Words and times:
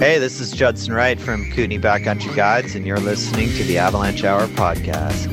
Hey, 0.00 0.16
this 0.18 0.40
is 0.40 0.50
Judson 0.50 0.94
Wright 0.94 1.20
from 1.20 1.50
Kootenay 1.50 1.76
Backcountry 1.76 2.34
Guides, 2.34 2.74
and 2.74 2.86
you're 2.86 2.98
listening 2.98 3.50
to 3.50 3.64
the 3.64 3.76
Avalanche 3.76 4.24
Hour 4.24 4.46
podcast. 4.46 5.26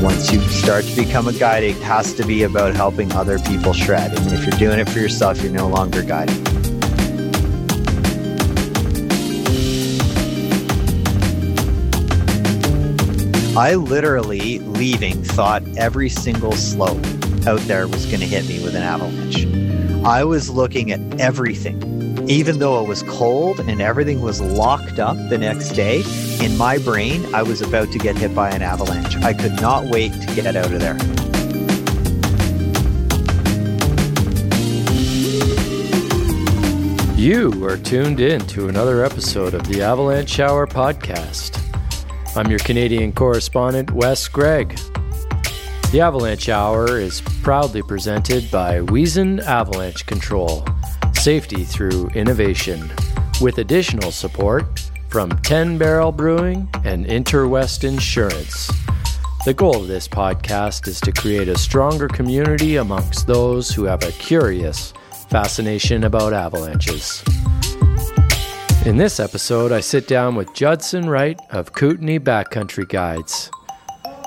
Once 0.00 0.32
you 0.32 0.38
start 0.42 0.84
to 0.84 0.94
become 0.94 1.26
a 1.26 1.32
guide, 1.32 1.64
it 1.64 1.74
has 1.78 2.14
to 2.14 2.24
be 2.24 2.44
about 2.44 2.76
helping 2.76 3.10
other 3.10 3.40
people 3.40 3.72
shred. 3.72 4.16
And 4.16 4.32
if 4.32 4.46
you're 4.46 4.56
doing 4.56 4.78
it 4.78 4.88
for 4.88 5.00
yourself, 5.00 5.42
you're 5.42 5.50
no 5.52 5.66
longer 5.66 6.04
guiding. 6.04 6.36
I 13.56 13.74
literally, 13.74 14.60
leaving, 14.60 15.24
thought 15.24 15.64
every 15.76 16.08
single 16.08 16.52
slope 16.52 17.04
out 17.46 17.60
there 17.60 17.86
was 17.86 18.06
going 18.06 18.20
to 18.20 18.26
hit 18.26 18.46
me 18.48 18.62
with 18.62 18.74
an 18.74 18.82
avalanche. 18.82 19.46
I 20.04 20.24
was 20.24 20.50
looking 20.50 20.90
at 20.90 21.00
everything, 21.20 22.28
even 22.28 22.58
though 22.58 22.82
it 22.82 22.88
was 22.88 23.02
cold 23.04 23.60
and 23.60 23.80
everything 23.80 24.20
was 24.22 24.40
locked 24.40 24.98
up 24.98 25.16
the 25.28 25.38
next 25.38 25.70
day. 25.70 26.02
In 26.42 26.56
my 26.56 26.78
brain, 26.78 27.24
I 27.34 27.42
was 27.42 27.60
about 27.60 27.90
to 27.92 27.98
get 27.98 28.16
hit 28.16 28.34
by 28.34 28.50
an 28.50 28.62
avalanche. 28.62 29.16
I 29.16 29.32
could 29.34 29.60
not 29.60 29.86
wait 29.86 30.12
to 30.12 30.34
get 30.34 30.56
out 30.56 30.72
of 30.72 30.80
there. 30.80 30.96
You 37.18 37.64
are 37.66 37.76
tuned 37.76 38.20
in 38.20 38.40
to 38.46 38.68
another 38.68 39.04
episode 39.04 39.52
of 39.52 39.66
the 39.66 39.82
Avalanche 39.82 40.38
Hour 40.38 40.66
podcast. 40.68 41.58
I'm 42.36 42.48
your 42.48 42.60
Canadian 42.60 43.12
correspondent, 43.12 43.90
Wes 43.90 44.28
Gregg. 44.28 44.78
The 45.90 46.02
Avalanche 46.02 46.50
Hour 46.50 46.98
is 46.98 47.22
proudly 47.42 47.80
presented 47.80 48.50
by 48.50 48.80
Wyssen 48.80 49.40
Avalanche 49.40 50.04
Control, 50.04 50.62
safety 51.14 51.64
through 51.64 52.08
innovation, 52.08 52.92
with 53.40 53.56
additional 53.56 54.10
support 54.10 54.90
from 55.08 55.30
10 55.40 55.78
Barrel 55.78 56.12
Brewing 56.12 56.68
and 56.84 57.06
Interwest 57.06 57.84
Insurance. 57.84 58.70
The 59.46 59.54
goal 59.54 59.76
of 59.76 59.88
this 59.88 60.06
podcast 60.06 60.86
is 60.88 61.00
to 61.00 61.10
create 61.10 61.48
a 61.48 61.56
stronger 61.56 62.06
community 62.06 62.76
amongst 62.76 63.26
those 63.26 63.70
who 63.70 63.84
have 63.84 64.02
a 64.02 64.12
curious 64.12 64.92
fascination 65.30 66.04
about 66.04 66.34
avalanches. 66.34 67.24
In 68.84 68.98
this 68.98 69.18
episode, 69.18 69.72
I 69.72 69.80
sit 69.80 70.06
down 70.06 70.34
with 70.34 70.52
Judson 70.52 71.08
Wright 71.08 71.40
of 71.50 71.72
Kootenay 71.72 72.18
Backcountry 72.18 72.86
Guides. 72.86 73.50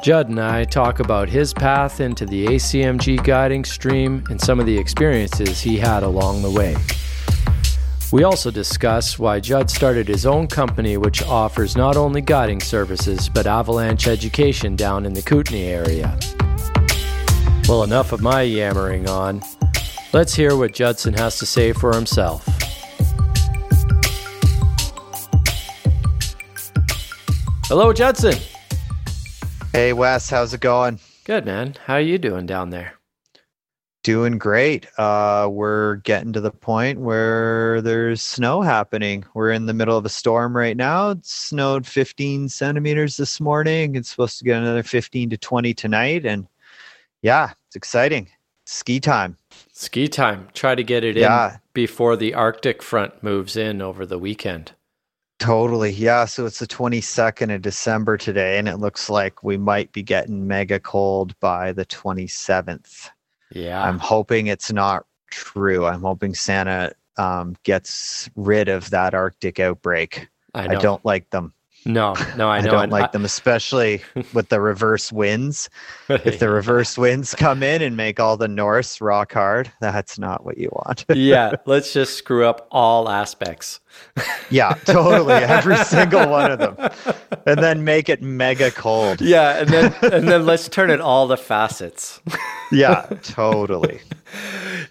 Judd 0.01 0.29
and 0.29 0.39
I 0.39 0.63
talk 0.63 0.99
about 0.99 1.29
his 1.29 1.53
path 1.53 2.01
into 2.01 2.25
the 2.25 2.47
ACMG 2.47 3.23
guiding 3.23 3.63
stream 3.63 4.23
and 4.31 4.41
some 4.41 4.59
of 4.59 4.65
the 4.65 4.75
experiences 4.75 5.61
he 5.61 5.77
had 5.77 6.01
along 6.01 6.41
the 6.41 6.49
way. 6.49 6.75
We 8.11 8.23
also 8.23 8.49
discuss 8.49 9.19
why 9.19 9.39
Judd 9.39 9.69
started 9.69 10.07
his 10.07 10.25
own 10.25 10.47
company, 10.47 10.97
which 10.97 11.21
offers 11.21 11.77
not 11.77 11.97
only 11.97 12.19
guiding 12.19 12.61
services 12.61 13.29
but 13.29 13.45
avalanche 13.45 14.07
education 14.07 14.75
down 14.75 15.05
in 15.05 15.13
the 15.13 15.21
Kootenay 15.21 15.67
area. 15.67 16.17
Well, 17.69 17.83
enough 17.83 18.11
of 18.11 18.21
my 18.21 18.41
yammering 18.41 19.07
on. 19.07 19.43
Let's 20.13 20.33
hear 20.33 20.57
what 20.57 20.73
Judson 20.73 21.13
has 21.13 21.37
to 21.37 21.45
say 21.45 21.73
for 21.73 21.93
himself. 21.93 22.43
Hello, 27.67 27.93
Judson. 27.93 28.33
Hey, 29.71 29.93
Wes, 29.93 30.29
how's 30.29 30.53
it 30.53 30.59
going? 30.59 30.99
Good, 31.23 31.45
man. 31.45 31.75
How 31.85 31.93
are 31.95 32.01
you 32.01 32.17
doing 32.17 32.45
down 32.45 32.71
there? 32.71 32.93
Doing 34.03 34.37
great. 34.37 34.87
Uh, 34.97 35.47
we're 35.49 35.97
getting 35.97 36.33
to 36.33 36.41
the 36.41 36.51
point 36.51 36.99
where 36.99 37.81
there's 37.81 38.21
snow 38.21 38.61
happening. 38.61 39.23
We're 39.33 39.51
in 39.51 39.67
the 39.67 39.73
middle 39.73 39.95
of 39.97 40.05
a 40.05 40.09
storm 40.09 40.57
right 40.57 40.75
now. 40.75 41.11
It 41.11 41.25
snowed 41.25 41.85
15 41.85 42.49
centimeters 42.49 43.15
this 43.15 43.39
morning. 43.39 43.95
It's 43.95 44.09
supposed 44.09 44.39
to 44.39 44.43
get 44.45 44.57
another 44.57 44.83
15 44.83 45.29
to 45.29 45.37
20 45.37 45.73
tonight. 45.75 46.25
And 46.25 46.47
yeah, 47.21 47.51
it's 47.67 47.75
exciting. 47.75 48.27
Ski 48.65 48.99
time. 48.99 49.37
Ski 49.71 50.07
time. 50.07 50.47
Try 50.53 50.75
to 50.75 50.83
get 50.83 51.03
it 51.03 51.15
Yeah. 51.15 51.53
in 51.53 51.59
before 51.73 52.15
the 52.15 52.33
Arctic 52.33 52.81
front 52.81 53.21
moves 53.23 53.55
in 53.55 53.81
over 53.81 54.05
the 54.05 54.19
weekend. 54.19 54.73
Totally. 55.41 55.91
Yeah. 55.91 56.25
So 56.25 56.45
it's 56.45 56.59
the 56.59 56.67
22nd 56.67 57.55
of 57.55 57.63
December 57.63 58.15
today, 58.15 58.59
and 58.59 58.69
it 58.69 58.77
looks 58.77 59.09
like 59.09 59.43
we 59.43 59.57
might 59.57 59.91
be 59.91 60.03
getting 60.03 60.47
mega 60.47 60.79
cold 60.79 61.37
by 61.39 61.71
the 61.71 61.83
27th. 61.83 63.09
Yeah. 63.51 63.83
I'm 63.83 63.97
hoping 63.97 64.45
it's 64.47 64.71
not 64.71 65.07
true. 65.31 65.87
I'm 65.87 66.01
hoping 66.01 66.35
Santa 66.35 66.93
um, 67.17 67.55
gets 67.63 68.29
rid 68.35 68.69
of 68.69 68.91
that 68.91 69.15
Arctic 69.15 69.59
outbreak. 69.59 70.29
I, 70.53 70.65
I, 70.65 70.75
don't 70.75 71.03
like 71.05 71.27
them. 71.31 71.53
No, 71.85 72.13
no, 72.37 72.47
I 72.47 72.57
I, 72.59 72.61
don't 72.61 72.83
and 72.83 72.91
like 72.91 73.11
them, 73.11 73.25
especially 73.25 74.03
with 74.33 74.49
the 74.49 74.61
reverse 74.61 75.11
winds. 75.11 75.71
If 76.07 76.37
the 76.37 76.49
reverse 76.49 76.99
winds 76.99 77.33
come 77.33 77.63
in 77.63 77.81
and 77.81 77.97
make 77.97 78.19
all 78.19 78.37
the 78.37 78.47
Norse 78.47 79.01
rock 79.01 79.33
hard, 79.33 79.71
that's 79.81 80.19
not 80.19 80.45
what 80.45 80.59
you 80.59 80.69
want. 80.71 81.03
yeah, 81.09 81.55
let's 81.65 81.93
just 81.93 82.15
screw 82.15 82.45
up 82.45 82.67
all 82.71 83.09
aspects. 83.09 83.79
yeah, 84.49 84.73
totally. 84.85 85.33
Every 85.33 85.77
single 85.77 86.29
one 86.29 86.51
of 86.51 86.59
them. 86.59 86.75
And 87.45 87.59
then 87.59 87.83
make 87.83 88.09
it 88.09 88.21
mega 88.21 88.71
cold. 88.71 89.21
Yeah, 89.21 89.59
and 89.59 89.69
then 89.69 89.95
and 90.01 90.27
then 90.27 90.45
let's 90.45 90.67
turn 90.69 90.89
it 90.89 91.01
all 91.01 91.27
the 91.27 91.37
facets. 91.37 92.21
Yeah, 92.73 93.01
totally. 93.23 93.99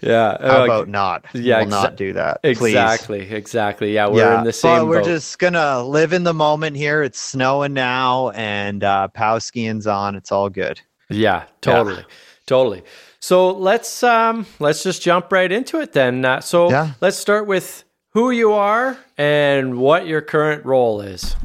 Yeah. 0.01 0.37
How 0.39 0.61
uh, 0.61 0.65
about 0.65 0.87
not? 0.87 1.25
yeah, 1.33 1.61
we'll 1.61 1.69
not 1.69 1.95
do 1.95 2.13
that. 2.13 2.43
Please. 2.43 2.59
exactly, 2.61 3.21
exactly. 3.31 3.91
Yeah, 3.91 4.05
we're 4.05 4.19
yeah, 4.19 4.37
in 4.37 4.43
the 4.43 4.53
same 4.53 4.81
but 4.81 4.85
we're 4.85 4.99
boat. 4.99 5.05
just 5.07 5.39
gonna 5.39 5.83
live 5.83 6.13
in 6.13 6.23
the 6.23 6.33
moment 6.35 6.75
here. 6.77 7.01
It's 7.01 7.19
snowing 7.19 7.73
now, 7.73 8.29
and 8.35 8.83
uh, 8.83 9.07
pow 9.07 9.39
skiing's 9.39 9.87
on. 9.87 10.15
It's 10.15 10.31
all 10.31 10.47
good. 10.51 10.79
Yeah, 11.09 11.45
totally, 11.61 12.05
totally. 12.45 12.83
So 13.19 13.51
let's 13.51 14.03
um 14.03 14.45
let's 14.59 14.83
just 14.83 15.01
jump 15.01 15.31
right 15.31 15.51
into 15.51 15.79
it 15.79 15.93
then. 15.93 16.23
Uh, 16.23 16.39
so 16.41 16.69
Yeah. 16.69 16.91
let's 17.01 17.17
start 17.17 17.47
with 17.47 17.83
who 18.11 18.31
you 18.31 18.53
are 18.53 18.97
and 19.17 19.77
what 19.77 20.05
your 20.05 20.21
current 20.21 20.65
role 20.65 21.01
is. 21.01 21.35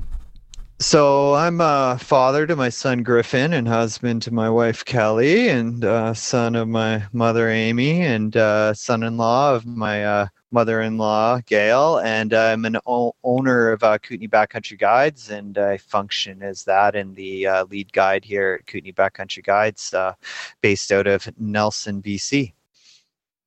So 0.79 1.33
I'm 1.33 1.63
a 1.63 1.97
father 1.99 2.47
to 2.47 2.55
my 2.55 2.69
son 2.69 3.03
Griffin, 3.03 3.55
and 3.55 3.67
husband 3.67 4.21
to 4.23 4.31
my 4.31 4.51
wife 4.51 4.85
Kelly, 4.85 5.49
and 5.49 5.83
uh, 5.83 6.13
son 6.13 6.55
of 6.55 6.69
my 6.69 7.03
mother 7.15 7.49
Amy, 7.49 8.03
and 8.03 8.37
uh, 8.37 8.75
son-in-law 8.75 9.55
of 9.55 9.65
my 9.65 10.05
uh, 10.05 10.27
mother-in-law 10.51 11.41
Gail. 11.47 11.99
And 12.01 12.35
I'm 12.35 12.67
an 12.67 12.77
o- 12.87 13.15
owner 13.25 13.73
of 13.73 13.83
uh, 13.83 13.97
Kootenay 13.97 14.27
Backcountry 14.27 14.79
Guides, 14.79 15.31
and 15.31 15.57
I 15.57 15.79
function 15.79 16.43
as 16.43 16.65
that 16.65 16.95
and 16.95 17.17
the 17.17 17.47
uh, 17.47 17.65
lead 17.65 17.91
guide 17.95 18.23
here 18.23 18.59
at 18.61 18.67
Kootenay 18.67 18.93
Backcountry 18.93 19.45
Guides, 19.45 19.95
uh, 19.95 20.13
based 20.61 20.93
out 20.93 21.07
of 21.07 21.27
Nelson, 21.39 22.03
BC. 22.03 22.53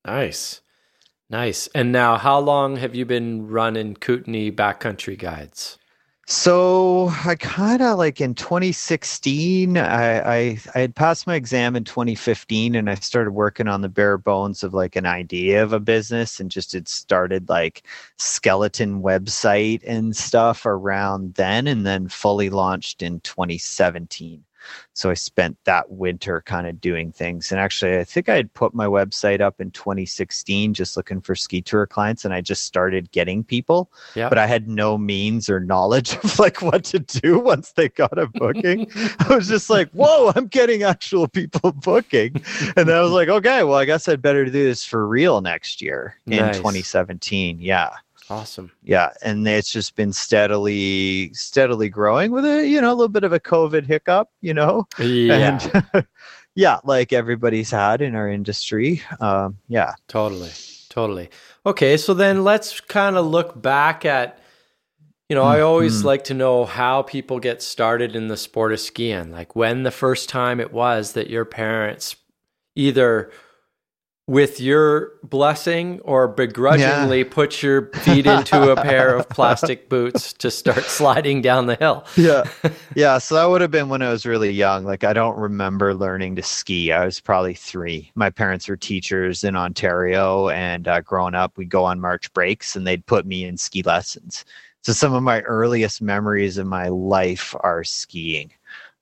Nice, 0.03 0.61
nice. 1.29 1.67
And 1.75 1.91
now, 1.91 2.17
how 2.17 2.39
long 2.39 2.77
have 2.77 2.95
you 2.95 3.05
been 3.05 3.47
running 3.47 3.95
Kootenay 3.95 4.51
backcountry 4.51 5.17
guides? 5.17 5.77
So 6.31 7.11
I 7.25 7.33
kind 7.35 7.81
of 7.81 7.97
like 7.97 8.21
in 8.21 8.35
2016, 8.35 9.77
I, 9.77 10.19
I 10.19 10.59
I 10.75 10.79
had 10.79 10.95
passed 10.95 11.25
my 11.25 11.33
exam 11.33 11.75
in 11.75 11.83
2015, 11.85 12.75
and 12.75 12.87
I 12.87 12.93
started 12.95 13.31
working 13.31 13.67
on 13.67 13.81
the 13.81 13.89
bare 13.89 14.19
bones 14.19 14.63
of 14.63 14.71
like 14.75 14.95
an 14.95 15.07
idea 15.07 15.63
of 15.63 15.73
a 15.73 15.79
business, 15.79 16.39
and 16.39 16.51
just 16.51 16.73
had 16.73 16.87
started 16.87 17.49
like 17.49 17.81
skeleton 18.17 19.01
website 19.01 19.81
and 19.87 20.15
stuff 20.15 20.67
around 20.67 21.33
then, 21.33 21.65
and 21.67 21.83
then 21.83 22.07
fully 22.09 22.51
launched 22.51 23.01
in 23.01 23.21
2017. 23.21 24.43
So 24.93 25.09
I 25.09 25.13
spent 25.13 25.57
that 25.65 25.89
winter 25.91 26.41
kind 26.45 26.67
of 26.67 26.81
doing 26.81 27.11
things. 27.11 27.51
And 27.51 27.59
actually, 27.59 27.97
I 27.97 28.03
think 28.03 28.29
I 28.29 28.35
had 28.35 28.53
put 28.53 28.73
my 28.73 28.85
website 28.85 29.39
up 29.41 29.61
in 29.61 29.71
2016, 29.71 30.73
just 30.73 30.97
looking 30.97 31.21
for 31.21 31.35
ski 31.35 31.61
tour 31.61 31.85
clients, 31.87 32.25
and 32.25 32.33
I 32.33 32.41
just 32.41 32.63
started 32.63 33.11
getting 33.11 33.43
people 33.43 33.91
Yeah. 34.15 34.29
but 34.29 34.37
I 34.37 34.47
had 34.47 34.67
no 34.67 34.97
means 34.97 35.49
or 35.49 35.59
knowledge 35.59 36.13
of 36.23 36.39
like 36.39 36.61
what 36.61 36.83
to 36.85 36.99
do 36.99 37.39
once 37.39 37.71
they 37.73 37.89
got 37.89 38.17
a 38.17 38.27
booking. 38.27 38.91
I 39.19 39.35
was 39.35 39.47
just 39.47 39.69
like, 39.69 39.89
whoa, 39.91 40.31
I'm 40.35 40.47
getting 40.47 40.83
actual 40.83 41.27
people 41.27 41.71
booking. 41.71 42.35
And 42.75 42.87
then 42.89 42.95
I 42.97 43.01
was 43.01 43.11
like, 43.11 43.29
okay, 43.29 43.63
well, 43.63 43.77
I 43.77 43.85
guess 43.85 44.07
I'd 44.07 44.21
better 44.21 44.45
do 44.45 44.51
this 44.51 44.83
for 44.85 45.07
real 45.07 45.41
next 45.41 45.81
year 45.81 46.15
in 46.25 46.37
Nice. 46.37 46.57
2017. 46.57 47.59
Yeah. 47.61 47.91
Awesome. 48.29 48.71
Yeah. 48.83 49.09
And 49.23 49.47
it's 49.47 49.71
just 49.71 49.95
been 49.95 50.13
steadily, 50.13 51.33
steadily 51.33 51.89
growing 51.89 52.31
with 52.31 52.45
a, 52.45 52.67
you 52.67 52.79
know, 52.81 52.89
a 52.91 52.95
little 52.95 53.07
bit 53.09 53.23
of 53.23 53.33
a 53.33 53.39
COVID 53.39 53.85
hiccup, 53.85 54.29
you 54.41 54.53
know? 54.53 54.87
Yeah, 54.99 55.59
And 55.93 56.07
yeah, 56.55 56.79
like 56.83 57.13
everybody's 57.13 57.71
had 57.71 58.01
in 58.01 58.15
our 58.15 58.29
industry. 58.29 59.01
Um, 59.19 59.57
yeah. 59.67 59.93
totally, 60.07 60.51
totally. 60.89 61.29
Okay, 61.65 61.97
so 61.97 62.13
then 62.13 62.43
let's 62.43 62.79
kind 62.81 63.15
of 63.15 63.25
look 63.25 63.59
back 63.61 64.05
at. 64.05 64.39
You 65.27 65.35
know, 65.35 65.43
I 65.43 65.61
always 65.61 66.01
Mhm. 66.01 66.05
like 66.05 66.23
to 66.23 66.33
know 66.33 66.65
how 66.65 67.03
people 67.03 67.39
get 67.39 67.61
started 67.61 68.15
in 68.15 68.29
the 68.29 68.35
sport 68.37 68.71
of 68.73 68.79
skiing. 68.79 69.31
Like 69.31 69.55
when 69.55 69.83
the 69.83 69.91
first 69.91 70.27
time 70.27 70.59
it 70.59 70.73
was 70.73 71.11
that 71.13 71.29
your 71.29 71.45
parents 71.45 72.15
either 72.75 73.29
with 74.29 74.59
your 74.59 75.13
blessing 75.23 75.99
or 76.01 76.27
begrudgingly 76.27 77.17
yeah. 77.17 77.27
put 77.31 77.63
your 77.63 77.87
feet 77.93 78.27
into 78.27 78.71
a 78.71 78.75
pair 78.75 79.15
of 79.15 79.27
plastic 79.29 79.89
boots 79.89 80.33
to 80.33 80.51
start 80.51 80.83
sliding 80.85 81.41
down 81.41 81.65
the 81.65 81.75
hill. 81.75 82.05
Yeah. 82.15 82.43
Yeah. 82.95 83.19
So 83.19 83.35
that 83.35 83.45
would 83.45 83.61
have 83.61 83.71
been 83.71 83.87
when 83.87 84.01
I 84.01 84.09
was 84.09 84.25
really 84.25 84.51
young. 84.51 84.83
Like, 84.83 85.03
I 85.03 85.13
don't 85.13 85.37
remember 85.37 85.93
learning 85.93 86.35
to 86.35 86.43
ski. 86.43 86.91
I 86.91 87.05
was 87.05 87.19
probably 87.19 87.53
three. 87.53 88.11
My 88.15 88.29
parents 88.29 88.67
were 88.67 88.75
teachers 88.75 89.43
in 89.43 89.55
Ontario, 89.55 90.49
and 90.49 90.87
uh, 90.87 91.01
growing 91.01 91.35
up, 91.35 91.55
we'd 91.55 91.69
go 91.69 91.85
on 91.85 91.99
March 91.99 92.31
breaks 92.33 92.75
and 92.75 92.85
they'd 92.85 93.05
put 93.05 93.25
me 93.25 93.45
in 93.45 93.57
ski 93.57 93.83
lessons. 93.83 94.43
So 94.81 94.91
some 94.91 95.13
of 95.13 95.23
my 95.23 95.41
earliest 95.41 96.01
memories 96.01 96.57
of 96.57 96.67
my 96.67 96.87
life 96.87 97.55
are 97.61 97.83
skiing 97.83 98.51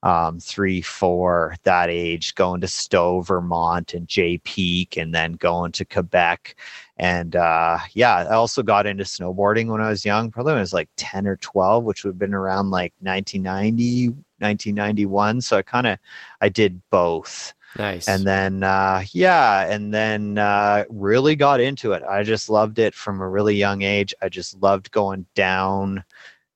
um, 0.03 0.39
three, 0.39 0.81
four, 0.81 1.55
that 1.63 1.89
age, 1.89 2.35
going 2.35 2.61
to 2.61 2.67
Stowe, 2.67 3.21
Vermont, 3.21 3.94
and 3.94 4.07
Jay 4.07 4.38
Peak, 4.39 4.97
and 4.97 5.13
then 5.13 5.33
going 5.33 5.71
to 5.73 5.85
Quebec. 5.85 6.55
And 6.97 7.35
uh, 7.35 7.79
yeah, 7.94 8.15
I 8.15 8.33
also 8.33 8.63
got 8.63 8.85
into 8.85 9.03
snowboarding 9.03 9.67
when 9.67 9.81
I 9.81 9.89
was 9.89 10.05
young. 10.05 10.31
Probably 10.31 10.51
when 10.51 10.59
I 10.59 10.61
was 10.61 10.73
like 10.73 10.89
10 10.97 11.27
or 11.27 11.38
12, 11.38 11.83
which 11.83 12.03
would 12.03 12.11
have 12.11 12.19
been 12.19 12.33
around 12.33 12.69
like 12.69 12.94
1990, 12.99 14.09
1991. 14.09 15.41
So 15.41 15.57
I 15.57 15.61
kind 15.61 15.88
of, 15.88 15.99
I 16.41 16.49
did 16.49 16.81
both. 16.89 17.53
Nice. 17.77 18.07
And 18.07 18.25
then, 18.25 18.63
uh, 18.63 19.03
yeah, 19.11 19.67
and 19.69 19.94
then 19.94 20.38
uh, 20.38 20.85
really 20.89 21.35
got 21.35 21.59
into 21.59 21.91
it. 21.91 22.01
I 22.03 22.23
just 22.23 22.49
loved 22.49 22.79
it 22.79 22.95
from 22.95 23.21
a 23.21 23.27
really 23.27 23.55
young 23.55 23.81
age. 23.81 24.13
I 24.21 24.29
just 24.29 24.59
loved 24.61 24.91
going 24.91 25.25
down 25.35 26.03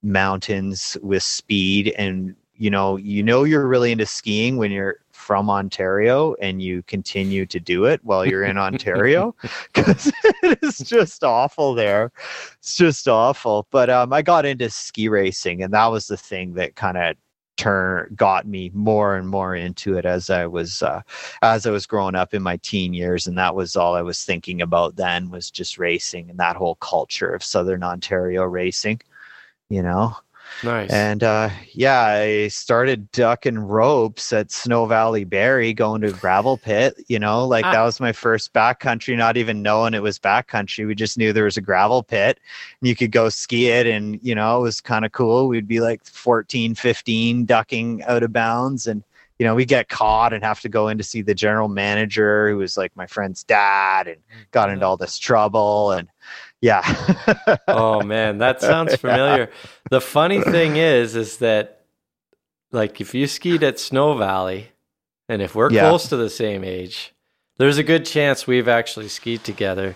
mountains 0.03 0.97
with 1.01 1.21
speed 1.21 1.93
and 1.97 2.35
you 2.61 2.69
know 2.69 2.95
you 2.95 3.23
know 3.23 3.43
you're 3.43 3.65
really 3.65 3.91
into 3.91 4.05
skiing 4.05 4.55
when 4.55 4.71
you're 4.71 4.99
from 5.09 5.49
Ontario 5.49 6.35
and 6.35 6.61
you 6.61 6.83
continue 6.83 7.43
to 7.47 7.59
do 7.59 7.85
it 7.85 7.99
while 8.03 8.23
you're 8.23 8.43
in 8.43 8.57
Ontario 8.57 9.35
because 9.73 10.11
it 10.43 10.59
is 10.61 10.77
just 10.77 11.23
awful 11.23 11.73
there. 11.73 12.11
It's 12.59 12.77
just 12.77 13.07
awful. 13.07 13.65
But 13.71 13.89
um, 13.89 14.13
I 14.13 14.21
got 14.21 14.45
into 14.45 14.69
ski 14.69 15.09
racing, 15.09 15.63
and 15.63 15.73
that 15.73 15.87
was 15.87 16.05
the 16.05 16.17
thing 16.17 16.53
that 16.53 16.75
kind 16.75 16.97
of 16.97 17.15
turn 17.57 18.13
got 18.15 18.45
me 18.47 18.69
more 18.75 19.15
and 19.15 19.27
more 19.27 19.55
into 19.55 19.97
it 19.97 20.05
as 20.05 20.29
I 20.29 20.45
was 20.45 20.83
uh, 20.83 21.01
as 21.41 21.65
I 21.65 21.71
was 21.71 21.87
growing 21.87 22.15
up 22.15 22.35
in 22.35 22.43
my 22.43 22.57
teen 22.57 22.93
years, 22.93 23.25
and 23.25 23.37
that 23.39 23.55
was 23.55 23.75
all 23.75 23.95
I 23.95 24.03
was 24.03 24.23
thinking 24.23 24.61
about 24.61 24.97
then 24.97 25.31
was 25.31 25.49
just 25.49 25.79
racing 25.79 26.29
and 26.29 26.39
that 26.39 26.57
whole 26.57 26.75
culture 26.75 27.33
of 27.33 27.43
Southern 27.43 27.81
Ontario 27.81 28.43
racing. 28.43 29.01
You 29.69 29.81
know, 29.81 30.15
Nice. 30.63 30.91
And 30.91 31.23
uh, 31.23 31.49
yeah, 31.73 32.01
I 32.01 32.47
started 32.49 33.11
ducking 33.11 33.57
ropes 33.57 34.31
at 34.31 34.51
Snow 34.51 34.85
Valley 34.85 35.23
Barrie, 35.23 35.73
going 35.73 36.01
to 36.01 36.11
gravel 36.11 36.57
pit. 36.57 36.95
You 37.07 37.19
know, 37.19 37.45
like 37.47 37.65
ah. 37.65 37.71
that 37.71 37.83
was 37.83 37.99
my 37.99 38.11
first 38.11 38.53
backcountry, 38.53 39.17
not 39.17 39.37
even 39.37 39.61
knowing 39.61 39.93
it 39.93 40.03
was 40.03 40.19
backcountry. 40.19 40.85
We 40.85 40.95
just 40.95 41.17
knew 41.17 41.33
there 41.33 41.45
was 41.45 41.57
a 41.57 41.61
gravel 41.61 42.03
pit 42.03 42.39
and 42.79 42.87
you 42.87 42.95
could 42.95 43.11
go 43.11 43.29
ski 43.29 43.69
it. 43.69 43.87
And, 43.87 44.19
you 44.21 44.35
know, 44.35 44.59
it 44.59 44.61
was 44.61 44.81
kind 44.81 45.05
of 45.05 45.11
cool. 45.11 45.47
We'd 45.47 45.67
be 45.67 45.79
like 45.79 46.05
14, 46.05 46.75
15 46.75 47.45
ducking 47.45 48.03
out 48.03 48.23
of 48.23 48.31
bounds. 48.31 48.87
And, 48.87 49.03
you 49.39 49.45
know, 49.45 49.55
we 49.55 49.65
get 49.65 49.89
caught 49.89 50.33
and 50.33 50.43
have 50.43 50.61
to 50.61 50.69
go 50.69 50.87
in 50.87 50.97
to 50.99 51.03
see 51.03 51.23
the 51.23 51.33
general 51.33 51.69
manager 51.69 52.49
who 52.49 52.57
was 52.57 52.77
like 52.77 52.95
my 52.95 53.07
friend's 53.07 53.43
dad 53.43 54.07
and 54.07 54.17
got 54.51 54.69
into 54.69 54.85
all 54.85 54.97
this 54.97 55.17
trouble. 55.17 55.91
And, 55.91 56.07
yeah. 56.61 57.57
oh 57.67 58.01
man, 58.01 58.37
that 58.37 58.61
sounds 58.61 58.95
familiar. 58.97 59.49
Yeah. 59.51 59.69
The 59.89 60.01
funny 60.01 60.41
thing 60.41 60.77
is, 60.77 61.15
is 61.15 61.37
that 61.37 61.85
like 62.71 63.01
if 63.01 63.13
you 63.13 63.27
skied 63.27 63.63
at 63.63 63.79
Snow 63.79 64.15
Valley, 64.15 64.71
and 65.27 65.41
if 65.41 65.55
we're 65.55 65.71
yeah. 65.71 65.87
close 65.87 66.09
to 66.09 66.17
the 66.17 66.29
same 66.29 66.63
age, 66.63 67.13
there's 67.57 67.77
a 67.77 67.83
good 67.83 68.05
chance 68.05 68.45
we've 68.45 68.67
actually 68.67 69.07
skied 69.07 69.43
together. 69.43 69.95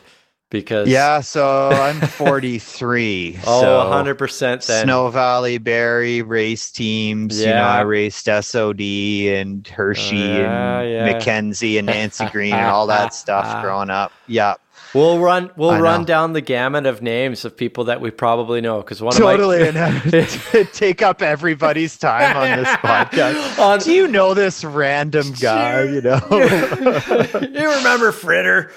Because 0.51 0.87
yeah, 0.87 1.21
so 1.21 1.69
I'm 1.69 1.99
43. 1.99 3.39
oh, 3.47 3.61
so 3.61 3.77
100 3.89 4.15
percent. 4.15 4.63
Snow 4.63 5.09
Valley 5.09 5.57
Barrie 5.57 6.21
race 6.21 6.71
teams. 6.71 7.41
Yeah. 7.41 7.47
You 7.47 7.53
know, 7.55 7.61
I 7.63 7.81
raced 7.81 8.25
SOD 8.25 8.79
and 8.79 9.67
Hershey 9.67 10.15
uh, 10.15 10.45
and 10.45 10.89
yeah. 10.89 11.11
Mackenzie 11.11 11.79
and 11.79 11.87
Nancy 11.87 12.29
Greene 12.29 12.53
and 12.53 12.67
all 12.67 12.87
that 12.87 13.13
stuff 13.13 13.61
growing 13.63 13.89
up. 13.89 14.11
Yeah. 14.27 14.55
We'll 14.95 15.19
run. 15.19 15.51
We'll 15.57 15.71
I 15.71 15.81
run 15.81 16.01
know. 16.01 16.05
down 16.05 16.31
the 16.31 16.39
gamut 16.39 16.85
of 16.85 17.01
names 17.01 17.43
of 17.43 17.57
people 17.57 17.83
that 17.85 17.99
we 17.99 18.11
probably 18.11 18.61
know 18.61 18.77
because 18.77 19.01
one 19.01 19.13
totally 19.13 19.67
of 19.67 19.75
my 19.75 20.63
take 20.73 21.01
up 21.01 21.21
everybody's 21.21 21.97
time 21.97 22.37
on 22.37 22.63
this 22.63 22.69
podcast. 22.77 23.59
on, 23.59 23.79
Do 23.79 23.91
you 23.91 24.07
know 24.07 24.33
this 24.33 24.63
random 24.63 25.33
guy? 25.33 25.83
You 25.83 26.01
know, 26.01 26.21
you 26.31 27.75
remember 27.75 28.13
Fritter? 28.13 28.71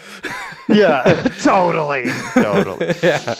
yeah, 0.68 1.04
totally, 1.40 2.10
totally. 2.34 2.94
Yeah. 3.00 3.36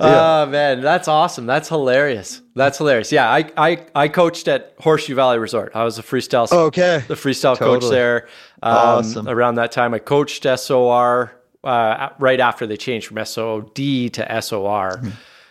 Yeah. 0.00 0.42
Oh 0.44 0.46
man, 0.46 0.80
that's 0.80 1.08
awesome. 1.08 1.46
That's 1.46 1.68
hilarious. 1.68 2.40
That's 2.54 2.78
hilarious. 2.78 3.10
Yeah, 3.10 3.28
I 3.28 3.50
I, 3.56 3.86
I 3.96 4.08
coached 4.08 4.46
at 4.46 4.74
Horseshoe 4.78 5.16
Valley 5.16 5.38
Resort. 5.38 5.72
I 5.74 5.82
was 5.82 5.98
a 5.98 6.04
freestyle 6.04 6.50
okay. 6.52 7.02
the 7.08 7.14
freestyle 7.14 7.56
totally. 7.56 7.80
coach 7.80 7.90
there. 7.90 8.28
Um, 8.62 8.76
awesome. 8.76 9.28
Around 9.28 9.56
that 9.56 9.72
time, 9.72 9.94
I 9.94 9.98
coached 9.98 10.46
SOR 10.56 11.32
uh, 11.68 12.12
right 12.18 12.40
after 12.40 12.66
they 12.66 12.76
changed 12.76 13.06
from 13.06 13.22
SOD 13.24 13.74
to 14.14 14.42
SOR. 14.42 15.02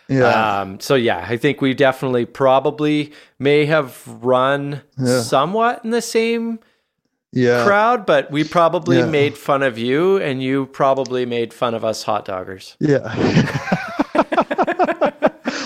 Yeah. 0.08 0.60
Um, 0.60 0.80
so 0.80 0.94
yeah, 0.94 1.24
I 1.28 1.36
think 1.36 1.60
we 1.60 1.74
definitely 1.74 2.24
probably 2.24 3.12
may 3.38 3.66
have 3.66 4.02
run 4.06 4.82
yeah. 4.98 5.20
somewhat 5.20 5.84
in 5.84 5.90
the 5.90 6.02
same 6.02 6.60
yeah. 7.32 7.64
crowd, 7.64 8.06
but 8.06 8.30
we 8.30 8.42
probably 8.42 8.98
yeah. 8.98 9.06
made 9.06 9.36
fun 9.36 9.62
of 9.62 9.78
you 9.78 10.16
and 10.16 10.42
you 10.42 10.66
probably 10.66 11.26
made 11.26 11.52
fun 11.52 11.74
of 11.74 11.84
us 11.84 12.02
hot 12.02 12.26
doggers. 12.26 12.74
Yeah. 12.80 13.74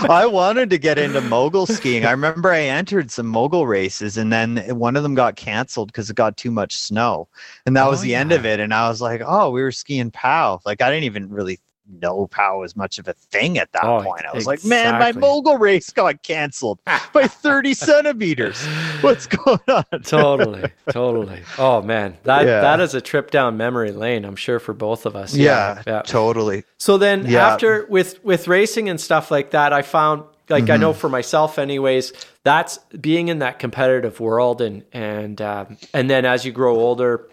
I 0.11 0.27
wanted 0.27 0.71
to 0.71 0.79
get 0.79 0.99
into 0.99 1.21
mogul 1.21 1.67
skiing. 1.67 2.05
I 2.05 2.11
remember 2.11 2.51
I 2.51 2.63
entered 2.63 3.11
some 3.11 3.27
mogul 3.27 3.67
races 3.67 4.17
and 4.17 4.33
then 4.33 4.59
one 4.79 4.97
of 4.97 5.03
them 5.03 5.15
got 5.15 5.37
canceled 5.37 5.89
because 5.89 6.11
it 6.11 6.17
got 6.17 6.37
too 6.37 6.51
much 6.51 6.77
snow. 6.77 7.29
And 7.67 7.77
that 7.77 7.87
oh, 7.87 7.91
was 7.91 8.01
the 8.01 8.11
yeah. 8.11 8.21
end 8.21 8.33
of 8.33 8.45
it. 8.45 8.61
And 8.61 8.73
I 8.75 8.89
was 8.89 9.01
like, 9.01 9.23
oh, 9.25 9.51
we 9.51 9.63
were 9.63 9.73
skiing 9.73 10.11
POW. 10.11 10.61
Like 10.65 10.83
I 10.83 10.91
didn't 10.91 11.05
even 11.05 11.31
really 11.31 11.61
know 11.89 12.27
POW 12.29 12.61
was 12.61 12.77
much 12.77 12.99
of 12.99 13.09
a 13.09 13.13
thing 13.13 13.59
at 13.59 13.73
that 13.73 13.85
oh, 13.85 14.03
point. 14.03 14.25
I 14.25 14.35
was 14.35 14.47
exactly. 14.47 14.71
like, 14.71 14.85
man, 14.85 15.01
my 15.01 15.19
mogul 15.19 15.59
race 15.59 15.91
got 15.91 16.23
canceled 16.23 16.79
by 17.13 17.27
30 17.27 17.75
centimeters. 17.75 18.65
What's 19.01 19.27
going 19.27 19.61
on? 19.69 19.85
totally, 20.03 20.71
totally. 20.91 21.43
Oh 21.59 21.83
man, 21.83 22.17
that 22.25 22.47
yeah. 22.47 22.61
that 22.61 22.81
is 22.81 22.95
a 22.95 23.01
trip 23.01 23.31
down 23.31 23.57
memory 23.57 23.93
lane. 23.93 24.25
I'm 24.25 24.37
sure 24.37 24.59
for 24.59 24.73
both 24.73 25.07
of 25.07 25.17
us. 25.17 25.35
Yeah, 25.35 25.83
yeah. 25.87 26.03
totally. 26.03 26.65
So 26.79 26.99
then 26.99 27.27
yeah. 27.27 27.49
after 27.49 27.87
with 27.87 28.23
with 28.25 28.49
racing 28.49 28.89
and 28.89 29.01
stuff 29.01 29.31
like 29.31 29.51
that, 29.51 29.73
I 29.73 29.83
found 29.83 30.25
like 30.49 30.65
mm-hmm. 30.65 30.73
I 30.73 30.77
know 30.77 30.93
for 30.93 31.09
myself, 31.09 31.59
anyways. 31.59 32.13
That's 32.45 32.79
being 33.01 33.29
in 33.29 33.39
that 33.41 33.59
competitive 33.59 34.21
world, 34.21 34.61
and 34.61 34.85
and 34.93 35.41
um, 35.41 35.79
and 35.95 36.11
then 36.11 36.25
as 36.25 36.45
you 36.45 36.53
grow 36.53 36.77
older 36.77 37.29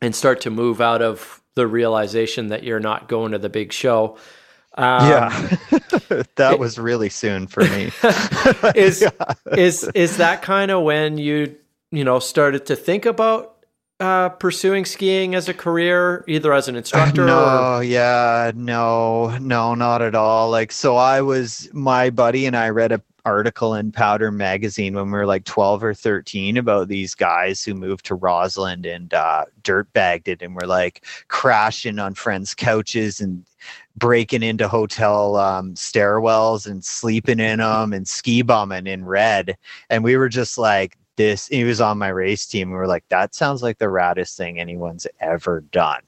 and 0.00 0.14
start 0.14 0.40
to 0.42 0.50
move 0.50 0.80
out 0.80 1.02
of 1.02 1.42
the 1.58 1.66
realization 1.66 2.48
that 2.48 2.62
you're 2.62 2.78
not 2.78 3.08
going 3.08 3.32
to 3.32 3.38
the 3.38 3.48
big 3.48 3.72
show. 3.72 4.16
Um, 4.74 5.08
yeah, 5.10 5.28
that 6.36 6.52
it, 6.52 6.58
was 6.60 6.78
really 6.78 7.08
soon 7.08 7.48
for 7.48 7.64
me. 7.64 7.90
is 8.76 9.02
yeah. 9.02 9.34
is 9.56 9.82
is 9.92 10.18
that 10.18 10.40
kind 10.40 10.70
of 10.70 10.84
when 10.84 11.18
you 11.18 11.56
you 11.90 12.04
know 12.04 12.20
started 12.20 12.66
to 12.66 12.76
think 12.76 13.06
about 13.06 13.56
uh, 13.98 14.28
pursuing 14.28 14.84
skiing 14.84 15.34
as 15.34 15.48
a 15.48 15.54
career, 15.54 16.24
either 16.28 16.52
as 16.52 16.68
an 16.68 16.76
instructor? 16.76 17.26
no, 17.26 17.78
or... 17.78 17.82
yeah, 17.82 18.52
no, 18.54 19.36
no, 19.38 19.74
not 19.74 20.00
at 20.00 20.14
all. 20.14 20.50
Like, 20.50 20.70
so 20.70 20.94
I 20.94 21.22
was 21.22 21.68
my 21.72 22.10
buddy 22.10 22.46
and 22.46 22.56
I 22.56 22.68
read 22.68 22.92
a 22.92 23.02
article 23.28 23.74
in 23.74 23.92
Powder 23.92 24.32
magazine 24.32 24.94
when 24.94 25.06
we 25.06 25.12
were 25.12 25.26
like 25.26 25.44
12 25.44 25.84
or 25.84 25.92
13 25.92 26.56
about 26.56 26.88
these 26.88 27.14
guys 27.14 27.62
who 27.62 27.74
moved 27.74 28.06
to 28.06 28.14
Rossland 28.14 28.86
and 28.86 29.12
uh, 29.12 29.44
dirt 29.62 29.92
bagged 29.92 30.28
it 30.28 30.40
and 30.40 30.54
were 30.54 30.66
like 30.66 31.04
crashing 31.28 31.98
on 31.98 32.14
friends' 32.14 32.54
couches 32.54 33.20
and 33.20 33.44
breaking 33.96 34.42
into 34.42 34.66
hotel 34.66 35.36
um, 35.36 35.74
stairwells 35.74 36.66
and 36.66 36.82
sleeping 36.82 37.38
in 37.38 37.58
them 37.58 37.92
and 37.92 38.08
ski 38.08 38.40
bumming 38.40 38.86
in 38.86 39.04
red. 39.04 39.58
And 39.90 40.02
we 40.02 40.16
were 40.16 40.30
just 40.30 40.56
like, 40.56 40.96
this, 41.16 41.48
he 41.48 41.64
was 41.64 41.82
on 41.82 41.98
my 41.98 42.08
race 42.08 42.46
team. 42.46 42.70
We 42.70 42.76
were 42.76 42.86
like, 42.86 43.04
that 43.08 43.34
sounds 43.34 43.62
like 43.62 43.76
the 43.76 43.86
raddest 43.86 44.36
thing 44.36 44.58
anyone's 44.58 45.06
ever 45.20 45.60
done 45.60 46.02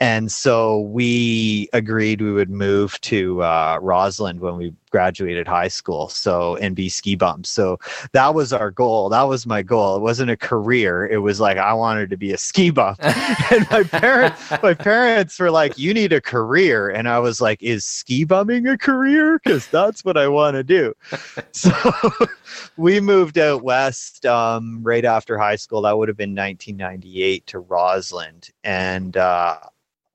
and 0.00 0.32
so 0.32 0.80
we 0.80 1.68
agreed 1.74 2.22
we 2.22 2.32
would 2.32 2.50
move 2.50 2.98
to 3.02 3.42
uh, 3.42 3.78
Rossland 3.82 4.40
when 4.40 4.56
we 4.56 4.72
graduated 4.90 5.46
high 5.46 5.68
school. 5.68 6.08
So 6.08 6.56
and 6.56 6.76
be 6.76 6.88
ski 6.88 7.14
bums. 7.14 7.48
So 7.48 7.78
that 8.12 8.34
was 8.34 8.52
our 8.52 8.70
goal. 8.70 9.08
That 9.08 9.22
was 9.22 9.46
my 9.46 9.62
goal. 9.62 9.96
It 9.96 10.02
wasn't 10.02 10.30
a 10.30 10.36
career. 10.36 11.06
It 11.06 11.18
was 11.18 11.40
like 11.40 11.56
I 11.56 11.72
wanted 11.72 12.10
to 12.10 12.16
be 12.16 12.32
a 12.32 12.38
ski 12.38 12.70
bum. 12.70 12.96
and 13.00 13.70
my 13.70 13.82
parents, 13.84 14.50
my 14.62 14.74
parents 14.74 15.38
were 15.38 15.50
like, 15.50 15.78
"You 15.78 15.94
need 15.94 16.12
a 16.12 16.20
career," 16.20 16.90
and 16.90 17.08
I 17.08 17.18
was 17.18 17.40
like, 17.40 17.62
"Is 17.62 17.84
ski 17.84 18.24
bumming 18.24 18.66
a 18.66 18.76
career? 18.76 19.40
Because 19.42 19.66
that's 19.68 20.04
what 20.04 20.16
I 20.16 20.28
want 20.28 20.54
to 20.56 20.64
do." 20.64 20.94
So 21.52 21.72
we 22.76 23.00
moved 23.00 23.36
out 23.36 23.62
west 23.62 24.24
um, 24.24 24.82
right 24.82 25.04
after 25.04 25.36
high 25.36 25.56
school. 25.56 25.82
That 25.82 25.98
would 25.98 26.08
have 26.08 26.16
been 26.16 26.34
1998 26.34 27.46
to 27.48 27.60
Rossland, 27.60 28.50
and. 28.64 29.16
Uh, 29.16 29.58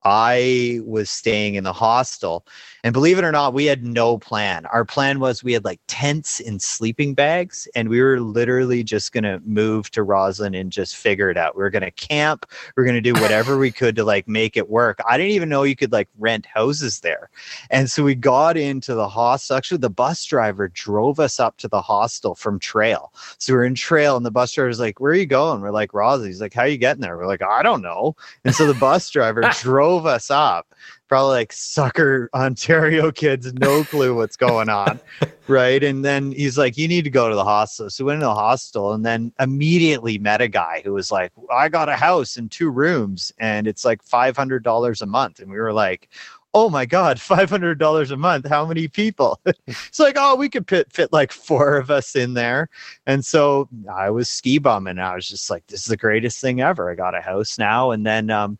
I 0.06 0.82
was 0.86 1.10
staying 1.10 1.56
in 1.56 1.64
the 1.64 1.74
hostel. 1.74 2.46
And 2.86 2.94
believe 2.94 3.18
it 3.18 3.24
or 3.24 3.32
not, 3.32 3.56
we 3.56 3.66
had 3.66 3.84
no 3.84 4.20
plan. 4.20 4.68
Our 4.68 4.86
plan 4.86 5.20
was 5.20 5.44
we 5.44 5.54
had 5.54 5.66
like 5.66 5.80
tents 5.88 6.40
and 6.40 6.62
sleeping 6.62 7.16
bags, 7.16 7.68
and 7.74 7.90
we 7.90 8.00
were 8.00 8.20
literally 8.20 8.84
just 8.84 9.12
going 9.12 9.24
to 9.24 9.42
move 9.44 9.90
to 9.90 10.04
Rossland 10.04 10.54
and 10.54 10.72
just 10.72 10.96
figure 10.96 11.32
it 11.32 11.36
out. 11.36 11.56
We 11.56 11.64
were 11.64 11.72
going 11.72 11.82
to 11.82 11.90
camp. 11.90 12.46
We 12.78 12.82
are 12.82 12.86
going 12.86 12.94
to 12.94 13.02
do 13.02 13.20
whatever 13.20 13.58
we 13.58 13.72
could 13.72 13.96
to 13.96 14.04
like 14.04 14.28
make 14.28 14.56
it 14.56 14.70
work. 14.70 15.00
I 15.10 15.18
didn't 15.18 15.32
even 15.32 15.50
know 15.50 15.64
you 15.64 15.76
could 15.76 15.92
like 15.92 16.08
rent 16.20 16.46
houses 16.46 17.00
there. 17.00 17.32
And 17.72 17.90
so 17.90 18.04
we 18.04 18.14
got 18.14 18.56
into 18.56 18.94
the 18.94 19.10
hostel. 19.10 19.58
Actually, 19.58 19.80
the 19.80 19.90
bus 19.90 20.24
driver 20.24 20.68
drove 20.68 21.20
us 21.20 21.40
up 21.40 21.58
to 21.58 21.68
the 21.68 21.82
hostel 21.82 22.36
from 22.36 22.60
Trail. 22.60 23.12
So 23.40 23.54
we 23.54 23.58
are 23.62 23.66
in 23.66 23.74
Trail, 23.74 24.16
and 24.16 24.24
the 24.24 24.30
bus 24.30 24.54
driver 24.54 24.68
was 24.68 24.80
like, 24.80 25.00
Where 25.00 25.14
are 25.14 25.16
you 25.16 25.26
going? 25.26 25.62
We're 25.62 25.72
like, 25.72 25.96
Rossland. 25.96 26.28
He's 26.28 26.40
like, 26.40 26.54
How 26.54 26.62
are 26.62 26.68
you 26.68 26.78
getting 26.78 27.02
there? 27.02 27.18
We're 27.18 27.26
like, 27.26 27.42
I 27.42 27.64
don't 27.64 27.82
know. 27.82 28.16
And 28.44 28.54
so 28.54 28.68
the 28.68 28.80
bus 28.80 29.10
driver 29.10 29.42
drove 29.60 30.06
us 30.06 30.30
up 30.30 30.68
probably 31.08 31.36
like 31.36 31.54
sucker 31.54 32.30
Ontario 32.34 33.12
kids, 33.12 33.52
no 33.54 33.84
clue 33.84 34.16
what's 34.16 34.38
going 34.38 34.70
on. 34.70 35.00
right. 35.48 35.84
And 35.84 36.04
then 36.04 36.32
he's 36.32 36.58
like, 36.58 36.78
You 36.78 36.88
need 36.88 37.04
to 37.04 37.10
go 37.10 37.30
to 37.30 37.36
the 37.36 37.44
hostel. 37.44 37.90
So 37.90 38.04
we 38.04 38.10
went 38.10 38.22
to 38.22 38.26
the 38.26 38.34
hostel 38.34 38.94
and 38.94 39.06
then 39.06 39.32
immediately 39.40 40.18
met 40.18 40.42
a 40.42 40.48
guy 40.48 40.82
who 40.84 40.94
was 40.94 41.12
like, 41.12 41.32
I 41.52 41.70
got 41.70 41.90
a 41.90 41.96
house 41.96 42.38
and 42.38 42.50
two 42.50 42.70
rooms 42.70 43.32
and 43.38 43.68
it's 43.68 43.86
like 43.86 44.04
$500 44.04 45.02
a 45.02 45.06
month. 45.06 45.40
And 45.40 45.52
we 45.52 45.58
were 45.58 45.74
like, 45.74 46.10
Oh 46.54 46.70
my 46.70 46.86
God, 46.86 47.18
$500 47.18 48.12
a 48.12 48.18
month. 48.18 48.48
How 48.48 48.66
many 48.66 48.88
people? 48.88 49.40
it's 49.68 50.00
like, 50.00 50.16
Oh, 50.18 50.36
we 50.36 50.50
could 50.50 50.68
fit, 50.68 50.92
fit 50.92 51.14
like 51.14 51.32
four 51.32 51.78
of 51.78 51.92
us 51.92 52.16
in 52.16 52.34
there. 52.34 52.70
And 53.06 53.26
so 53.26 53.70
I 53.94 54.10
was 54.10 54.30
ski 54.30 54.58
bumming. 54.58 55.00
I 55.00 55.16
was 55.16 55.28
just 55.28 55.50
like, 55.50 55.68
This 55.68 55.82
is 55.82 55.88
the 55.88 55.98
greatest 55.98 56.40
thing 56.40 56.62
ever. 56.62 56.90
I 56.90 56.96
got 56.96 57.16
a 57.16 57.22
house 57.22 57.60
now. 57.60 57.92
And 57.92 58.06
then, 58.06 58.30
um, 58.30 58.58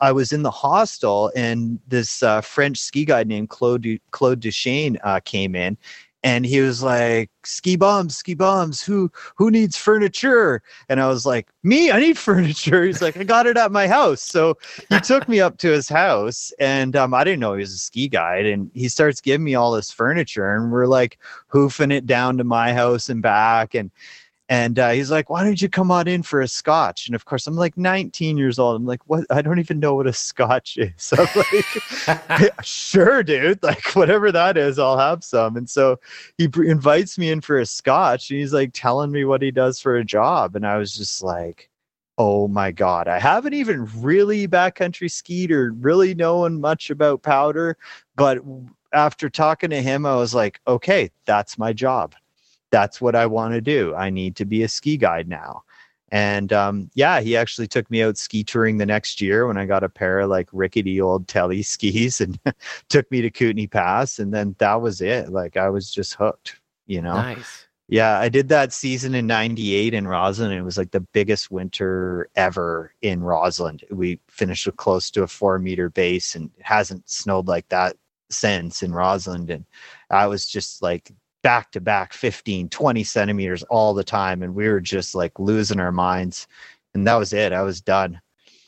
I 0.00 0.12
was 0.12 0.32
in 0.32 0.42
the 0.42 0.50
hostel 0.50 1.32
and 1.34 1.78
this 1.88 2.22
uh, 2.22 2.40
French 2.40 2.78
ski 2.78 3.04
guide 3.04 3.28
named 3.28 3.48
Claude 3.48 3.82
du- 3.82 3.98
Claude 4.10 4.40
Duchesne 4.40 4.98
uh, 5.02 5.20
came 5.20 5.54
in, 5.54 5.76
and 6.22 6.44
he 6.44 6.60
was 6.60 6.82
like, 6.82 7.30
"Ski 7.44 7.76
bombs, 7.76 8.16
ski 8.16 8.34
bombs. 8.34 8.82
Who 8.82 9.10
who 9.36 9.50
needs 9.50 9.76
furniture?" 9.76 10.62
And 10.88 11.00
I 11.00 11.08
was 11.08 11.24
like, 11.24 11.48
"Me, 11.62 11.90
I 11.90 12.00
need 12.00 12.18
furniture." 12.28 12.84
He's 12.84 13.02
like, 13.02 13.16
"I 13.16 13.24
got 13.24 13.46
it 13.46 13.56
at 13.56 13.72
my 13.72 13.86
house." 13.86 14.22
So 14.22 14.58
he 14.88 15.00
took 15.00 15.28
me 15.28 15.40
up 15.40 15.58
to 15.58 15.70
his 15.70 15.88
house, 15.88 16.52
and 16.58 16.96
um, 16.96 17.14
I 17.14 17.24
didn't 17.24 17.40
know 17.40 17.54
he 17.54 17.60
was 17.60 17.74
a 17.74 17.78
ski 17.78 18.08
guide. 18.08 18.46
And 18.46 18.70
he 18.74 18.88
starts 18.88 19.20
giving 19.20 19.44
me 19.44 19.54
all 19.54 19.72
this 19.72 19.90
furniture, 19.90 20.54
and 20.54 20.72
we're 20.72 20.86
like 20.86 21.18
hoofing 21.48 21.92
it 21.92 22.06
down 22.06 22.36
to 22.38 22.44
my 22.44 22.72
house 22.72 23.08
and 23.08 23.22
back, 23.22 23.74
and 23.74 23.90
and 24.50 24.78
uh, 24.78 24.90
he's 24.90 25.10
like, 25.10 25.28
"Why 25.28 25.44
don't 25.44 25.60
you 25.60 25.68
come 25.68 25.90
on 25.90 26.08
in 26.08 26.22
for 26.22 26.40
a 26.40 26.48
scotch?" 26.48 27.06
And 27.06 27.14
of 27.14 27.26
course, 27.26 27.46
I'm 27.46 27.56
like 27.56 27.76
19 27.76 28.38
years 28.38 28.58
old. 28.58 28.76
I'm 28.76 28.86
like, 28.86 29.02
"What? 29.06 29.26
I 29.30 29.42
don't 29.42 29.58
even 29.58 29.78
know 29.78 29.94
what 29.94 30.06
a 30.06 30.12
scotch 30.12 30.78
is." 30.78 31.12
I'm 31.18 31.28
like, 32.28 32.52
"Sure, 32.64 33.22
dude. 33.22 33.62
Like 33.62 33.94
whatever 33.94 34.32
that 34.32 34.56
is, 34.56 34.78
I'll 34.78 34.98
have 34.98 35.22
some." 35.22 35.56
And 35.56 35.68
so 35.68 36.00
he 36.38 36.48
invites 36.64 37.18
me 37.18 37.30
in 37.30 37.40
for 37.42 37.58
a 37.58 37.66
scotch, 37.66 38.30
and 38.30 38.38
he's 38.38 38.54
like 38.54 38.70
telling 38.72 39.10
me 39.12 39.24
what 39.24 39.42
he 39.42 39.50
does 39.50 39.80
for 39.80 39.96
a 39.96 40.04
job, 40.04 40.56
and 40.56 40.66
I 40.66 40.78
was 40.78 40.94
just 40.96 41.22
like, 41.22 41.68
"Oh 42.16 42.48
my 42.48 42.72
god, 42.72 43.06
I 43.08 43.18
haven't 43.18 43.54
even 43.54 43.86
really 44.00 44.48
backcountry 44.48 45.10
skied 45.10 45.50
or 45.52 45.72
really 45.72 46.14
knowing 46.14 46.60
much 46.60 46.90
about 46.90 47.22
powder, 47.22 47.76
but." 48.16 48.38
After 48.94 49.28
talking 49.28 49.68
to 49.68 49.82
him, 49.82 50.06
I 50.06 50.16
was 50.16 50.34
like, 50.34 50.60
okay, 50.66 51.10
that's 51.26 51.58
my 51.58 51.74
job 51.74 52.14
that's 52.70 53.00
what 53.00 53.14
I 53.14 53.26
want 53.26 53.54
to 53.54 53.60
do. 53.60 53.94
I 53.94 54.10
need 54.10 54.36
to 54.36 54.44
be 54.44 54.62
a 54.62 54.68
ski 54.68 54.96
guide 54.96 55.28
now. 55.28 55.62
And 56.10 56.52
um, 56.52 56.90
yeah, 56.94 57.20
he 57.20 57.36
actually 57.36 57.66
took 57.66 57.90
me 57.90 58.02
out 58.02 58.16
ski 58.16 58.42
touring 58.42 58.78
the 58.78 58.86
next 58.86 59.20
year 59.20 59.46
when 59.46 59.58
I 59.58 59.66
got 59.66 59.84
a 59.84 59.88
pair 59.88 60.20
of 60.20 60.30
like 60.30 60.48
rickety 60.52 61.00
old 61.00 61.28
telly 61.28 61.62
skis 61.62 62.20
and 62.20 62.38
took 62.88 63.10
me 63.10 63.20
to 63.22 63.30
Kootenay 63.30 63.66
Pass. 63.66 64.18
And 64.18 64.32
then 64.32 64.54
that 64.58 64.80
was 64.80 65.00
it. 65.00 65.28
Like 65.28 65.56
I 65.56 65.68
was 65.68 65.90
just 65.90 66.14
hooked, 66.14 66.60
you 66.86 67.02
know? 67.02 67.14
Nice. 67.14 67.66
Yeah, 67.90 68.18
I 68.18 68.28
did 68.28 68.50
that 68.50 68.74
season 68.74 69.14
in 69.14 69.26
98 69.26 69.94
in 69.94 70.06
Rossland. 70.06 70.52
It 70.52 70.62
was 70.62 70.76
like 70.76 70.90
the 70.90 71.00
biggest 71.00 71.50
winter 71.50 72.28
ever 72.36 72.92
in 73.00 73.22
Rossland. 73.22 73.82
We 73.90 74.20
finished 74.28 74.66
with 74.66 74.76
close 74.76 75.10
to 75.12 75.22
a 75.22 75.26
four 75.26 75.58
meter 75.58 75.88
base 75.88 76.34
and 76.34 76.50
it 76.58 76.64
hasn't 76.64 77.08
snowed 77.08 77.48
like 77.48 77.66
that 77.70 77.96
since 78.30 78.82
in 78.82 78.92
Rossland. 78.92 79.48
And 79.48 79.64
I 80.10 80.26
was 80.26 80.46
just 80.46 80.82
like 80.82 81.12
back 81.42 81.70
to 81.72 81.80
back 81.80 82.12
15 82.12 82.68
20 82.68 83.04
centimeters 83.04 83.62
all 83.64 83.94
the 83.94 84.04
time 84.04 84.42
and 84.42 84.54
we 84.54 84.68
were 84.68 84.80
just 84.80 85.14
like 85.14 85.38
losing 85.38 85.80
our 85.80 85.92
minds 85.92 86.46
and 86.94 87.06
that 87.06 87.14
was 87.14 87.32
it 87.32 87.52
i 87.52 87.62
was 87.62 87.80
done. 87.80 88.20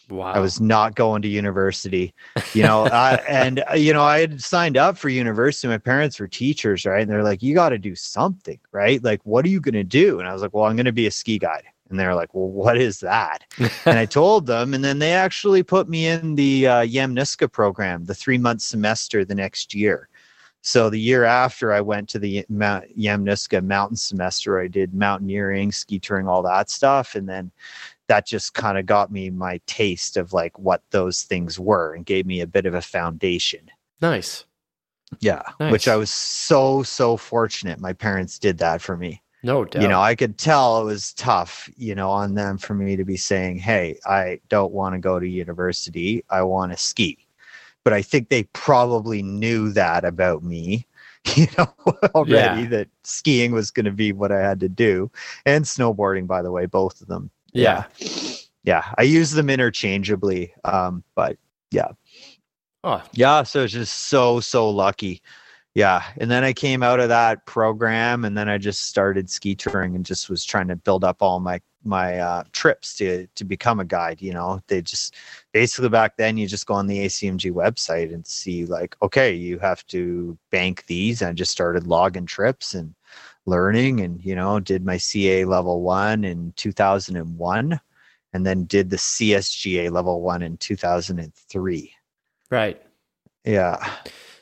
Wow. 0.09 0.33
i 0.33 0.41
was 0.41 0.61
not 0.61 0.97
going 0.97 1.23
to 1.23 1.29
university 1.29 2.12
you 2.53 2.62
know 2.62 2.85
I, 2.87 3.15
and 3.29 3.62
uh, 3.71 3.75
you 3.75 3.93
know 3.93 4.03
i 4.03 4.19
had 4.21 4.43
signed 4.43 4.77
up 4.77 4.99
for 4.99 5.09
university 5.09 5.69
my 5.69 5.79
parents 5.79 6.19
were 6.19 6.27
teachers 6.27 6.85
right 6.85 7.03
and 7.03 7.11
they're 7.11 7.23
like 7.23 7.43
you 7.43 7.55
got 7.55 7.69
to 7.69 7.79
do 7.79 7.95
something 7.95 8.59
right? 8.73 9.03
Like 9.03 9.21
what 9.25 9.45
are 9.45 9.49
you 9.49 9.61
going 9.61 9.75
to 9.75 9.85
do? 9.85 10.19
And 10.19 10.29
i 10.29 10.33
was 10.33 10.43
like 10.43 10.55
well 10.55 10.65
i'm 10.65 10.77
going 10.77 10.87
to 10.87 10.93
be 10.93 11.07
a 11.07 11.11
ski 11.11 11.39
guide. 11.39 11.65
And 11.89 11.99
they're 11.99 12.15
like 12.15 12.35
well 12.35 12.49
what 12.49 12.77
is 12.77 13.00
that? 13.00 13.45
And 13.59 13.99
i 13.99 14.05
told 14.21 14.47
them 14.47 14.75
and 14.75 14.85
then 14.85 14.99
they 14.99 15.12
actually 15.12 15.62
put 15.62 15.89
me 15.89 16.07
in 16.07 16.35
the 16.37 16.67
uh, 16.67 16.83
yamnuska 16.83 17.50
program 17.50 18.05
the 18.05 18.15
three 18.15 18.39
month 18.39 18.62
semester 18.62 19.25
the 19.25 19.35
next 19.35 19.75
year 19.75 20.09
so 20.62 20.90
the 20.90 21.00
year 21.00 21.25
after 21.25 21.73
I 21.73 21.81
went 21.81 22.09
to 22.11 22.19
the 22.19 22.45
Mount 22.49 22.97
Yamnuska 22.99 23.64
mountain 23.64 23.97
semester, 23.97 24.61
I 24.61 24.69
did 24.69 24.93
mountaineering, 24.93 25.73
ski 25.73 25.99
touring, 25.99 26.29
all 26.29 26.43
that 26.43 26.69
stuff. 26.69 27.14
And 27.14 27.29
then 27.29 27.50
that 28.09 28.26
just 28.26 28.52
kind 28.52 28.76
of 28.76 28.85
got 28.85 29.11
me 29.11 29.31
my 29.31 29.61
taste 29.67 30.17
of 30.17 30.33
like 30.33 30.59
what 30.59 30.83
those 30.90 31.23
things 31.23 31.59
were 31.59 31.95
and 31.95 32.05
gave 32.05 32.26
me 32.26 32.40
a 32.40 32.47
bit 32.47 32.67
of 32.67 32.75
a 32.75 32.83
foundation. 32.83 33.71
Nice. 34.02 34.45
Yeah. 35.21 35.43
Nice. 35.59 35.73
Which 35.73 35.88
I 35.88 35.97
was 35.97 36.11
so, 36.11 36.83
so 36.83 37.17
fortunate. 37.17 37.81
My 37.81 37.95
parents 37.95 38.38
did 38.38 38.59
that 38.59 38.83
for 38.83 38.97
me. 38.97 39.23
No 39.43 39.64
doubt. 39.64 39.81
You 39.81 39.88
know, 39.88 40.02
I 40.02 40.14
could 40.14 40.37
tell 40.37 40.83
it 40.83 40.85
was 40.85 41.14
tough, 41.14 41.71
you 41.76 41.95
know, 41.95 42.11
on 42.11 42.35
them 42.35 42.59
for 42.59 42.75
me 42.75 42.97
to 42.97 43.05
be 43.05 43.17
saying, 43.17 43.57
Hey, 43.57 43.99
I 44.05 44.40
don't 44.50 44.73
want 44.73 44.95
to 44.95 44.99
go 44.99 45.19
to 45.19 45.26
university. 45.26 46.23
I 46.29 46.43
want 46.43 46.73
to 46.73 46.79
ski 46.79 47.26
but 47.85 47.93
I 47.93 48.03
think 48.03 48.29
they 48.29 48.45
probably 48.53 49.23
knew 49.23 49.71
that 49.73 50.05
about 50.05 50.43
me, 50.43 50.87
you 51.37 51.47
know, 51.57 51.73
already 52.15 52.63
yeah. 52.63 52.69
that 52.69 52.89
skiing 53.05 53.53
was 53.53 53.71
going 53.71 53.87
to 53.87 53.93
be 53.93 54.13
what 54.13 54.33
I 54.33 54.41
had 54.41 54.61
to 54.61 54.69
do, 54.69 55.11
and 55.47 55.65
snowboarding, 55.65 56.27
by 56.27 56.43
the 56.43 56.53
way, 56.53 56.67
both 56.67 57.01
of 57.01 57.09
them. 57.09 57.31
Yeah, 57.53 57.85
yeah, 57.99 58.35
yeah. 58.65 58.95
I 58.99 59.03
use 59.03 59.33
them 59.33 59.51
interchangeably, 59.51 60.55
um, 60.65 61.03
but 61.15 61.37
yeah, 61.71 61.89
oh 62.85 63.03
yeah. 63.13 63.43
So 63.43 63.65
it's 63.65 63.73
just 63.73 64.09
so 64.09 64.41
so 64.41 64.69
lucky. 64.71 65.23
Yeah, 65.75 66.03
and 66.17 66.31
then 66.31 66.43
I 66.43 66.53
came 66.53 66.83
out 66.83 66.99
of 67.01 67.09
that 67.11 67.47
program, 67.47 68.25
and 68.25 68.37
then 68.37 68.49
I 68.49 68.59
just 68.59 68.89
started 68.89 69.31
ski 69.31 69.55
touring, 69.55 69.95
and 69.95 70.05
just 70.05 70.29
was 70.29 70.45
trying 70.45 70.69
to 70.69 70.77
build 70.77 71.05
up 71.05 71.19
all 71.21 71.39
my 71.39 71.61
my 71.85 72.19
uh, 72.19 72.45
trips 72.53 72.97
to 72.97 73.27
to 73.35 73.45
become 73.45 73.81
a 73.81 73.85
guide. 73.85 74.21
You 74.21 74.33
know, 74.33 74.61
they 74.67 74.83
just 74.83 75.15
basically 75.53 75.89
back 75.89 76.17
then 76.17 76.37
you 76.37 76.47
just 76.47 76.67
go 76.67 76.75
on 76.75 76.87
the 76.87 77.07
ACMG 77.07 77.53
website 77.53 78.13
and 78.13 78.27
see 78.27 78.67
like, 78.67 78.97
okay, 79.03 79.33
you 79.33 79.59
have 79.59 79.87
to 79.89 80.37
bank 80.51 80.85
these. 80.87 81.23
And 81.23 81.31
I 81.31 81.33
just 81.33 81.53
started 81.53 81.87
logging 81.87 82.27
trips 82.27 82.75
and 82.75 82.95
learning, 83.47 84.01
and 84.01 84.23
you 84.25 84.35
know, 84.35 84.61
did 84.61 84.85
my 84.85 84.97
CA 84.97 85.45
level 85.45 85.83
one 85.83 86.25
in 86.25 86.53
2001, 86.57 87.81
and 88.33 88.47
then 88.47 88.65
did 88.65 88.91
the 88.91 88.97
CSGA 88.97 89.91
level 89.91 90.21
one 90.21 90.43
in 90.43 90.57
2003. 90.59 91.93
Right. 92.51 92.83
Yeah. 93.45 93.77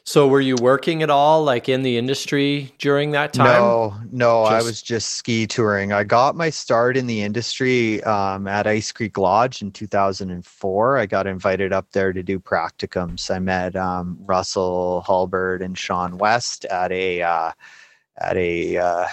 So 0.09 0.27
were 0.27 0.41
you 0.41 0.57
working 0.63 1.03
at 1.03 1.11
all 1.11 1.45
like 1.45 1.69
in 1.69 1.83
the 1.83 1.99
industry 1.99 2.73
during 2.79 3.11
that 3.11 3.35
time? 3.35 3.61
No, 3.61 3.95
no, 4.11 4.45
just... 4.45 4.53
I 4.55 4.63
was 4.63 4.81
just 4.81 5.11
ski 5.17 5.47
touring. 5.47 5.93
I 5.93 6.03
got 6.03 6.35
my 6.35 6.49
start 6.49 6.97
in 6.97 7.07
the 7.07 7.21
industry 7.21 8.03
um, 8.05 8.47
at 8.47 8.67
Ice 8.67 8.91
Creek 8.91 9.19
Lodge 9.19 9.61
in 9.61 9.71
2004. 9.71 10.97
I 10.97 11.05
got 11.05 11.27
invited 11.27 11.75
up 11.75 11.91
there 11.93 12.15
to 12.15 12.23
do 12.23 12.41
practicums. 12.41 13.31
I 13.31 13.39
met 13.39 13.77
um, 13.77 14.17
Russell 14.23 15.03
Hulbert 15.03 15.61
and 15.61 15.77
Sean 15.77 16.17
West 16.17 16.65
at 16.65 16.91
a 16.91 17.21
uh, 17.21 17.53
at 18.17 18.37
a 18.39 18.79
uh, 18.79 19.07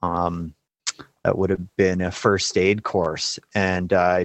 um, 0.00 0.54
that 1.24 1.36
would 1.36 1.50
have 1.50 1.76
been 1.76 2.02
a 2.02 2.12
first 2.12 2.56
aid 2.56 2.84
course, 2.84 3.40
and 3.52 3.92
uh, 3.92 4.22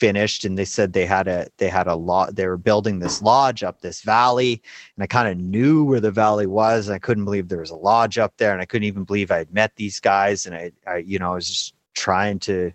finished 0.00 0.44
and 0.46 0.58
they 0.58 0.64
said 0.64 0.92
they 0.92 1.04
had 1.04 1.28
a 1.28 1.46
they 1.58 1.68
had 1.68 1.86
a 1.86 1.94
lot 1.94 2.34
they 2.34 2.46
were 2.46 2.56
building 2.56 2.98
this 2.98 3.20
lodge 3.20 3.62
up 3.62 3.80
this 3.80 4.00
valley. 4.00 4.62
And 4.96 5.04
i 5.04 5.06
kind 5.06 5.28
of 5.28 5.36
knew 5.36 5.84
where 5.84 6.00
the 6.00 6.10
valley 6.10 6.46
was. 6.46 6.88
And 6.88 6.96
i 6.96 6.98
couldn't 6.98 7.26
believe 7.26 7.48
there 7.48 7.60
was 7.60 7.70
a 7.70 7.76
lodge 7.76 8.18
up 8.18 8.34
there 8.38 8.52
and 8.52 8.62
i 8.62 8.64
couldn't 8.64 8.88
even 8.88 9.04
believe 9.04 9.30
i 9.30 9.36
had 9.38 9.52
met 9.52 9.76
these 9.76 10.00
guys. 10.00 10.46
And 10.46 10.54
i, 10.54 10.72
I 10.86 10.96
you 10.98 11.18
know 11.18 11.32
i 11.32 11.34
was 11.34 11.48
just 11.48 11.74
trying 11.94 12.38
to 12.38 12.72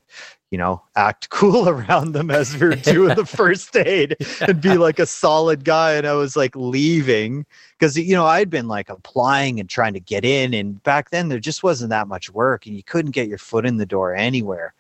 you 0.52 0.58
know 0.58 0.84
act 0.96 1.30
cool 1.38 1.68
around 1.68 2.12
them 2.12 2.30
as 2.30 2.54
we 2.54 2.68
were 2.68 2.76
doing 2.76 3.16
the 3.16 3.26
first 3.26 3.76
aid 3.76 4.16
and 4.42 4.62
be 4.62 4.78
like 4.78 5.00
a 5.00 5.08
solid 5.08 5.66
guy. 5.66 5.94
And 5.94 6.06
i 6.06 6.14
was 6.14 6.36
like 6.36 6.56
leaving 6.56 7.46
because 7.80 7.98
you 7.98 8.16
know 8.16 8.28
i'd 8.28 8.52
been 8.52 8.68
like 8.68 8.90
applying 8.90 9.60
and 9.60 9.68
trying 9.68 9.94
to 9.94 10.00
get 10.00 10.24
in. 10.24 10.54
And 10.54 10.82
back 10.84 11.10
then 11.10 11.30
there 11.30 11.40
just 11.40 11.64
wasn't 11.64 11.90
that 11.90 12.08
much 12.08 12.30
work 12.30 12.68
and 12.68 12.76
you 12.76 12.84
couldn't 12.84 13.12
get 13.12 13.28
your 13.28 13.40
foot 13.40 13.66
in 13.66 13.78
the 13.78 13.86
door 13.86 14.16
anywhere 14.16 14.76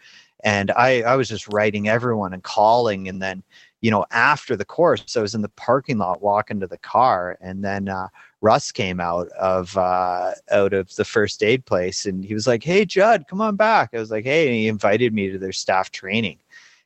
and 0.45 0.71
I 0.71 1.01
I 1.01 1.15
was 1.15 1.27
just 1.27 1.51
writing 1.51 1.89
everyone 1.89 2.33
and 2.33 2.43
calling, 2.43 3.09
and 3.09 3.21
then 3.21 3.43
you 3.81 3.91
know, 3.91 4.05
after 4.11 4.55
the 4.55 4.65
course, 4.65 5.17
I 5.17 5.21
was 5.21 5.35
in 5.35 5.41
the 5.41 5.49
parking 5.49 5.97
lot 5.97 6.21
walking 6.21 6.59
to 6.59 6.67
the 6.67 6.77
car, 6.77 7.37
and 7.41 7.63
then 7.63 7.89
uh, 7.89 8.07
Russ 8.41 8.71
came 8.71 8.99
out 8.99 9.27
of 9.29 9.75
uh, 9.75 10.31
out 10.51 10.73
of 10.73 10.95
the 10.95 11.03
first 11.05 11.43
aid 11.43 11.65
place, 11.65 12.05
and 12.05 12.23
he 12.23 12.33
was 12.33 12.47
like, 12.47 12.63
"Hey, 12.63 12.85
Judd, 12.85 13.25
come 13.27 13.41
on 13.41 13.55
back." 13.55 13.89
I 13.93 13.99
was 13.99 14.11
like, 14.11 14.23
"Hey," 14.23 14.47
and 14.47 14.55
he 14.55 14.67
invited 14.67 15.13
me 15.13 15.29
to 15.31 15.39
their 15.39 15.51
staff 15.51 15.91
training 15.91 16.39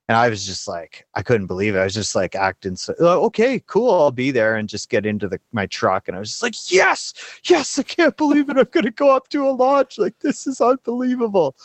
and 0.10 0.18
I 0.18 0.28
was 0.28 0.44
just 0.44 0.68
like, 0.68 1.06
I 1.14 1.22
couldn't 1.22 1.46
believe 1.46 1.76
it. 1.76 1.80
I 1.80 1.84
was 1.84 1.94
just 1.94 2.16
like 2.16 2.34
acting 2.34 2.76
so 2.76 2.96
okay, 3.00 3.62
cool, 3.68 3.92
I'll 3.92 4.10
be 4.10 4.32
there 4.32 4.56
and 4.56 4.68
just 4.68 4.90
get 4.90 5.06
into 5.06 5.28
the 5.28 5.40
my 5.52 5.68
truck. 5.68 6.08
And 6.08 6.18
I 6.18 6.20
was 6.20 6.30
just 6.30 6.42
like, 6.42 6.72
yes, 6.72 7.14
yes, 7.44 7.78
I 7.78 7.84
can't 7.84 8.18
believe 8.18 8.50
it. 8.50 8.58
I'm 8.58 8.68
gonna 8.72 8.90
go 8.90 9.16
up 9.16 9.30
to 9.30 9.48
a 9.48 9.52
launch. 9.52 10.00
Like 10.00 10.18
this 10.20 10.48
is 10.48 10.62
unbelievable. 10.62 11.56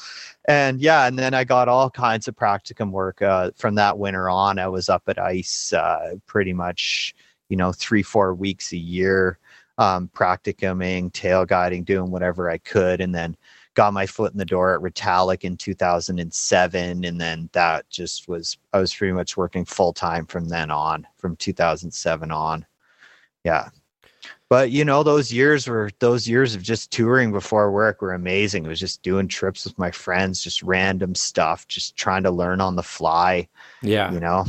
And 0.46 0.78
yeah, 0.82 1.06
and 1.06 1.18
then 1.18 1.32
I 1.32 1.44
got 1.44 1.68
all 1.68 1.88
kinds 1.88 2.28
of 2.28 2.36
practicum 2.36 2.90
work 2.90 3.22
uh, 3.22 3.52
from 3.56 3.76
that 3.76 3.98
winter 3.98 4.28
on. 4.28 4.58
I 4.58 4.68
was 4.68 4.90
up 4.90 5.04
at 5.08 5.18
ice 5.18 5.72
uh, 5.72 6.16
pretty 6.26 6.52
much, 6.52 7.14
you 7.48 7.56
know, 7.56 7.72
three, 7.72 8.02
four 8.02 8.34
weeks 8.34 8.74
a 8.74 8.76
year, 8.76 9.38
um, 9.78 10.10
practicuming, 10.14 11.10
tail 11.14 11.46
guiding, 11.46 11.82
doing 11.82 12.10
whatever 12.10 12.50
I 12.50 12.58
could. 12.58 13.00
And 13.00 13.14
then 13.14 13.38
got 13.74 13.92
my 13.92 14.06
foot 14.06 14.32
in 14.32 14.38
the 14.38 14.44
door 14.44 14.74
at 14.74 14.80
Retallack 14.80 15.42
in 15.42 15.56
2007. 15.56 17.04
And 17.04 17.20
then 17.20 17.50
that 17.52 17.88
just 17.90 18.28
was, 18.28 18.56
I 18.72 18.78
was 18.78 18.94
pretty 18.94 19.12
much 19.12 19.36
working 19.36 19.64
full 19.64 19.92
time 19.92 20.26
from 20.26 20.48
then 20.48 20.70
on, 20.70 21.06
from 21.16 21.36
2007 21.36 22.30
on. 22.30 22.66
Yeah. 23.44 23.68
But 24.48 24.70
you 24.70 24.84
know, 24.84 25.02
those 25.02 25.32
years 25.32 25.66
were 25.66 25.90
those 25.98 26.28
years 26.28 26.54
of 26.54 26.62
just 26.62 26.90
touring 26.90 27.32
before 27.32 27.72
work 27.72 28.00
were 28.00 28.12
amazing. 28.12 28.64
It 28.64 28.68
was 28.68 28.80
just 28.80 29.02
doing 29.02 29.26
trips 29.26 29.64
with 29.64 29.78
my 29.78 29.90
friends, 29.90 30.42
just 30.42 30.62
random 30.62 31.14
stuff, 31.14 31.66
just 31.66 31.96
trying 31.96 32.22
to 32.22 32.30
learn 32.30 32.60
on 32.60 32.76
the 32.76 32.82
fly. 32.82 33.48
Yeah. 33.82 34.12
You 34.12 34.20
know, 34.20 34.44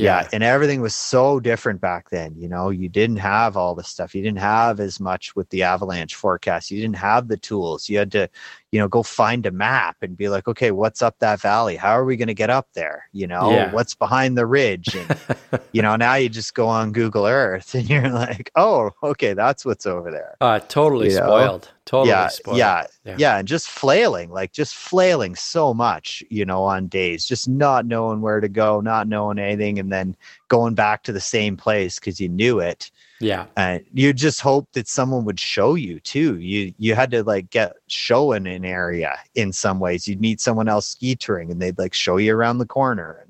yeah. 0.00 0.28
and 0.32 0.42
everything 0.42 0.80
was 0.80 0.94
so 0.94 1.40
different 1.40 1.80
back 1.80 2.10
then 2.10 2.34
you 2.36 2.48
know 2.48 2.70
you 2.70 2.88
didn't 2.88 3.18
have 3.18 3.56
all 3.56 3.74
the 3.74 3.84
stuff 3.84 4.14
you 4.14 4.22
didn't 4.22 4.38
have 4.38 4.80
as 4.80 5.00
much 5.00 5.34
with 5.36 5.48
the 5.50 5.62
avalanche 5.62 6.14
forecast 6.14 6.70
you 6.70 6.80
didn't 6.80 6.96
have 6.96 7.28
the 7.28 7.36
tools 7.36 7.88
you 7.88 7.98
had 7.98 8.12
to 8.12 8.28
you 8.72 8.78
know 8.78 8.88
go 8.88 9.02
find 9.02 9.46
a 9.46 9.50
map 9.50 9.96
and 10.02 10.16
be 10.16 10.28
like 10.28 10.46
okay 10.46 10.70
what's 10.70 11.02
up 11.02 11.16
that 11.18 11.40
valley 11.40 11.76
how 11.76 11.90
are 11.92 12.04
we 12.04 12.16
going 12.16 12.28
to 12.28 12.34
get 12.34 12.50
up 12.50 12.68
there 12.74 13.04
you 13.12 13.26
know 13.26 13.50
Yeah. 13.52 13.72
what's 13.72 13.94
behind 13.94 14.38
the 14.38 14.46
ridge 14.46 14.94
and 14.94 15.60
you 15.72 15.82
know 15.82 15.96
now 15.96 16.14
you 16.14 16.28
just 16.28 16.54
go 16.54 16.68
on 16.68 16.92
google 16.92 17.26
earth 17.26 17.74
and 17.78 17.88
you're 17.90 18.08
like 18.10 18.50
oh 18.54 18.90
okay 19.02 19.34
that's 19.34 19.64
what's 19.64 19.86
over 19.86 20.10
there 20.10 20.36
uh, 20.40 20.60
totally 20.60 21.08
You 21.10 21.16
know? 21.20 21.26
spoiled. 21.26 21.72
Totally 21.86 22.10
yeah, 22.10 22.28
spoiled. 22.28 22.58
yeah, 22.58 22.86
Yeah. 23.04 23.16
yeah, 23.18 23.38
and 23.38 23.48
just 23.48 23.68
flailing, 23.68 24.30
like 24.30 24.52
just 24.52 24.76
flailing 24.76 25.34
so 25.34 25.74
much, 25.74 26.22
you 26.30 26.44
know, 26.44 26.62
on 26.62 26.86
days, 26.86 27.24
just 27.24 27.48
not 27.48 27.84
knowing 27.84 28.20
where 28.20 28.38
to 28.38 28.48
go, 28.48 28.80
not 28.80 29.08
knowing 29.08 29.40
anything, 29.40 29.80
and 29.80 29.90
then 29.90 30.16
going 30.46 30.74
back 30.74 31.02
to 31.02 31.12
the 31.12 31.18
same 31.20 31.56
place 31.56 31.98
because 31.98 32.20
you 32.20 32.28
knew 32.28 32.60
it. 32.60 32.92
Yeah. 33.20 33.46
And 33.56 33.84
you 33.92 34.12
just 34.12 34.40
hope 34.40 34.68
that 34.72 34.88
someone 34.88 35.24
would 35.26 35.38
show 35.38 35.74
you 35.74 36.00
too. 36.00 36.38
You 36.38 36.72
you 36.78 36.94
had 36.94 37.10
to 37.12 37.22
like 37.22 37.50
get 37.50 37.74
shown 37.88 38.46
an 38.46 38.64
area 38.64 39.18
in 39.34 39.52
some 39.52 39.78
ways. 39.78 40.08
You'd 40.08 40.20
meet 40.20 40.40
someone 40.40 40.68
else 40.68 40.86
ski 40.88 41.14
touring, 41.14 41.50
and 41.50 41.60
they'd 41.60 41.78
like 41.78 41.94
show 41.94 42.16
you 42.16 42.34
around 42.34 42.58
the 42.58 42.66
corner. 42.66 43.26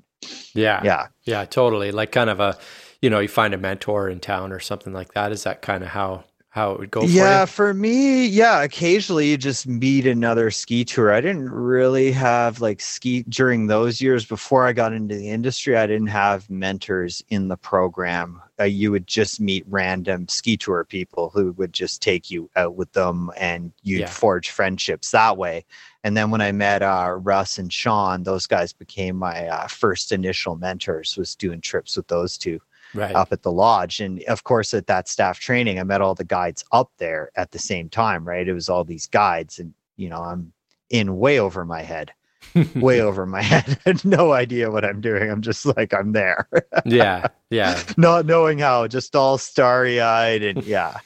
Yeah. 0.53 0.81
Yeah, 0.83 1.07
Yeah, 1.25 1.45
totally. 1.45 1.91
Like 1.91 2.11
kind 2.11 2.29
of 2.29 2.39
a, 2.39 2.57
you 3.01 3.09
know, 3.09 3.19
you 3.19 3.27
find 3.27 3.53
a 3.53 3.57
mentor 3.57 4.09
in 4.09 4.19
town 4.19 4.51
or 4.51 4.59
something 4.59 4.93
like 4.93 5.13
that. 5.13 5.31
Is 5.31 5.43
that 5.43 5.61
kind 5.61 5.83
of 5.83 5.89
how 5.89 6.23
how 6.51 6.71
it 6.73 6.79
would 6.79 6.91
go 6.91 7.05
yeah 7.05 7.45
for 7.45 7.53
for 7.67 7.73
me 7.73 8.25
yeah 8.25 8.61
occasionally 8.61 9.29
you 9.31 9.37
just 9.37 9.65
meet 9.65 10.05
another 10.05 10.51
ski 10.51 10.83
tour. 10.83 11.13
I 11.13 11.21
didn't 11.21 11.49
really 11.49 12.11
have 12.11 12.59
like 12.59 12.81
ski 12.81 13.23
during 13.29 13.67
those 13.67 14.01
years. 14.01 14.25
Before 14.25 14.67
i 14.67 14.73
got 14.73 14.91
into 14.91 15.15
the 15.15 15.29
industry 15.29 15.77
i 15.77 15.87
didn't 15.87 16.07
have 16.07 16.49
mentors 16.49 17.23
in 17.29 17.47
the 17.47 17.55
program. 17.55 18.41
Uh, 18.59 18.65
you 18.65 18.91
would 18.91 19.07
just 19.07 19.39
meet 19.39 19.63
random 19.69 20.27
ski 20.27 20.57
tour 20.57 20.83
people 20.83 21.31
who 21.33 21.53
would 21.53 21.71
just 21.71 22.01
take 22.01 22.29
you 22.29 22.49
out 22.57 22.75
with 22.75 22.91
them 22.91 23.31
and 23.37 23.71
you'd 23.81 24.01
Yeah. 24.01 24.07
forge 24.09 24.49
friendships 24.51 25.11
that 25.11 25.37
way. 25.37 25.63
And 26.03 26.17
then 26.17 26.31
when 26.31 26.41
i 26.41 26.51
met 26.51 26.81
uh, 26.81 27.15
russ 27.17 27.57
and 27.59 27.71
sean 27.71 28.23
those 28.23 28.45
guys 28.45 28.73
became 28.73 29.15
my 29.15 29.47
uh, 29.47 29.67
first 29.67 30.11
initial 30.11 30.57
mentors 30.57 31.15
was 31.15 31.33
doing 31.33 31.61
trips 31.61 31.95
with 31.95 32.07
those 32.09 32.37
two? 32.37 32.59
Right. 32.93 33.15
up 33.15 33.31
at 33.31 33.43
the 33.43 33.51
lodge. 33.51 33.99
And 33.99 34.21
of 34.23 34.43
course, 34.43 34.73
at 34.73 34.87
that 34.87 35.07
staff 35.07 35.39
training, 35.39 35.79
I 35.79 35.83
met 35.83 36.01
all 36.01 36.15
the 36.15 36.23
guides 36.25 36.63
up 36.71 36.91
there 36.97 37.31
at 37.35 37.51
the 37.51 37.59
same 37.59 37.87
time, 37.89 38.27
right? 38.27 38.47
It 38.47 38.53
was 38.53 38.67
all 38.69 38.83
these 38.83 39.07
guides, 39.07 39.59
and 39.59 39.73
you 39.97 40.09
know, 40.09 40.21
I'm 40.21 40.51
in 40.89 41.17
way 41.17 41.39
over 41.39 41.63
my 41.65 41.81
head, 41.83 42.11
way 42.75 42.99
over 43.01 43.25
my 43.25 43.41
head. 43.51 43.79
I 43.85 43.89
had 43.89 44.03
no 44.05 44.33
idea 44.33 44.71
what 44.71 44.83
I'm 44.83 44.99
doing. 44.99 45.29
I'm 45.29 45.41
just 45.41 45.65
like, 45.65 45.93
I'm 45.93 46.11
there, 46.11 46.47
yeah. 46.85 47.27
Yeah. 47.49 47.81
not 47.97 48.25
knowing 48.25 48.59
how, 48.59 48.87
just 48.87 49.15
all 49.15 49.37
starry 49.37 50.01
eyed. 50.01 50.43
And 50.43 50.63
yeah, 50.63 50.97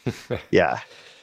yeah, 0.52 0.80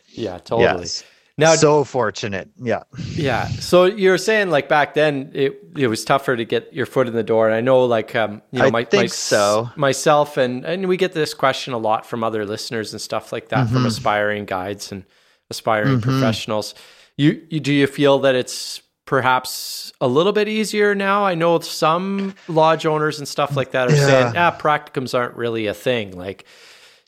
Yeah. 0.08 0.38
Totally. 0.38 0.62
yes. 0.80 1.04
Now, 1.38 1.54
so 1.54 1.82
fortunate. 1.84 2.50
Yeah. 2.62 2.82
Yeah. 3.14 3.46
So 3.48 3.84
you're 3.86 4.18
saying 4.18 4.50
like 4.50 4.68
back 4.68 4.94
then 4.94 5.30
it 5.34 5.58
it 5.76 5.86
was 5.88 6.04
tougher 6.04 6.36
to 6.36 6.44
get 6.44 6.72
your 6.74 6.84
foot 6.86 7.06
in 7.08 7.14
the 7.14 7.22
door. 7.22 7.46
And 7.46 7.54
I 7.54 7.60
know 7.62 7.84
like 7.86 8.14
um 8.14 8.42
you 8.50 8.58
know 8.58 8.66
I 8.66 8.70
my, 8.70 8.84
think 8.84 9.04
my- 9.04 9.06
so. 9.06 9.70
myself 9.76 10.36
and 10.36 10.64
and 10.64 10.86
we 10.88 10.96
get 10.96 11.12
this 11.12 11.32
question 11.34 11.72
a 11.72 11.78
lot 11.78 12.04
from 12.04 12.22
other 12.22 12.44
listeners 12.44 12.92
and 12.92 13.00
stuff 13.00 13.32
like 13.32 13.48
that 13.48 13.64
Mm-hmm. 13.66 13.74
from 13.74 13.86
aspiring 13.86 14.44
guides 14.44 14.92
and 14.92 15.04
aspiring 15.50 16.00
professionals. 16.02 16.74
You 17.16 17.42
you 17.48 17.60
do 17.60 17.72
you 17.72 17.86
feel 17.86 18.18
that 18.20 18.34
it's 18.34 18.82
perhaps 19.06 19.92
a 20.00 20.08
little 20.08 20.32
bit 20.32 20.48
easier 20.48 20.94
now? 20.94 21.24
I 21.24 21.34
know 21.34 21.58
some 21.60 22.34
lodge 22.48 22.86
owners 22.86 23.18
and 23.18 23.26
stuff 23.28 23.56
like 23.56 23.70
that 23.72 23.88
are 23.88 23.96
saying, 23.96 24.34
Yeah. 24.34 24.52
ah, 24.54 24.58
practicums 24.58 25.14
aren't 25.16 25.36
really 25.36 25.66
a 25.66 25.74
thing. 25.74 26.16
Like, 26.16 26.44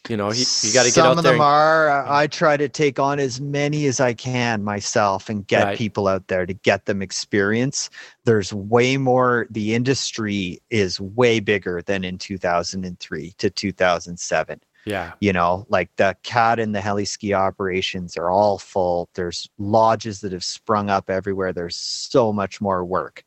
you 0.08 0.16
know, 0.16 0.30
you, 0.32 0.44
you 0.62 0.72
got 0.72 0.82
to 0.82 0.88
get 0.88 0.94
Some 0.94 1.06
out 1.06 1.18
of 1.18 1.24
them 1.24 1.34
and- 1.34 1.42
are. 1.42 1.90
I 1.90 2.24
I 2.24 2.26
try 2.26 2.56
to 2.56 2.68
take 2.68 2.98
on 2.98 3.18
as 3.18 3.40
many 3.40 3.86
as 3.86 4.00
I 4.00 4.14
can 4.14 4.62
myself 4.62 5.28
and 5.28 5.46
get 5.46 5.64
Right. 5.64 5.78
people 5.78 6.08
out 6.08 6.28
there 6.28 6.46
to 6.46 6.52
get 6.54 6.86
them 6.86 7.02
experience. 7.02 7.90
There's 8.24 8.52
way 8.52 8.96
more. 8.96 9.46
The 9.50 9.74
industry 9.74 10.60
is 10.70 11.00
way 11.00 11.40
bigger 11.40 11.82
than 11.82 12.04
in 12.04 12.18
2003 12.18 13.34
to 13.38 13.50
2007 13.50 14.60
yeah. 14.86 15.12
you 15.20 15.32
know 15.32 15.66
like 15.68 15.90
the 15.96 16.16
cat 16.22 16.58
and 16.58 16.74
the 16.74 16.80
heli 16.80 17.04
ski 17.04 17.32
operations 17.32 18.16
are 18.16 18.30
all 18.30 18.58
full 18.58 19.08
there's 19.14 19.48
lodges 19.58 20.20
that 20.20 20.32
have 20.32 20.44
sprung 20.44 20.90
up 20.90 21.08
everywhere 21.08 21.52
there's 21.52 21.76
so 21.76 22.32
much 22.32 22.60
more 22.60 22.84
work 22.84 23.24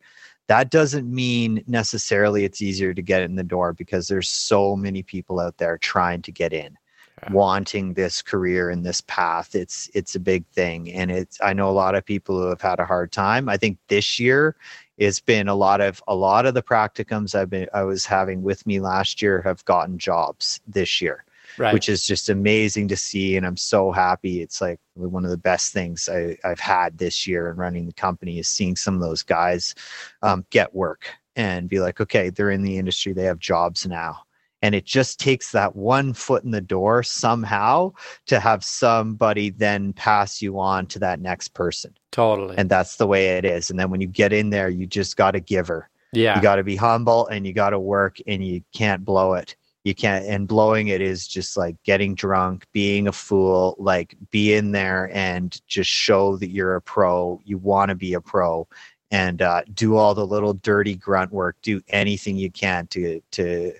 that 0.47 0.69
doesn't 0.71 1.11
mean 1.13 1.63
necessarily 1.67 2.43
it's 2.45 2.61
easier 2.61 2.93
to 2.93 3.01
get 3.01 3.21
in 3.23 3.35
the 3.35 3.43
door 3.43 3.73
because 3.73 4.07
there's 4.07 4.29
so 4.29 4.75
many 4.75 5.03
people 5.03 5.39
out 5.39 5.57
there 5.57 5.77
trying 5.77 6.21
to 6.23 6.31
get 6.31 6.53
in 6.53 6.77
Yeah. 7.23 7.33
wanting 7.33 7.93
this 7.93 8.21
career 8.21 8.69
and 8.69 8.85
this 8.85 9.01
path. 9.01 9.55
It's 9.55 9.89
it's 9.93 10.15
a 10.15 10.19
big 10.19 10.45
thing. 10.47 10.91
And 10.93 11.11
it's 11.11 11.39
i 11.41 11.53
know 11.53 11.69
a 11.69 11.71
lot 11.71 11.95
of 11.95 12.05
people 12.05 12.37
who 12.39 12.47
have 12.47 12.61
had 12.61 12.79
a 12.79 12.85
hard 12.85 13.11
time. 13.11 13.49
I 13.49 13.57
think 13.57 13.77
this 13.87 14.19
year 14.19 14.55
it's 14.97 15.19
been 15.19 15.47
a 15.47 15.55
lot 15.55 15.81
of 15.81 16.01
a 16.07 16.15
lot 16.15 16.45
of 16.45 16.53
the 16.53 16.63
practicums 16.63 17.35
i've 17.35 17.49
been 17.49 17.67
i 17.73 17.83
was 17.83 18.05
having 18.05 18.41
with 18.43 18.65
me 18.65 18.79
last 18.79 19.21
year 19.21 19.41
have 19.43 19.63
gotten 19.65 19.97
jobs 19.97 20.59
this 20.67 21.01
year 21.01 21.23
Right. 21.57 21.73
which 21.73 21.89
is 21.89 22.05
just 22.05 22.29
amazing 22.29 22.87
to 22.89 22.95
see. 22.95 23.35
And 23.35 23.45
I'm 23.45 23.57
so 23.57 23.91
happy. 23.91 24.41
It's 24.41 24.61
like 24.61 24.79
one 24.93 25.25
of 25.25 25.31
the 25.31 25.37
best 25.37 25.73
things 25.73 26.07
I, 26.07 26.37
I've 26.43 26.59
had 26.59 26.97
this 26.97 27.25
year 27.25 27.49
in 27.49 27.57
running 27.57 27.87
the 27.87 27.93
company 27.93 28.39
is 28.39 28.47
seeing 28.47 28.75
some 28.75 28.95
of 28.95 29.01
those 29.01 29.23
guys 29.23 29.73
um, 30.21 30.45
get 30.49 30.75
work 30.75 31.07
and 31.35 31.67
be 31.69 31.79
like, 31.79 31.99
okay, 31.99 32.29
they're 32.29 32.51
in 32.51 32.63
the 32.63 32.77
industry, 32.77 33.13
they 33.13 33.23
have 33.23 33.39
jobs 33.39 33.85
now. 33.85 34.19
And 34.61 34.73
it 34.73 34.85
just 34.85 35.19
takes 35.19 35.51
that 35.51 35.75
one 35.75 36.13
foot 36.13 36.43
in 36.43 36.49
the 36.51 36.61
door 36.61 37.03
somehow 37.03 37.93
to 38.25 38.39
have 38.39 38.63
somebody 38.63 39.51
then 39.51 39.93
pass 39.93 40.41
you 40.41 40.59
on 40.59 40.87
to 40.87 40.99
that 40.99 41.19
next 41.19 41.49
person. 41.49 41.95
totally. 42.11 42.57
And 42.57 42.69
that's 42.69 42.97
the 42.97 43.07
way 43.07 43.37
it 43.37 43.45
is. 43.45 43.69
And 43.69 43.79
then 43.79 43.91
when 43.91 44.01
you 44.01 44.07
get 44.07 44.33
in 44.33 44.49
there, 44.49 44.69
you 44.69 44.87
just 44.87 45.15
got 45.15 45.31
to 45.31 45.39
give 45.39 45.67
her 45.67 45.89
yeah. 46.13 46.35
you 46.35 46.41
got 46.41 46.55
to 46.55 46.63
be 46.63 46.75
humble 46.75 47.27
and 47.27 47.45
you 47.45 47.53
got 47.53 47.71
to 47.71 47.79
work 47.79 48.17
and 48.27 48.45
you 48.45 48.61
can't 48.73 49.03
blow 49.03 49.33
it 49.33 49.55
you 49.87 49.95
can't 49.95 50.25
and 50.25 50.47
blowing 50.47 50.87
it 50.89 51.01
is 51.01 51.27
just 51.27 51.57
like 51.57 51.75
getting 51.83 52.13
drunk 52.15 52.65
being 52.73 53.07
a 53.07 53.11
fool 53.11 53.75
like 53.79 54.15
be 54.31 54.53
in 54.53 54.71
there 54.71 55.09
and 55.13 55.61
just 55.67 55.89
show 55.89 56.35
that 56.37 56.49
you're 56.49 56.75
a 56.75 56.81
pro 56.81 57.39
you 57.45 57.57
want 57.57 57.89
to 57.89 57.95
be 57.95 58.13
a 58.13 58.21
pro 58.21 58.67
and 59.09 59.41
uh, 59.41 59.61
do 59.73 59.95
all 59.95 60.13
the 60.13 60.27
little 60.27 60.53
dirty 60.53 60.95
grunt 60.95 61.31
work 61.31 61.55
do 61.61 61.81
anything 61.87 62.35
you 62.37 62.51
can 62.51 62.85
to 62.87 63.21
to 63.31 63.71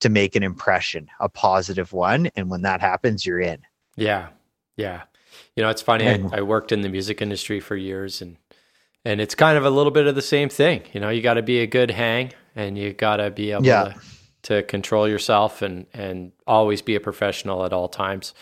to 0.00 0.08
make 0.08 0.34
an 0.36 0.42
impression 0.42 1.06
a 1.20 1.28
positive 1.28 1.92
one 1.92 2.28
and 2.36 2.50
when 2.50 2.62
that 2.62 2.80
happens 2.80 3.24
you're 3.24 3.40
in 3.40 3.58
Yeah, 3.96 4.28
yeah. 4.76 5.02
You 5.56 5.62
know, 5.62 5.70
it's 5.70 5.82
funny. 5.82 6.06
And- 6.06 6.34
I, 6.34 6.38
I 6.38 6.40
worked 6.42 6.72
in 6.72 6.80
the 6.82 6.88
music 6.88 7.20
industry 7.22 7.60
for 7.60 7.76
years, 7.76 8.20
and 8.22 8.36
and 9.04 9.20
it's 9.20 9.34
kind 9.34 9.56
of 9.58 9.64
a 9.64 9.70
little 9.70 9.90
bit 9.92 10.06
of 10.06 10.14
the 10.14 10.22
same 10.22 10.48
thing. 10.48 10.82
You 10.92 11.00
know, 11.00 11.08
you 11.10 11.20
got 11.22 11.34
to 11.34 11.42
be 11.42 11.60
a 11.60 11.66
good 11.66 11.90
hang, 11.90 12.32
and 12.56 12.76
you 12.78 12.92
got 12.92 13.16
to 13.16 13.30
be 13.30 13.52
able 13.52 13.64
Yeah. 13.66 13.84
to, 13.84 13.94
to 14.42 14.62
control 14.64 15.08
yourself, 15.08 15.62
and 15.62 15.86
and 15.92 16.32
always 16.46 16.82
be 16.82 16.94
a 16.94 17.00
professional 17.00 17.64
at 17.64 17.72
all 17.72 17.88
times. 17.88 18.34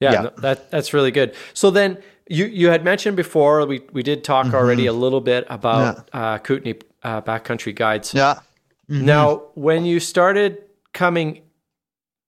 Yeah, 0.00 0.12
Yeah. 0.12 0.30
that 0.38 0.70
that's 0.70 0.94
really 0.94 1.10
good. 1.10 1.34
So 1.54 1.70
then 1.70 1.98
you 2.28 2.46
you 2.46 2.68
had 2.68 2.84
mentioned 2.84 3.16
before 3.16 3.66
we 3.66 3.82
we 3.92 4.02
did 4.02 4.24
talk 4.24 4.52
already 4.54 4.86
a 4.86 4.92
little 4.92 5.20
bit 5.20 5.46
about 5.48 6.08
uh, 6.12 6.38
Kootenay 6.38 6.74
uh, 7.02 7.22
backcountry 7.22 7.74
guides. 7.74 8.14
yeah 8.14 8.40
Now, 8.88 9.42
when 9.54 9.84
you 9.84 10.00
started 10.00 10.62
coming, 10.94 11.42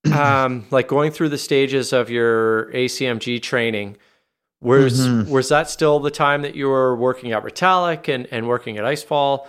um, 0.14 0.66
like 0.70 0.88
going 0.88 1.10
through 1.10 1.30
the 1.30 1.38
stages 1.38 1.92
of 1.92 2.10
your 2.10 2.70
ACMG 2.72 3.40
training, 3.42 3.96
was 4.60 5.00
mm-hmm. 5.00 5.30
was 5.30 5.48
that 5.48 5.70
still 5.70 6.00
the 6.00 6.10
time 6.10 6.42
that 6.42 6.54
you 6.54 6.68
were 6.68 6.94
working 6.94 7.32
at 7.32 7.42
Retallack 7.42 8.12
and, 8.12 8.26
and 8.30 8.46
working 8.46 8.76
at 8.78 8.84
Icefall? 8.84 9.46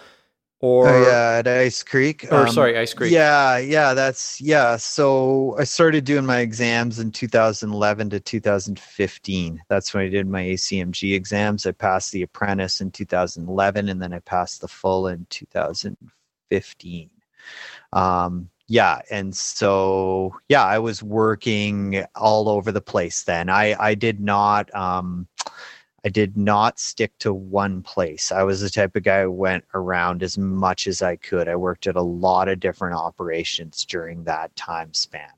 Or 0.61 0.87
oh, 0.87 1.07
yeah, 1.07 1.39
at 1.39 1.47
Ice 1.47 1.81
Creek. 1.81 2.27
Or 2.31 2.45
um, 2.45 2.53
sorry, 2.53 2.77
Ice 2.77 2.93
Creek. 2.93 3.11
Yeah, 3.11 3.57
yeah, 3.57 3.95
that's 3.95 4.39
yeah. 4.39 4.77
So 4.77 5.55
I 5.57 5.63
started 5.63 6.05
doing 6.05 6.23
my 6.23 6.37
exams 6.37 6.99
in 6.99 7.11
2011 7.11 8.11
to 8.11 8.19
2015. 8.19 9.63
That's 9.69 9.93
when 9.93 10.03
I 10.03 10.09
did 10.09 10.27
my 10.27 10.43
ACMG 10.43 11.15
exams. 11.15 11.65
I 11.65 11.71
passed 11.71 12.11
the 12.11 12.21
apprentice 12.21 12.79
in 12.79 12.91
2011, 12.91 13.89
and 13.89 13.99
then 13.99 14.13
I 14.13 14.19
passed 14.19 14.61
the 14.61 14.67
full 14.67 15.07
in 15.07 15.25
2015. 15.31 17.09
Um, 17.93 18.49
yeah, 18.67 19.01
and 19.09 19.35
so 19.35 20.31
yeah, 20.47 20.63
I 20.63 20.77
was 20.77 21.01
working 21.01 22.05
all 22.15 22.47
over 22.47 22.71
the 22.71 22.81
place 22.81 23.23
then. 23.23 23.49
I 23.49 23.75
I 23.79 23.95
did 23.95 24.19
not. 24.19 24.73
Um, 24.75 25.27
I 26.03 26.09
did 26.09 26.35
not 26.35 26.79
stick 26.79 27.15
to 27.19 27.33
one 27.33 27.83
place. 27.83 28.31
I 28.31 28.43
was 28.43 28.61
the 28.61 28.69
type 28.69 28.95
of 28.95 29.03
guy 29.03 29.21
who 29.21 29.31
went 29.31 29.65
around 29.73 30.23
as 30.23 30.37
much 30.37 30.87
as 30.87 31.01
I 31.01 31.15
could. 31.15 31.47
I 31.47 31.55
worked 31.55 31.85
at 31.85 31.95
a 31.95 32.01
lot 32.01 32.47
of 32.47 32.59
different 32.59 32.95
operations 32.95 33.85
during 33.85 34.23
that 34.23 34.55
time 34.55 34.93
span. 34.93 35.29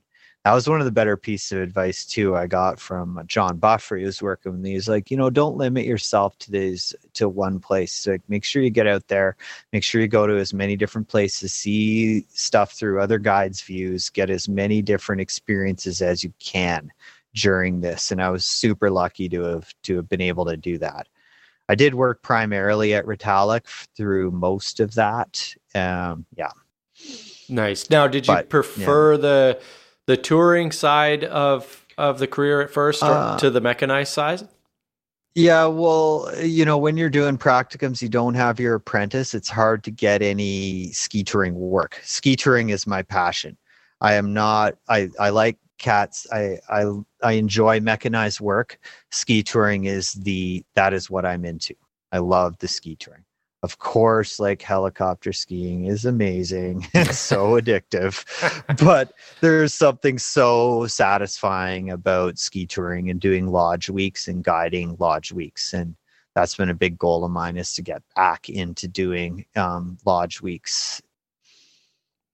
That 0.45 0.53
was 0.53 0.67
one 0.67 0.79
of 0.79 0.85
the 0.85 0.91
better 0.91 1.15
pieces 1.15 1.53
of 1.53 1.59
advice 1.59 2.05
too 2.05 2.35
I 2.35 2.47
got 2.47 2.77
from 2.77 3.17
uh, 3.17 3.23
John 3.23 3.57
Buffery. 3.57 4.01
He 4.01 4.05
was 4.05 4.21
working 4.21 4.51
with 4.51 4.61
me. 4.61 4.71
He's 4.73 4.89
like, 4.89 5.09
you 5.09 5.15
know, 5.15 5.29
don't 5.29 5.55
limit 5.55 5.85
yourself 5.85 6.37
to 6.39 6.51
these 6.51 6.93
to 7.13 7.29
one 7.29 7.59
place. 7.59 8.05
Like, 8.05 8.21
make 8.27 8.43
sure 8.43 8.61
you 8.61 8.69
get 8.69 8.87
out 8.87 9.07
there. 9.07 9.37
Make 9.71 9.83
sure 9.83 10.01
you 10.01 10.09
go 10.09 10.27
to 10.27 10.37
as 10.37 10.53
many 10.53 10.75
different 10.75 11.07
places, 11.07 11.53
see 11.53 12.25
stuff 12.29 12.73
through 12.73 12.99
other 12.99 13.19
guides' 13.19 13.61
views, 13.61 14.09
get 14.09 14.29
as 14.29 14.49
many 14.49 14.81
different 14.81 15.21
experiences 15.21 16.01
as 16.01 16.25
you 16.25 16.33
can 16.39 16.91
during 17.35 17.81
this 17.81 18.11
and 18.11 18.21
i 18.21 18.29
was 18.29 18.45
super 18.45 18.89
lucky 18.89 19.27
to 19.29 19.41
have 19.41 19.73
to 19.83 19.95
have 19.95 20.09
been 20.09 20.21
able 20.21 20.45
to 20.45 20.57
do 20.57 20.77
that 20.77 21.07
i 21.69 21.75
did 21.75 21.95
work 21.95 22.21
primarily 22.21 22.93
at 22.93 23.05
Retallack 23.05 23.65
through 23.95 24.31
most 24.31 24.79
of 24.79 24.95
that 24.95 25.53
um, 25.75 26.25
yeah 26.35 26.51
nice 27.49 27.89
now 27.89 28.07
did 28.07 28.27
you 28.27 28.33
but, 28.33 28.49
prefer 28.49 29.13
yeah. 29.13 29.17
the 29.17 29.61
the 30.07 30.17
touring 30.17 30.71
side 30.71 31.23
of 31.23 31.85
of 31.97 32.19
the 32.19 32.27
career 32.27 32.61
at 32.61 32.69
first 32.69 33.03
uh, 33.03 33.37
to 33.37 33.49
the 33.49 33.61
mechanized 33.61 34.13
side 34.13 34.47
yeah, 35.35 35.65
well, 35.65 36.31
you 36.43 36.63
know, 36.63 36.77
when 36.77 36.95
you're 36.95 37.09
doing 37.09 37.39
practicums, 37.39 38.03
you 38.03 38.09
don't 38.09 38.35
have 38.35 38.59
your 38.59 38.75
apprentice. 38.75 39.33
It's 39.33 39.49
hard 39.49 39.83
to 39.85 39.91
get 39.91 40.21
any 40.21 40.91
ski 40.91 41.23
touring 41.23 41.55
work. 41.55 41.99
Ski 42.03 42.35
touring 42.35 42.69
is 42.69 42.85
my 42.85 43.01
passion. 43.01 43.57
I 43.99 44.13
am 44.13 44.33
not. 44.33 44.75
I 44.87 45.09
I 45.19 45.29
like 45.29 45.57
cats 45.83 46.25
I, 46.31 46.59
I 46.69 46.85
i 47.21 47.33
enjoy 47.33 47.81
mechanized 47.81 48.39
work. 48.39 48.79
Ski 49.11 49.43
touring 49.43 49.85
is 49.85 50.13
the 50.13 50.65
that 50.75 50.93
is 50.93 51.09
what 51.09 51.25
i'm 51.25 51.45
into. 51.45 51.75
I 52.11 52.19
love 52.19 52.57
the 52.59 52.67
ski 52.67 52.95
touring. 52.95 53.25
Of 53.63 53.79
course 53.79 54.39
like 54.39 54.61
helicopter 54.61 55.33
skiing 55.33 55.85
is 55.85 56.05
amazing 56.05 56.87
and 56.93 57.13
so 57.13 57.51
addictive 57.61 58.23
but 58.83 59.13
there's 59.41 59.73
something 59.73 60.17
so 60.17 60.87
satisfying 60.87 61.89
about 61.89 62.39
ski 62.39 62.65
touring 62.65 63.09
and 63.09 63.19
doing 63.19 63.47
lodge 63.47 63.89
weeks 63.89 64.27
and 64.27 64.43
guiding 64.43 64.95
lodge 64.99 65.33
weeks 65.33 65.73
and 65.73 65.95
that's 66.33 66.55
been 66.55 66.69
a 66.69 66.73
big 66.85 66.97
goal 66.97 67.23
of 67.23 67.31
mine 67.31 67.57
is 67.57 67.75
to 67.75 67.81
get 67.81 68.01
back 68.15 68.49
into 68.49 68.87
doing 68.87 69.45
um, 69.55 69.97
lodge 70.05 70.41
weeks 70.41 71.01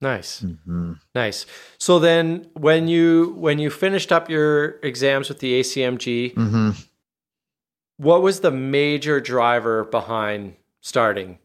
Nice. 0.02 0.42
Mm-hmm. 0.42 0.94
Nice. 1.14 1.46
So 1.78 2.00
then 2.00 2.48
when 2.54 2.88
you 2.88 3.36
when 3.38 3.60
you 3.60 3.70
finished 3.70 4.12
up 4.12 4.30
your 4.30 4.80
exams 4.82 5.28
with 5.28 5.40
the 5.40 5.60
ACMG, 5.60 6.34
mm-hmm. 6.36 6.70
what 7.98 8.22
was 8.22 8.40
the 8.40 8.52
major 8.52 9.20
driver 9.20 9.84
behind 9.84 10.56
starting 10.82 11.40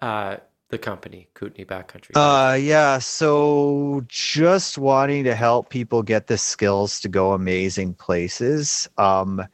uh, 0.00 0.36
the 0.68 0.76
company, 0.78 1.28
Kootenay 1.32 1.64
Backcountry? 1.64 2.10
Uh 2.14 2.56
yeah, 2.56 2.98
so 2.98 4.02
just 4.08 4.76
wanting 4.76 5.24
to 5.24 5.34
help 5.34 5.70
people 5.70 6.02
get 6.02 6.26
the 6.26 6.36
skills 6.36 7.00
to 7.00 7.08
go 7.08 7.32
amazing 7.32 7.94
places. 7.94 8.88
Um 8.98 9.46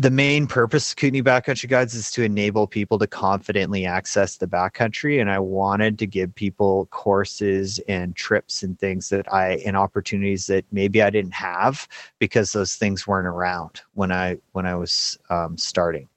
the 0.00 0.10
main 0.10 0.46
purpose 0.46 0.92
of 0.92 0.96
Kootenay 0.96 1.20
Backcountry 1.20 1.68
Guides 1.68 1.94
is 1.94 2.10
to 2.12 2.22
enable 2.22 2.66
people 2.66 2.98
to 2.98 3.06
confidently 3.06 3.84
access 3.84 4.38
the 4.38 4.46
backcountry. 4.46 5.20
And 5.20 5.30
I 5.30 5.38
wanted 5.38 5.98
to 5.98 6.06
give 6.06 6.34
people 6.34 6.86
courses 6.86 7.78
and 7.86 8.16
trips 8.16 8.62
and 8.62 8.78
things 8.78 9.10
that 9.10 9.30
I 9.30 9.56
and 9.66 9.76
opportunities 9.76 10.46
that 10.46 10.64
maybe 10.72 11.02
I 11.02 11.10
didn't 11.10 11.34
have 11.34 11.86
because 12.18 12.52
those 12.52 12.76
things 12.76 13.06
weren't 13.06 13.26
around 13.26 13.82
when 13.92 14.10
I 14.10 14.38
when 14.52 14.64
I 14.64 14.74
was 14.74 15.18
um, 15.28 15.58
starting. 15.58 16.08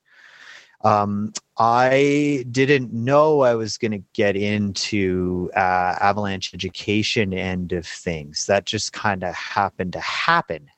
Um, 0.86 1.34
I 1.58 2.46
didn't 2.52 2.94
know 2.94 3.42
I 3.42 3.56
was 3.56 3.78
going 3.78 3.92
to 3.92 4.04
get 4.14 4.38
into 4.38 5.50
uh, 5.58 5.96
avalanche 6.00 6.54
education 6.54 7.34
end 7.34 7.74
of 7.74 7.86
things. 7.86 8.46
That 8.46 8.66
just 8.66 8.94
kind 8.94 9.24
of 9.24 9.36
happened 9.36 9.92
to 9.94 10.00
happen 10.00 10.70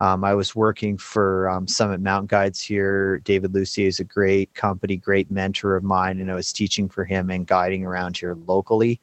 um, 0.00 0.24
I 0.24 0.34
was 0.34 0.56
working 0.56 0.98
for 0.98 1.48
um, 1.48 1.68
Summit 1.68 2.00
Mountain 2.00 2.26
Guides 2.26 2.60
here. 2.60 3.18
David 3.20 3.52
Lussier 3.52 3.86
is 3.86 4.00
a 4.00 4.04
great 4.04 4.52
company, 4.54 4.96
great 4.96 5.30
mentor 5.30 5.76
of 5.76 5.84
mine, 5.84 6.20
and 6.20 6.30
I 6.30 6.34
was 6.34 6.52
teaching 6.52 6.88
for 6.88 7.04
him 7.04 7.30
and 7.30 7.46
guiding 7.46 7.84
around 7.86 8.16
here 8.16 8.36
locally. 8.46 9.00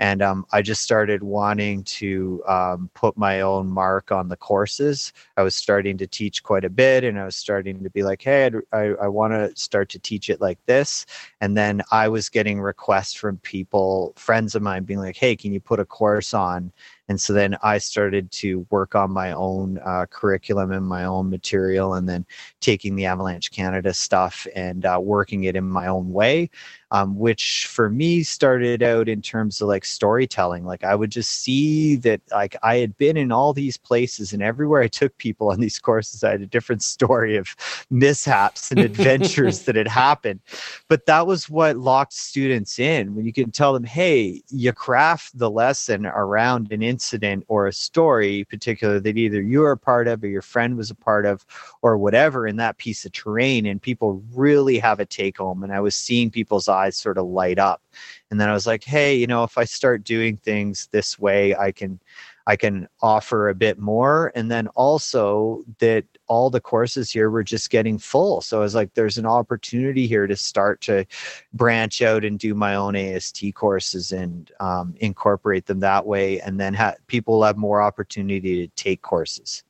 And 0.00 0.20
um, 0.20 0.44
I 0.50 0.62
just 0.62 0.82
started 0.82 1.22
wanting 1.22 1.84
to 1.84 2.42
um, 2.48 2.90
put 2.94 3.16
my 3.16 3.40
own 3.40 3.68
mark 3.68 4.10
on 4.10 4.28
the 4.28 4.36
courses. 4.36 5.12
I 5.36 5.42
was 5.42 5.54
starting 5.54 5.96
to 5.98 6.08
teach 6.08 6.42
quite 6.42 6.64
a 6.64 6.70
bit, 6.70 7.04
and 7.04 7.20
I 7.20 7.24
was 7.24 7.36
starting 7.36 7.82
to 7.84 7.90
be 7.90 8.02
like, 8.02 8.20
hey, 8.20 8.46
I'd, 8.46 8.56
i 8.72 8.94
I, 9.02 9.08
want 9.08 9.32
to 9.32 9.54
start 9.54 9.88
to 9.90 10.00
teach 10.00 10.28
it 10.28 10.40
like 10.40 10.58
this. 10.66 11.06
And 11.40 11.56
then 11.56 11.82
I 11.92 12.08
was 12.08 12.28
getting 12.28 12.60
requests 12.60 13.14
from 13.14 13.38
people, 13.38 14.12
friends 14.16 14.56
of 14.56 14.62
mine, 14.62 14.82
being 14.82 14.98
like, 14.98 15.16
hey, 15.16 15.36
can 15.36 15.52
you 15.52 15.60
put 15.60 15.78
a 15.78 15.84
course 15.84 16.34
on? 16.34 16.72
And 17.12 17.20
so 17.20 17.34
then 17.34 17.54
i 17.62 17.76
started 17.76 18.30
to 18.30 18.66
work 18.70 18.94
on 18.94 19.10
my 19.10 19.32
own 19.32 19.78
uh, 19.84 20.06
curriculum 20.08 20.72
and 20.72 20.86
my 20.86 21.04
own 21.04 21.28
material 21.28 21.92
and 21.92 22.08
then 22.08 22.24
taking 22.60 22.96
the 22.96 23.04
avalanche 23.04 23.50
canada 23.50 23.92
stuff 23.92 24.46
and 24.56 24.86
uh, 24.86 24.98
working 24.98 25.44
it 25.44 25.54
in 25.54 25.62
my 25.62 25.88
own 25.88 26.10
way 26.10 26.48
um, 26.92 27.18
which 27.18 27.66
for 27.68 27.88
me 27.88 28.22
started 28.22 28.82
out 28.82 29.08
in 29.08 29.22
terms 29.22 29.62
of 29.62 29.68
like 29.68 29.82
storytelling. 29.82 30.66
Like 30.66 30.84
I 30.84 30.94
would 30.94 31.10
just 31.10 31.30
see 31.30 31.96
that 31.96 32.20
like 32.30 32.54
I 32.62 32.76
had 32.76 32.98
been 32.98 33.16
in 33.16 33.32
all 33.32 33.54
these 33.54 33.78
places 33.78 34.34
and 34.34 34.42
everywhere 34.42 34.82
I 34.82 34.88
took 34.88 35.16
people 35.16 35.50
on 35.50 35.58
these 35.58 35.78
courses, 35.78 36.22
I 36.22 36.32
had 36.32 36.42
a 36.42 36.46
different 36.46 36.82
story 36.82 37.38
of 37.38 37.56
mishaps 37.88 38.70
and 38.70 38.78
adventures 38.78 39.62
that 39.64 39.74
had 39.74 39.88
happened. 39.88 40.40
But 40.88 41.06
that 41.06 41.26
was 41.26 41.48
what 41.48 41.78
locked 41.78 42.12
students 42.12 42.78
in 42.78 43.14
when 43.14 43.24
you 43.24 43.32
can 43.32 43.50
tell 43.50 43.72
them, 43.72 43.84
hey, 43.84 44.42
you 44.50 44.70
craft 44.74 45.38
the 45.38 45.50
lesson 45.50 46.04
around 46.04 46.70
an 46.72 46.82
incident 46.82 47.46
or 47.48 47.66
a 47.66 47.72
story, 47.72 48.44
particular 48.44 49.00
that 49.00 49.16
either 49.16 49.40
you 49.40 49.64
are 49.64 49.72
a 49.72 49.78
part 49.78 50.08
of 50.08 50.22
or 50.22 50.28
your 50.28 50.42
friend 50.42 50.76
was 50.76 50.90
a 50.90 50.94
part 50.94 51.24
of 51.24 51.46
or 51.80 51.96
whatever 51.96 52.46
in 52.46 52.56
that 52.56 52.76
piece 52.76 53.06
of 53.06 53.12
terrain. 53.12 53.64
And 53.64 53.80
people 53.80 54.22
really 54.34 54.78
have 54.78 55.00
a 55.00 55.06
take 55.06 55.38
home. 55.38 55.62
And 55.62 55.72
I 55.72 55.80
was 55.80 55.94
seeing 55.94 56.30
people's 56.30 56.68
eyes 56.68 56.81
eyes 56.82 56.96
sort 56.96 57.18
of 57.18 57.26
light 57.26 57.58
up. 57.58 57.82
And 58.30 58.40
then 58.40 58.48
i 58.48 58.52
was 58.52 58.66
like 58.66 58.84
hey 58.84 59.14
you 59.14 59.26
know 59.26 59.44
if 59.44 59.58
i 59.58 59.64
start 59.64 60.04
doing 60.04 60.36
things 60.38 60.88
this 60.92 61.18
way 61.18 61.54
i 61.54 61.70
can 61.70 62.00
i 62.46 62.56
can 62.56 62.88
offer 63.00 63.48
a 63.48 63.54
bit 63.54 63.78
more. 63.78 64.32
And 64.34 64.50
then 64.50 64.66
also 64.68 65.64
that 65.78 66.04
all 66.26 66.50
the 66.50 66.60
courses 66.60 67.10
here 67.10 67.30
were 67.30 67.44
just 67.44 67.70
getting 67.70 67.98
full. 67.98 68.40
So 68.40 68.58
i 68.58 68.60
was 68.60 68.74
like 68.74 68.94
there's 68.94 69.18
an 69.18 69.26
opportunity 69.26 70.06
here 70.06 70.26
to 70.26 70.36
start 70.36 70.80
to 70.82 71.04
branch 71.52 72.02
out 72.02 72.24
and 72.24 72.38
do 72.38 72.54
my 72.54 72.74
own 72.74 72.96
ast 72.96 73.42
courses 73.54 74.12
and 74.12 74.50
um, 74.60 74.94
incorporate 74.98 75.66
them 75.66 75.80
that 75.80 76.06
way. 76.06 76.40
And 76.40 76.58
then 76.58 76.74
ha- 76.74 76.94
people 77.06 77.42
have 77.42 77.56
more 77.56 77.82
opportunity 77.82 78.66
to 78.66 78.72
take 78.74 79.02
courses. 79.02 79.62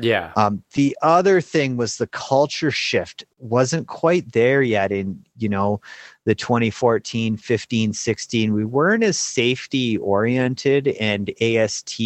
Yeah. 0.00 0.32
Um, 0.36 0.62
the 0.74 0.96
other 1.02 1.40
thing 1.40 1.76
was 1.76 1.96
the 1.96 2.06
culture 2.06 2.70
shift 2.70 3.24
wasn't 3.38 3.88
quite 3.88 4.32
there 4.32 4.62
yet 4.62 4.92
in, 4.92 5.24
you 5.36 5.48
know, 5.48 5.80
the 6.28 6.34
2014, 6.34 7.38
15, 7.38 7.92
16. 7.94 8.52
We 8.52 8.66
weren't 8.66 9.02
as 9.02 9.18
safety 9.18 9.96
oriented 9.96 10.88
and 10.88 11.30
AST 11.40 11.98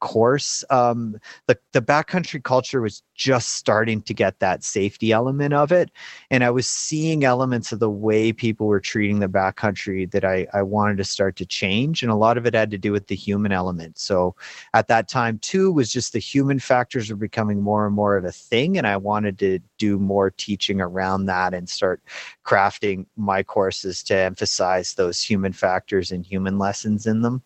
course. 0.00 0.64
Um, 0.70 1.18
the 1.46 1.58
the 1.72 1.82
backcountry 1.82 2.42
culture 2.42 2.80
was 2.80 3.02
just 3.14 3.54
starting 3.54 4.02
to 4.02 4.14
get 4.14 4.38
that 4.40 4.64
safety 4.64 5.12
element 5.12 5.54
of 5.54 5.70
it, 5.70 5.90
and 6.30 6.42
I 6.42 6.50
was 6.50 6.66
seeing 6.66 7.24
elements 7.24 7.72
of 7.72 7.78
the 7.78 7.90
way 7.90 8.32
people 8.32 8.66
were 8.66 8.80
treating 8.80 9.20
the 9.20 9.28
backcountry 9.28 10.10
that 10.10 10.24
I 10.24 10.46
I 10.52 10.62
wanted 10.62 10.96
to 10.98 11.04
start 11.04 11.36
to 11.36 11.46
change, 11.46 12.02
and 12.02 12.10
a 12.10 12.16
lot 12.16 12.36
of 12.36 12.46
it 12.46 12.54
had 12.54 12.70
to 12.72 12.78
do 12.78 12.92
with 12.92 13.06
the 13.06 13.16
human 13.16 13.52
element. 13.52 13.98
So 13.98 14.34
at 14.74 14.88
that 14.88 15.08
time 15.08 15.38
too 15.38 15.72
was 15.72 15.92
just 15.92 16.12
the 16.12 16.18
human 16.18 16.58
factors 16.58 17.10
were 17.10 17.16
becoming 17.16 17.62
more 17.62 17.86
and 17.86 17.94
more 17.94 18.16
of 18.16 18.24
a 18.24 18.32
thing, 18.32 18.76
and 18.78 18.86
I 18.86 18.96
wanted 18.96 19.38
to 19.40 19.60
do 19.78 19.98
more 19.98 20.30
teaching 20.30 20.80
around 20.80 21.26
that 21.26 21.54
and 21.54 21.68
start 21.68 22.02
crafting 22.44 23.06
my 23.16 23.42
courses 23.42 24.02
to 24.04 24.16
emphasize 24.16 24.94
those 24.94 25.22
human 25.22 25.52
factors 25.52 26.10
and 26.10 26.24
human 26.24 26.58
lessons 26.58 27.06
in 27.06 27.22
them. 27.22 27.42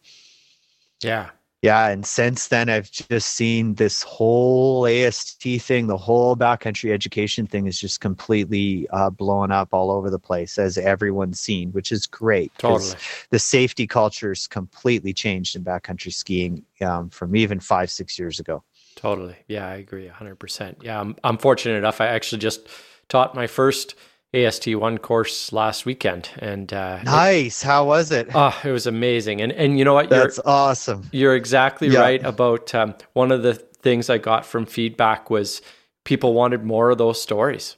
Yeah. 1.03 1.31
Yeah, 1.64 1.88
and 1.88 2.05
since 2.05 2.48
then 2.48 2.68
I've 2.68 2.90
just 2.90 3.31
seen 3.31 3.77
this 3.77 4.03
whole 4.03 4.87
AST 4.87 5.40
thing, 5.62 5.87
the 5.87 5.96
whole 5.96 6.37
backcountry 6.37 6.92
education 6.92 7.46
thing 7.46 7.66
is 7.66 7.81
just 7.81 8.03
completely 8.03 8.87
uh, 8.90 9.09
blown 9.09 9.50
up 9.50 9.70
all 9.72 9.90
over 9.90 10.11
the 10.11 10.18
place, 10.18 10.59
as 10.59 10.77
everyone's 10.77 11.40
seen, 11.40 11.70
which 11.72 11.90
is 11.90 12.07
great. 12.07 12.53
Totally, 12.59 12.96
the 13.31 13.38
safety 13.38 13.87
culture's 13.87 14.46
completely 14.46 15.14
changed 15.14 15.57
in 15.57 15.64
backcountry 15.64 16.12
skiing 16.12 16.62
um, 16.83 17.09
from 17.09 17.35
even 17.35 17.61
five, 17.61 17.90
six 17.90 18.18
years 18.18 18.38
ago. 18.38 18.62
Totally, 18.94 19.37
yeah, 19.48 19.66
I 19.66 19.77
agree, 19.77 20.07
hundred 20.07 20.38
percent. 20.38 20.77
Yeah, 20.83 21.00
I'm, 21.00 21.16
I'm 21.24 21.38
fortunate 21.38 21.79
enough. 21.79 21.98
I 21.98 22.09
actually 22.09 22.40
just 22.40 22.68
taught 23.09 23.35
my 23.35 23.46
first 23.46 23.94
AST 24.35 24.75
one 24.75 24.99
course 24.99 25.53
last 25.53 25.87
weekend, 25.87 26.29
and 26.38 26.73
uh, 26.73 27.03
nice. 27.03 27.62
It, 27.62 27.66
How 27.66 27.85
was 27.85 28.11
it? 28.11 28.29
Oh, 28.35 28.59
it 28.64 28.70
was 28.70 28.87
amazing. 28.87 29.40
And 29.40 29.53
and 29.53 29.79
you 29.79 29.85
know 29.85 29.94
what? 29.94 30.11
That's 30.11 30.38
you're, 30.38 30.49
awesome. 30.49 31.09
You're 31.12 31.37
exactly 31.37 31.88
yeah. 31.88 32.01
right 32.01 32.25
about 32.25 32.75
um, 32.75 32.94
one 33.12 33.31
of 33.31 33.42
the 33.42 33.55
things 33.55 34.11
I 34.11 34.18
got 34.18 34.44
from 34.44 34.66
feedback 34.66 35.31
was 35.31 35.62
people 36.05 36.35
wanted 36.35 36.64
more 36.64 36.90
of 36.90 36.99
those 36.99 37.23
stories. 37.23 37.77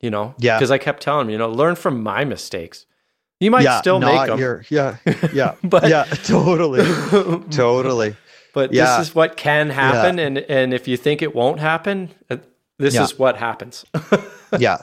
You 0.00 0.10
know, 0.10 0.34
yeah. 0.38 0.58
Because 0.58 0.70
I 0.70 0.78
kept 0.78 1.02
telling 1.02 1.26
them, 1.26 1.32
you 1.32 1.38
know, 1.38 1.48
learn 1.48 1.74
from 1.74 2.02
my 2.02 2.24
mistakes. 2.24 2.86
You 3.40 3.50
might 3.50 3.64
yeah, 3.64 3.80
still 3.80 4.00
make 4.00 4.26
them. 4.26 4.38
Your, 4.38 4.64
yeah, 4.68 4.96
yeah, 5.32 5.54
but 5.62 5.88
yeah, 5.88 6.04
totally, 6.04 6.84
totally. 7.50 8.16
But 8.52 8.72
yeah. 8.72 8.98
this 8.98 9.08
is 9.08 9.14
what 9.14 9.36
can 9.36 9.70
happen, 9.70 10.18
and 10.18 10.38
and 10.38 10.74
if 10.74 10.86
you 10.86 10.96
think 10.96 11.22
it 11.22 11.34
won't 11.34 11.60
happen, 11.60 12.10
uh, 12.30 12.38
this 12.78 12.96
is 12.96 13.18
what 13.18 13.36
happens. 13.36 13.84
yeah 14.58 14.78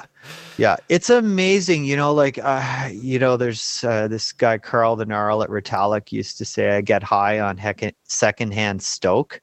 yeah 0.58 0.76
it's 0.90 1.10
amazing 1.10 1.84
you 1.84 1.96
know 1.96 2.14
like 2.14 2.40
uh, 2.42 2.90
you 2.92 3.20
know 3.20 3.38
there's 3.38 3.84
uh, 3.84 4.08
this 4.08 4.32
guy 4.32 4.58
carl 4.58 4.96
the 4.96 5.06
gnarl 5.06 5.44
at 5.44 5.50
Retallack 5.50 6.12
used 6.12 6.38
to 6.38 6.46
say 6.46 6.72
i 6.72 6.82
get 6.82 7.04
high 7.04 7.40
on 7.40 7.58
heck- 7.58 7.96
secondhand 8.08 8.82
stoke. 8.82 9.42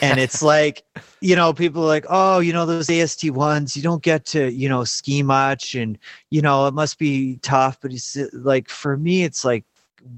And 0.00 0.18
it's 0.18 0.42
like 0.54 0.84
you 1.20 1.36
know 1.36 1.52
people 1.52 1.82
are 1.84 1.88
like 1.88 2.06
oh 2.08 2.40
you 2.40 2.52
know 2.52 2.66
those 2.66 2.90
ast 2.90 3.28
ones 3.30 3.76
you 3.76 3.82
don't 3.82 4.02
get 4.02 4.24
to 4.26 4.50
you 4.50 4.68
know 4.68 4.84
ski 4.84 5.22
much 5.22 5.74
and 5.74 5.98
you 6.30 6.42
know 6.42 6.66
it 6.66 6.74
must 6.74 6.98
be 6.98 7.38
tough. 7.42 7.78
But 7.80 7.92
it's 7.92 8.16
like 8.32 8.68
for 8.68 8.96
me 8.96 9.24
it's 9.24 9.44
like 9.44 9.64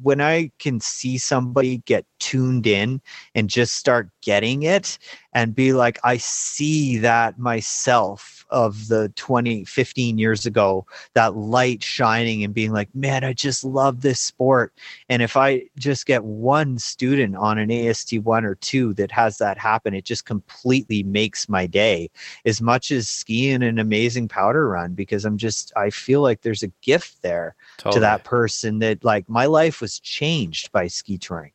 when 0.03 0.21
I 0.21 0.51
can 0.59 0.81
see 0.81 1.19
somebody 1.19 1.79
get 1.79 2.07
tuned 2.19 2.67
in 2.67 3.03
and 3.35 3.51
just 3.51 3.77
start 3.77 4.09
getting 4.23 4.63
it 4.63 4.99
and 5.35 5.55
be 5.55 5.73
like, 5.73 5.99
I 6.05 6.17
see 6.19 6.99
that 6.99 7.39
myself 7.39 8.47
of 8.51 8.87
the 8.87 9.09
20, 9.17 9.65
15 9.65 10.17
years 10.17 10.47
ago, 10.47 10.87
that 11.15 11.35
light 11.35 11.83
shining 11.83 12.45
and 12.45 12.55
being 12.55 12.73
like, 12.73 12.95
man, 12.95 13.25
I 13.25 13.33
just 13.33 13.65
love 13.65 14.01
this 14.01 14.21
sport. 14.21 14.73
And 15.09 15.23
if 15.23 15.37
I 15.37 15.65
just 15.77 16.07
get 16.07 16.23
one 16.23 16.79
student 16.79 17.35
on 17.35 17.59
an 17.59 17.73
AST 17.73 18.19
one 18.21 18.45
or 18.45 18.55
two 18.55 18.95
that 18.95 19.11
has 19.11 19.39
that 19.39 19.59
happen, 19.59 19.93
it 19.93 20.05
just 20.05 20.25
completely 20.25 21.03
makes 21.03 21.49
my 21.49 21.67
day 21.67 22.11
as 22.45 22.61
much 22.61 22.93
as 22.93 23.09
skiing 23.09 23.65
an 23.65 23.81
amazing 23.81 24.29
powder 24.29 24.69
run 24.69 24.95
because 24.95 25.25
I'm 25.25 25.37
just, 25.37 25.73
I 25.77 25.91
feel 25.91 26.21
like 26.21 26.43
there's 26.43 26.63
a 26.63 26.73
gift 26.81 27.23
there 27.23 27.57
totally. 27.79 27.95
to 27.95 28.01
that 28.01 28.23
person 28.23 28.79
that 28.79 29.03
like 29.03 29.29
my 29.29 29.47
life 29.47 29.81
was 29.81 29.99
changed 29.99 30.71
by 30.71 30.87
ski 30.87 31.19
touring. 31.19 31.54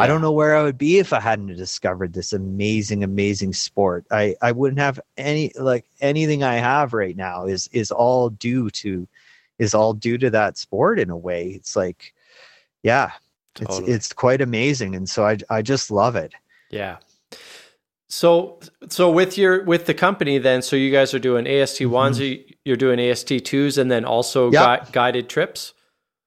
I 0.00 0.06
don't 0.06 0.20
know 0.20 0.32
where 0.32 0.56
I 0.56 0.62
would 0.62 0.78
be 0.78 0.98
if 0.98 1.12
I 1.12 1.18
hadn't 1.18 1.56
discovered 1.56 2.12
this 2.12 2.32
amazing, 2.32 3.02
amazing 3.02 3.52
sport. 3.52 4.06
I, 4.12 4.36
I 4.40 4.52
wouldn't 4.52 4.78
have 4.78 5.00
any 5.16 5.50
like 5.58 5.86
anything 6.00 6.44
I 6.44 6.54
have 6.54 6.92
right 6.92 7.16
now 7.16 7.46
is 7.46 7.68
is 7.72 7.90
all 7.90 8.30
due 8.30 8.70
to 8.70 9.08
is 9.58 9.74
all 9.74 9.92
due 9.92 10.16
to 10.18 10.30
that 10.30 10.56
sport 10.56 11.00
in 11.00 11.10
a 11.10 11.16
way. 11.16 11.48
It's 11.48 11.74
like, 11.74 12.14
yeah, 12.84 13.10
totally. 13.56 13.80
it's 13.80 13.88
it's 13.88 14.12
quite 14.12 14.40
amazing, 14.40 14.94
and 14.94 15.08
so 15.08 15.26
I 15.26 15.38
I 15.50 15.62
just 15.62 15.90
love 15.90 16.14
it. 16.14 16.32
Yeah. 16.70 16.98
So 18.08 18.60
so 18.88 19.10
with 19.10 19.36
your 19.36 19.64
with 19.64 19.86
the 19.86 19.94
company 19.94 20.38
then, 20.38 20.62
so 20.62 20.76
you 20.76 20.92
guys 20.92 21.12
are 21.12 21.18
doing 21.18 21.46
AST 21.46 21.84
ones, 21.86 22.20
mm-hmm. 22.20 22.52
you're 22.64 22.76
doing 22.76 23.00
AST 23.00 23.44
twos, 23.44 23.78
and 23.78 23.90
then 23.90 24.04
also 24.04 24.52
yep. 24.52 24.84
gui- 24.84 24.92
guided 24.92 25.28
trips. 25.28 25.74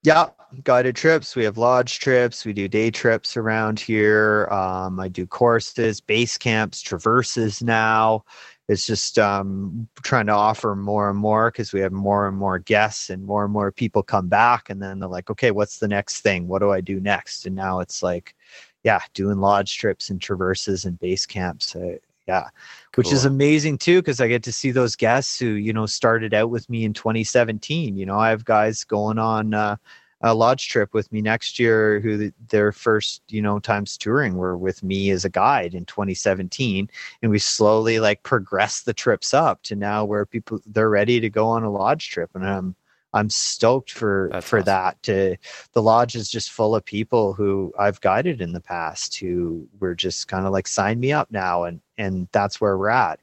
Yeah, 0.03 0.27
guided 0.63 0.95
trips. 0.95 1.35
We 1.35 1.43
have 1.43 1.57
lodge 1.57 1.99
trips. 1.99 2.45
We 2.45 2.53
do 2.53 2.67
day 2.67 2.91
trips 2.91 3.37
around 3.37 3.79
here. 3.79 4.47
Um, 4.51 4.99
I 4.99 5.07
do 5.07 5.25
courses, 5.25 6.01
base 6.01 6.37
camps, 6.37 6.81
traverses 6.81 7.61
now. 7.61 8.23
It's 8.67 8.85
just 8.85 9.19
um, 9.19 9.87
trying 10.03 10.27
to 10.27 10.33
offer 10.33 10.75
more 10.75 11.09
and 11.09 11.17
more 11.17 11.51
because 11.51 11.73
we 11.73 11.81
have 11.81 11.91
more 11.91 12.27
and 12.27 12.37
more 12.37 12.59
guests 12.59 13.09
and 13.09 13.25
more 13.25 13.43
and 13.43 13.51
more 13.51 13.71
people 13.71 14.03
come 14.03 14.27
back. 14.27 14.69
And 14.69 14.81
then 14.81 14.99
they're 14.99 15.09
like, 15.09 15.29
okay, 15.29 15.51
what's 15.51 15.79
the 15.79 15.87
next 15.87 16.21
thing? 16.21 16.47
What 16.47 16.59
do 16.59 16.71
I 16.71 16.79
do 16.79 16.99
next? 16.99 17.45
And 17.45 17.55
now 17.55 17.79
it's 17.79 18.01
like, 18.01 18.35
yeah, 18.83 19.01
doing 19.13 19.39
lodge 19.39 19.77
trips 19.77 20.09
and 20.09 20.21
traverses 20.21 20.85
and 20.85 20.99
base 20.99 21.25
camps. 21.25 21.75
Uh, 21.75 21.95
yeah 22.27 22.43
cool. 22.91 23.01
which 23.01 23.11
is 23.11 23.25
amazing 23.25 23.79
too 23.79 23.99
because 23.99 24.21
i 24.21 24.27
get 24.27 24.43
to 24.43 24.51
see 24.51 24.69
those 24.69 24.95
guests 24.95 25.39
who 25.39 25.47
you 25.47 25.73
know 25.73 25.87
started 25.87 26.35
out 26.35 26.51
with 26.51 26.69
me 26.69 26.83
in 26.83 26.93
2017 26.93 27.97
you 27.97 28.05
know 28.05 28.19
i 28.19 28.29
have 28.29 28.45
guys 28.45 28.83
going 28.83 29.17
on 29.17 29.55
uh, 29.55 29.75
a 30.23 30.33
lodge 30.33 30.67
trip 30.69 30.93
with 30.93 31.11
me 31.11 31.21
next 31.21 31.59
year 31.59 31.99
who 31.99 32.31
their 32.49 32.71
first 32.71 33.21
you 33.27 33.41
know 33.41 33.59
times 33.59 33.97
touring 33.97 34.35
were 34.35 34.57
with 34.57 34.83
me 34.83 35.09
as 35.09 35.25
a 35.25 35.29
guide 35.29 35.73
in 35.73 35.85
2017 35.85 36.89
and 37.21 37.31
we 37.31 37.39
slowly 37.39 37.99
like 37.99 38.21
progressed 38.23 38.85
the 38.85 38.93
trips 38.93 39.33
up 39.33 39.61
to 39.63 39.75
now 39.75 40.05
where 40.05 40.25
people 40.25 40.59
they're 40.67 40.89
ready 40.89 41.19
to 41.19 41.29
go 41.29 41.47
on 41.47 41.63
a 41.63 41.71
lodge 41.71 42.09
trip. 42.09 42.29
And 42.35 42.45
i'm 42.47 42.75
i'm 43.13 43.29
stoked 43.29 43.91
for 43.91 44.29
That's 44.31 44.47
for 44.47 44.59
awesome. 44.59 44.65
that. 44.65 45.03
To 45.03 45.37
the 45.73 45.81
lodge 45.81 46.15
is 46.15 46.29
just 46.29 46.51
full 46.51 46.75
of 46.75 46.85
people 46.85 47.33
who 47.33 47.73
i've 47.79 47.99
guided 48.01 48.41
in 48.41 48.53
the 48.53 48.61
past 48.61 49.17
who 49.17 49.67
were 49.79 49.95
just 49.95 50.27
kind 50.27 50.45
of 50.45 50.51
like 50.51 50.67
sign 50.67 50.99
me 50.99 51.11
up 51.11 51.31
now 51.31 51.63
and 51.63 51.81
and 51.97 52.27
that's 52.31 52.59
where 52.61 52.77
we're 52.77 52.89
at. 52.89 53.19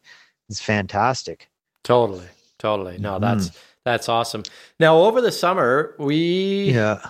It's 0.49 0.61
fantastic. 0.61 1.49
Totally 1.85 2.27
totally. 2.59 2.99
No 2.99 3.19
that's 3.19 3.51
mm 3.51 3.57
that's 3.85 4.09
awesome. 4.09 4.43
Now, 4.79 4.99
over 4.99 5.21
the 5.21 5.33
summer, 5.33 5.95
we 5.99 6.73
yeah 6.73 7.01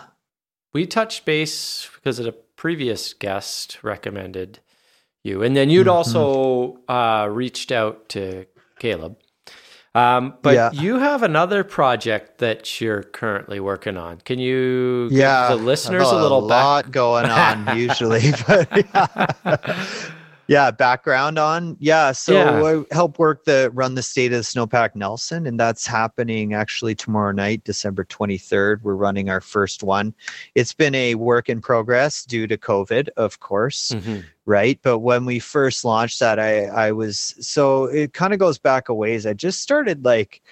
we 0.73 0.87
touched 0.87 1.25
base 1.25 1.89
because 1.95 2.19
a 2.19 2.33
previous 2.33 3.15
guest 3.15 3.83
recommended 3.83 4.61
you, 5.25 5.43
and 5.43 5.57
then 5.57 5.71
you'd 5.71 5.87
mm-hmm. 5.87 5.97
also 5.97 6.81
uh, 6.89 7.29
reached 7.31 7.73
out 7.73 8.09
to 8.11 8.47
Caleb. 8.79 9.19
Um, 9.95 10.35
but 10.43 10.55
yeah. 10.55 10.71
you 10.73 10.99
have 10.99 11.23
another 11.23 11.65
project 11.65 12.39
that 12.39 12.81
you're 12.81 13.03
currently 13.03 13.59
working 13.59 13.97
on. 13.97 14.19
Can 14.19 14.39
you 14.39 15.09
yeah, 15.11 15.49
the 15.49 15.57
listeners 15.57 16.07
a, 16.09 16.15
a 16.15 16.21
little 16.21 16.39
a 16.39 16.47
lot 16.47 16.85
back- 16.85 16.93
going 16.93 17.27
on 17.27 17.77
usually, 17.77 18.31
but 18.47 18.69
yeah 19.45 20.13
yeah 20.49 20.71
background 20.71 21.39
on. 21.39 21.77
Yeah 21.79 22.13
so 22.13 22.33
yeah. 22.33 22.63
i 22.65 22.95
help 22.95 23.19
work 23.19 23.45
the 23.45 23.71
run 23.73 23.95
the 23.95 24.03
state 24.03 24.33
of 24.33 24.39
the 24.39 24.43
snowpack 24.43 24.97
nelson 24.97 25.47
and 25.47 25.61
that's 25.61 25.87
happening 25.87 26.55
actually 26.55 26.95
tomorrow 26.95 27.33
night 27.33 27.63
december 27.65 28.05
23rd 28.05 28.83
we're 28.83 28.95
running 28.95 29.31
our 29.31 29.41
first 29.41 29.83
one. 29.83 30.15
It's 30.55 30.73
been 30.73 30.95
a 30.95 31.15
work 31.15 31.49
in 31.49 31.61
progress 31.61 32.25
due 32.25 32.47
to 32.47 32.57
covid 32.57 33.09
of 33.17 33.41
course 33.41 33.91
mm-hmm. 33.91 34.21
right? 34.47 34.79
But 34.83 35.01
when 35.01 35.25
we 35.25 35.39
first 35.39 35.85
launched 35.85 36.19
that 36.21 36.39
i 36.41 36.65
i 36.65 36.93
was 36.93 37.35
so 37.41 37.85
it 37.85 38.15
kind 38.15 38.33
of 38.33 38.39
goes 38.39 38.59
back 38.59 38.89
a 38.89 38.95
ways. 38.95 39.27
I 39.27 39.35
just 39.35 39.61
started 39.61 40.05
like 40.05 40.43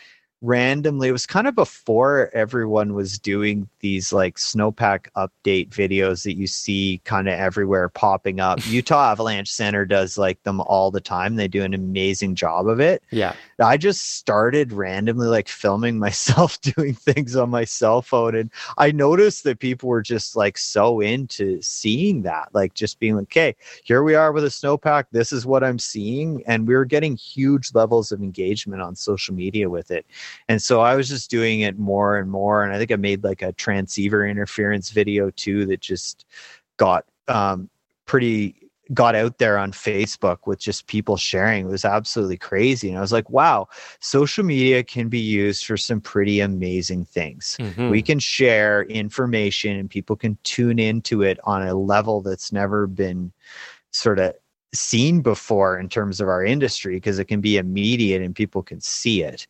randomly. 0.42 1.08
It 1.08 1.12
was 1.12 1.26
kind 1.26 1.46
of 1.46 1.54
before 1.54 2.30
everyone 2.34 2.94
was 2.94 3.18
doing 3.18 3.68
these 3.86 4.12
like 4.12 4.36
snowpack 4.36 5.06
update 5.16 5.68
videos 5.68 6.24
that 6.24 6.36
you 6.36 6.48
see 6.48 7.00
kind 7.04 7.28
of 7.28 7.34
everywhere 7.34 7.88
popping 7.88 8.40
up. 8.40 8.58
Utah 8.66 9.12
avalanche 9.12 9.48
center 9.48 9.86
does 9.86 10.18
like 10.18 10.42
them 10.42 10.60
all 10.62 10.90
the 10.90 11.00
time. 11.00 11.36
They 11.36 11.46
do 11.46 11.62
an 11.62 11.72
amazing 11.72 12.34
job 12.34 12.66
of 12.66 12.80
it. 12.80 13.04
Yeah. 13.10 13.34
I 13.60 13.76
just 13.76 14.16
started 14.16 14.72
randomly 14.72 15.28
like 15.28 15.48
filming 15.48 15.98
myself 16.06 16.60
doing 16.60 16.94
things 16.94 17.36
on 17.36 17.48
my 17.50 17.64
cell 17.64 18.02
phone 18.02 18.34
and 18.34 18.50
i 18.78 18.90
noticed 18.90 19.44
that 19.44 19.58
people 19.58 19.88
were 19.88 20.02
just 20.02 20.36
like 20.36 20.58
so 20.58 21.00
into 21.00 21.60
seeing 21.62 22.22
that 22.22 22.48
like 22.52 22.74
just 22.74 22.98
being 22.98 23.16
like 23.16 23.26
okay 23.26 23.54
here 23.84 24.02
we 24.02 24.14
are 24.14 24.32
with 24.32 24.44
a 24.44 24.48
snowpack. 24.48 25.04
This 25.12 25.32
is 25.32 25.46
what 25.46 25.62
i'm 25.62 25.78
seeing. 25.78 26.42
And 26.46 26.66
we 26.66 26.74
were 26.74 26.84
getting 26.84 27.16
huge 27.16 27.74
levels 27.74 28.12
of 28.12 28.20
engagement 28.20 28.82
on 28.82 28.94
social 28.96 29.34
media 29.34 29.68
with 29.70 29.90
it. 29.90 30.06
And 30.48 30.60
so 30.60 30.80
I 30.80 30.96
was 30.96 31.08
just 31.08 31.30
doing 31.30 31.60
it 31.60 31.78
more 31.78 32.16
and 32.18 32.30
more. 32.30 32.64
And 32.64 32.72
I 32.72 32.78
think 32.78 32.90
I 32.90 32.96
made 32.96 33.24
like 33.24 33.42
a 33.42 33.52
transceiver 33.76 34.26
interference 34.26 34.90
video 34.90 35.30
too 35.30 35.66
that 35.66 35.80
just 35.80 36.24
got 36.78 37.04
um, 37.28 37.68
pretty 38.06 38.54
got 38.94 39.16
out 39.16 39.38
there 39.38 39.58
on 39.58 39.72
Facebook 39.72 40.38
with 40.46 40.60
just 40.60 40.86
people 40.86 41.16
sharing. 41.16 41.66
It 41.66 41.70
was 41.70 41.84
absolutely 41.84 42.36
crazy. 42.36 42.88
And 42.88 42.98
I 42.98 43.00
was 43.00 43.12
like, 43.12 43.28
wow, 43.28 43.66
social 43.98 44.44
media 44.44 44.84
can 44.84 45.08
be 45.08 45.18
used 45.18 45.66
for 45.66 45.76
some 45.76 46.00
pretty 46.00 46.38
amazing 46.38 47.04
things. 47.04 47.56
Mm-hmm. 47.58 47.90
We 47.90 48.00
can 48.00 48.20
share 48.20 48.84
information 48.84 49.76
and 49.76 49.90
people 49.90 50.14
can 50.14 50.38
tune 50.44 50.78
into 50.78 51.22
it 51.22 51.40
on 51.42 51.66
a 51.66 51.74
level 51.74 52.20
that's 52.20 52.52
never 52.52 52.86
been 52.86 53.32
sort 53.90 54.20
of 54.20 54.34
seen 54.72 55.20
before 55.20 55.78
in 55.80 55.88
terms 55.88 56.20
of 56.20 56.28
our 56.28 56.44
industry 56.44 56.94
because 56.94 57.18
it 57.18 57.24
can 57.24 57.40
be 57.40 57.56
immediate 57.56 58.22
and 58.22 58.36
people 58.36 58.62
can 58.62 58.80
see 58.80 59.22
it 59.24 59.48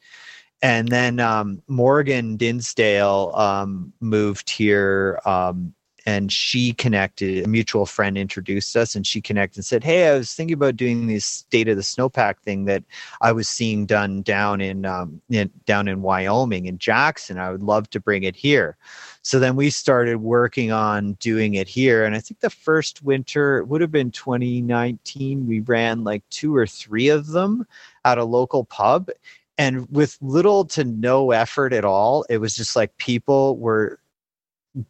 and 0.63 0.89
then 0.89 1.21
um, 1.21 1.63
Morgan 1.69 2.37
Dinsdale 2.37 3.33
um, 3.35 3.93
moved 4.01 4.51
here 4.51 5.21
um, 5.25 5.75
and 6.07 6.31
she 6.31 6.73
connected 6.73 7.45
a 7.45 7.49
mutual 7.49 7.85
friend 7.85 8.17
introduced 8.17 8.77
us 8.77 8.95
and 8.95 9.07
she 9.07 9.21
connected 9.21 9.59
and 9.59 9.65
said 9.65 9.83
hey 9.83 10.09
i 10.09 10.17
was 10.17 10.33
thinking 10.33 10.55
about 10.55 10.77
doing 10.77 11.07
this 11.07 11.27
state 11.27 11.69
of 11.69 11.77
the 11.77 11.83
snowpack 11.83 12.39
thing 12.39 12.65
that 12.65 12.83
i 13.21 13.33
was 13.33 13.49
seeing 13.49 13.85
done 13.85 14.23
down 14.23 14.61
in, 14.61 14.87
um, 14.87 15.21
in 15.29 15.51
down 15.67 15.89
in 15.89 16.01
wyoming 16.01 16.67
in 16.67 16.79
jackson. 16.79 17.39
I 17.39 17.51
would 17.51 17.63
love 17.63 17.91
to 17.91 18.01
bring 18.01 18.23
it 18.23 18.37
here. 18.37 18.77
So 19.23 19.41
then 19.41 19.57
we 19.57 19.71
started 19.71 20.19
working 20.19 20.71
on 20.71 21.15
doing 21.15 21.55
it 21.55 21.69
here 21.69 22.05
and 22.05 22.15
i 22.15 22.21
think 22.21 22.41
the 22.41 22.51
first 22.51 23.03
winter 23.03 23.59
it 23.59 23.67
would 23.67 23.81
have 23.81 23.93
been 23.93 24.13
2019 24.13 25.47
we 25.47 25.61
ran 25.61 26.05
like 26.05 26.23
two 26.31 26.55
or 26.55 26.67
three 26.67 27.09
of 27.09 27.27
them 27.27 27.67
at 28.05 28.19
a 28.19 28.25
local 28.25 28.65
pub 28.65 29.11
and 29.59 29.89
with 29.91 30.19
little 30.21 30.65
to 30.65 30.85
no 30.85 31.31
effort 31.31 31.73
at 31.73 31.85
all 31.85 32.25
it 32.29 32.39
was 32.39 32.55
just 32.57 32.77
like 32.77 32.97
people 32.99 33.57
were 33.59 33.99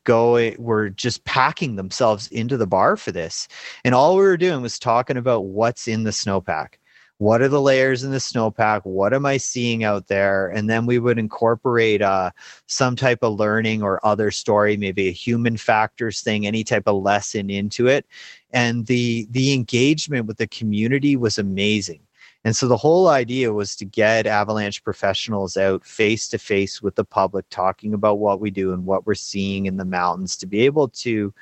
going 0.04 0.56
were 0.58 0.90
just 0.90 1.24
packing 1.24 1.76
themselves 1.76 2.28
into 2.28 2.56
the 2.56 2.66
bar 2.66 2.96
for 2.96 3.12
this. 3.12 3.48
And 3.84 3.94
all 3.94 4.16
we 4.16 4.22
were 4.22 4.36
doing 4.36 4.62
was 4.62 4.78
talking 4.78 5.16
about 5.16 5.46
what's 5.46 5.88
in 5.88 6.04
the 6.04 6.10
snowpack. 6.10 6.74
What 7.18 7.40
are 7.40 7.48
the 7.48 7.62
layers 7.62 8.04
in 8.04 8.10
the 8.10 8.18
snowpack? 8.18 8.84
What 8.84 9.14
am 9.14 9.24
i 9.24 9.38
seeing 9.38 9.84
out 9.84 10.08
there? 10.08 10.48
And 10.48 10.68
then 10.68 10.84
we 10.84 10.98
would 10.98 11.18
incorporate 11.18 12.02
uh, 12.02 12.30
some 12.66 12.94
type 12.94 13.20
of 13.22 13.38
learning 13.38 13.82
or 13.82 14.04
other 14.04 14.30
story 14.30 14.76
maybe 14.76 15.08
a 15.08 15.12
human 15.12 15.56
factors 15.56 16.20
thing 16.20 16.46
any 16.46 16.62
type 16.62 16.82
of 16.86 17.02
lesson 17.02 17.48
into 17.48 17.86
it. 17.86 18.06
And 18.52 18.86
the 18.86 19.26
the 19.30 19.54
engagement 19.54 20.26
with 20.26 20.38
the 20.38 20.48
community 20.48 21.16
was 21.16 21.38
amazing 21.38 22.05
and 22.46 22.54
so 22.54 22.68
the 22.68 22.76
whole 22.76 23.08
idea 23.08 23.52
was 23.52 23.74
to 23.74 23.84
get 23.84 24.24
avalanche 24.24 24.84
professionals 24.84 25.56
out 25.56 25.84
face 25.84 26.28
to 26.28 26.38
face 26.38 26.80
with 26.80 26.94
the 26.94 27.04
public, 27.04 27.44
talking 27.50 27.92
about 27.92 28.20
what 28.20 28.38
we 28.38 28.52
do 28.52 28.72
and 28.72 28.86
what 28.86 29.04
we're 29.04 29.16
seeing 29.16 29.66
in 29.66 29.78
the 29.78 29.84
mountains 29.84 30.36
to 30.36 30.46
be 30.46 30.60
able 30.60 30.86
to 30.90 31.34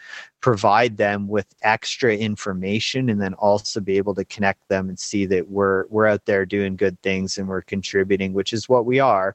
provide 0.44 0.98
them 0.98 1.26
with 1.26 1.46
extra 1.62 2.14
information 2.14 3.08
and 3.08 3.18
then 3.18 3.32
also 3.32 3.80
be 3.80 3.96
able 3.96 4.14
to 4.14 4.26
connect 4.26 4.68
them 4.68 4.90
and 4.90 4.98
see 4.98 5.24
that 5.24 5.48
we're 5.48 5.86
we're 5.86 6.06
out 6.06 6.26
there 6.26 6.44
doing 6.44 6.76
good 6.76 7.00
things 7.00 7.38
and 7.38 7.48
we're 7.48 7.62
contributing, 7.62 8.34
which 8.34 8.52
is 8.52 8.68
what 8.68 8.84
we 8.84 9.00
are 9.00 9.34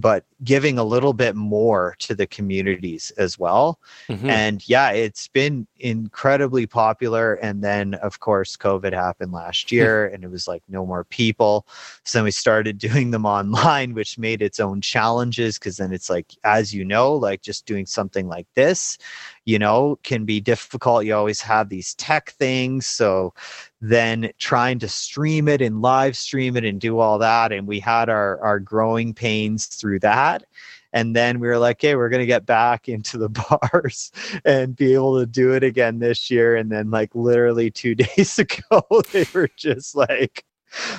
but 0.00 0.24
giving 0.44 0.78
a 0.78 0.84
little 0.84 1.12
bit 1.12 1.34
more 1.34 1.96
to 1.98 2.14
the 2.14 2.26
communities 2.26 3.10
as 3.18 3.38
well. 3.38 3.80
Mm-hmm. 4.08 4.30
And 4.30 4.68
yeah, 4.68 4.90
it's 4.90 5.26
been 5.28 5.66
incredibly 5.80 6.66
popular. 6.66 7.34
And 7.34 7.64
then, 7.64 7.94
of 7.94 8.20
course, 8.20 8.56
COVID 8.56 8.92
happened 8.92 9.32
last 9.32 9.72
year 9.72 10.06
and 10.06 10.22
it 10.22 10.30
was 10.30 10.46
like 10.46 10.62
no 10.68 10.86
more 10.86 11.04
people. 11.04 11.66
So 12.04 12.18
then 12.18 12.24
we 12.24 12.30
started 12.30 12.78
doing 12.88 13.10
them 13.10 13.26
online, 13.26 13.94
which 13.94 14.18
made 14.18 14.40
its 14.40 14.60
own 14.60 14.80
challenges 14.80 15.58
because 15.58 15.78
then 15.78 15.92
it's 15.92 16.08
like, 16.08 16.32
as 16.44 16.72
you 16.72 16.84
know, 16.84 17.14
like 17.14 17.42
just 17.42 17.66
doing 17.66 17.86
something 17.86 18.28
like 18.28 18.46
this, 18.54 18.98
you 19.48 19.58
know, 19.58 19.98
can 20.02 20.26
be 20.26 20.42
difficult. 20.42 21.06
You 21.06 21.14
always 21.14 21.40
have 21.40 21.70
these 21.70 21.94
tech 21.94 22.32
things. 22.32 22.86
So 22.86 23.32
then 23.80 24.30
trying 24.36 24.78
to 24.80 24.88
stream 24.90 25.48
it 25.48 25.62
and 25.62 25.80
live 25.80 26.18
stream 26.18 26.54
it 26.58 26.66
and 26.66 26.78
do 26.78 26.98
all 26.98 27.18
that. 27.20 27.50
And 27.50 27.66
we 27.66 27.80
had 27.80 28.10
our, 28.10 28.38
our 28.42 28.60
growing 28.60 29.14
pains 29.14 29.64
through 29.64 30.00
that. 30.00 30.44
And 30.92 31.16
then 31.16 31.40
we 31.40 31.48
were 31.48 31.56
like, 31.56 31.80
hey, 31.80 31.96
we're 31.96 32.10
going 32.10 32.20
to 32.20 32.26
get 32.26 32.44
back 32.44 32.90
into 32.90 33.16
the 33.16 33.30
bars 33.72 34.12
and 34.44 34.76
be 34.76 34.92
able 34.92 35.18
to 35.18 35.24
do 35.24 35.54
it 35.54 35.64
again 35.64 35.98
this 35.98 36.30
year. 36.30 36.54
And 36.54 36.70
then, 36.70 36.90
like, 36.90 37.14
literally 37.14 37.70
two 37.70 37.94
days 37.94 38.38
ago, 38.38 38.82
they 39.12 39.24
were 39.32 39.48
just 39.56 39.96
like, 39.96 40.44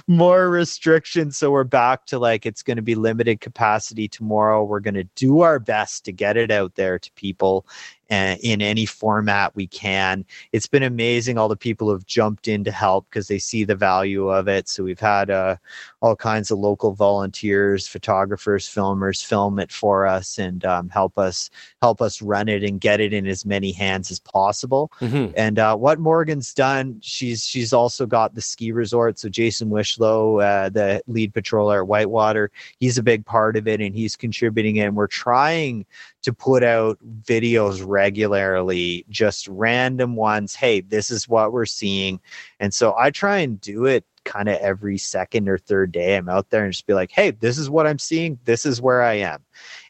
more 0.08 0.50
restrictions. 0.50 1.38
So 1.38 1.52
we're 1.52 1.64
back 1.64 2.06
to 2.08 2.20
like 2.20 2.46
it's 2.46 2.64
going 2.64 2.78
to 2.78 2.84
be 2.84 2.96
limited 2.96 3.40
capacity 3.40 4.08
tomorrow. 4.08 4.64
We're 4.64 4.80
going 4.80 4.96
to 4.96 5.04
do 5.16 5.42
our 5.42 5.60
best 5.60 6.06
to 6.06 6.12
get 6.12 6.38
it 6.38 6.52
out 6.52 6.76
there 6.76 6.98
to 6.98 7.12
people 7.14 7.68
in 8.10 8.62
any 8.62 8.86
format 8.86 9.56
we 9.56 9.68
can. 9.68 10.26
It's 10.52 10.68
been 10.68 10.84
amazing 10.84 11.38
all 11.38 11.48
the 11.48 11.56
people 11.56 11.88
who 11.88 11.94
have 11.94 12.06
jumped 12.06 12.48
in 12.48 12.64
to 12.64 12.72
help 12.72 13.06
because 13.10 13.28
they 13.28 13.40
see 13.40 13.64
the 13.64 13.76
value 13.76 14.30
of 14.30 14.48
it. 14.48 14.68
So 14.68 14.84
we've 14.84 15.00
had 15.00 15.30
uh, 15.30 15.58
all 16.02 16.16
kinds 16.16 16.50
of 16.50 16.60
local 16.60 16.94
volunteers, 16.94 17.88
photographers, 17.88 18.68
filmers 18.68 19.24
film 19.24 19.60
it 19.60 19.72
for 19.72 20.08
us 20.08 20.40
and 20.40 20.66
um, 20.66 20.90
help 20.90 21.18
us 21.18 21.50
help 21.82 22.02
us 22.02 22.22
run 22.22 22.50
it 22.50 22.64
and 22.64 22.82
get 22.82 23.00
it 23.00 23.14
in 23.14 23.28
as 23.28 23.46
many 23.46 23.72
hands 23.72 24.10
as 24.10 24.20
possible. 24.20 24.92
Mm-hmm. 25.00 25.34
And 25.36 25.60
uh, 25.60 25.76
what 25.76 26.00
Morgan's 26.00 26.54
done, 26.54 27.00
she's 27.02 27.46
she's 27.46 27.74
also 27.74 28.06
got 28.06 28.34
the 28.34 28.42
ski 28.42 28.72
resort. 28.72 29.20
So 29.20 29.30
Jason 29.30 29.70
Wishlow, 29.70 30.44
uh, 30.44 30.70
the 30.70 31.02
lead 31.08 31.34
patroller 31.34 31.82
at 31.82 31.88
Whitewater, 31.88 32.52
he's 32.80 32.98
a 32.98 33.04
big 33.04 33.26
part 33.26 33.56
of 33.56 33.68
it 33.68 33.82
and 33.82 33.96
he's 33.96 34.16
contributing. 34.16 34.80
And 34.80 34.96
we're 34.96 35.08
trying 35.08 35.86
to 36.22 36.34
put 36.34 36.64
out 36.64 36.98
videos 37.24 37.86
regularly, 38.00 39.06
just 39.10 39.46
random 39.50 40.16
ones. 40.16 40.56
Hey, 40.56 40.80
this 40.80 41.12
is 41.12 41.28
what 41.28 41.52
we're 41.52 41.66
seeing. 41.66 42.22
And 42.62 42.74
so 42.74 42.96
I 42.98 43.12
try 43.12 43.40
and 43.40 43.60
do 43.60 43.86
it 43.86 44.06
kind 44.24 44.48
of 44.48 44.56
every 44.62 44.98
second 44.98 45.50
or 45.50 45.58
third 45.58 45.92
day. 45.92 46.16
I'm 46.16 46.30
out 46.30 46.50
there 46.50 46.64
and 46.64 46.72
just 46.72 46.88
be 46.88 46.94
like, 46.94 47.12
hey, 47.12 47.32
this 47.32 47.58
is 47.58 47.70
what 47.70 47.86
I'm 47.86 48.00
seeing. 48.00 48.40
This 48.46 48.66
is 48.66 48.82
where 48.82 49.02
I 49.02 49.16
am. 49.16 49.44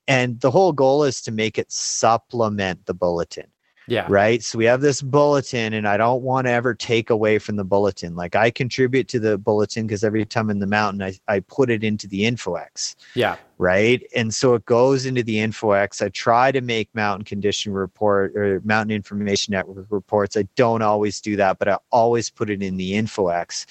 And 0.08 0.40
the 0.40 0.50
whole 0.50 0.74
goal 0.74 1.04
is 1.04 1.22
to 1.22 1.32
make 1.32 1.60
it 1.60 1.72
supplement 1.72 2.88
the 2.88 2.96
bulletin. 2.96 3.46
Yeah. 3.90 4.06
Right. 4.08 4.44
So 4.44 4.58
we 4.58 4.66
have 4.66 4.82
this 4.82 5.02
bulletin, 5.02 5.74
and 5.74 5.88
I 5.88 5.98
don't 5.98 6.22
want 6.22 6.48
to 6.48 6.52
ever 6.52 6.74
take 6.74 7.10
away 7.10 7.40
from 7.40 7.56
the 7.56 7.64
bulletin. 7.64 8.16
Like 8.16 8.36
I 8.36 8.52
contribute 8.52 9.08
to 9.10 9.20
the 9.20 9.38
bulletin 9.38 9.88
because 9.88 10.04
every 10.04 10.26
time 10.26 10.50
in 10.50 10.60
the 10.60 10.68
mountain, 10.68 11.02
I, 11.02 11.18
I 11.28 11.40
put 11.42 11.70
it 11.70 11.84
into 11.84 12.08
the 12.08 12.22
InfoEx. 12.22 12.96
Yeah. 13.16 13.38
Right. 13.58 14.02
And 14.16 14.34
so 14.34 14.54
it 14.54 14.66
goes 14.66 15.06
into 15.06 15.22
the 15.22 15.38
InfoEx. 15.38 16.02
I 16.02 16.10
try 16.10 16.52
to 16.52 16.62
make 16.62 16.94
mountain 16.96 17.26
condition 17.26 17.74
report 17.74 18.36
or 18.38 18.62
mountain 18.64 18.96
information 18.96 19.52
network 19.52 19.88
reports. 19.90 20.38
I 20.38 20.44
don't 20.56 20.82
always 20.82 21.20
do 21.20 21.36
that, 21.36 21.60
but 21.60 21.68
I 21.68 21.78
always 21.92 22.30
put 22.30 22.50
it 22.50 22.64
in 22.64 22.78
the 22.78 22.94
InfoEx. 22.94 23.66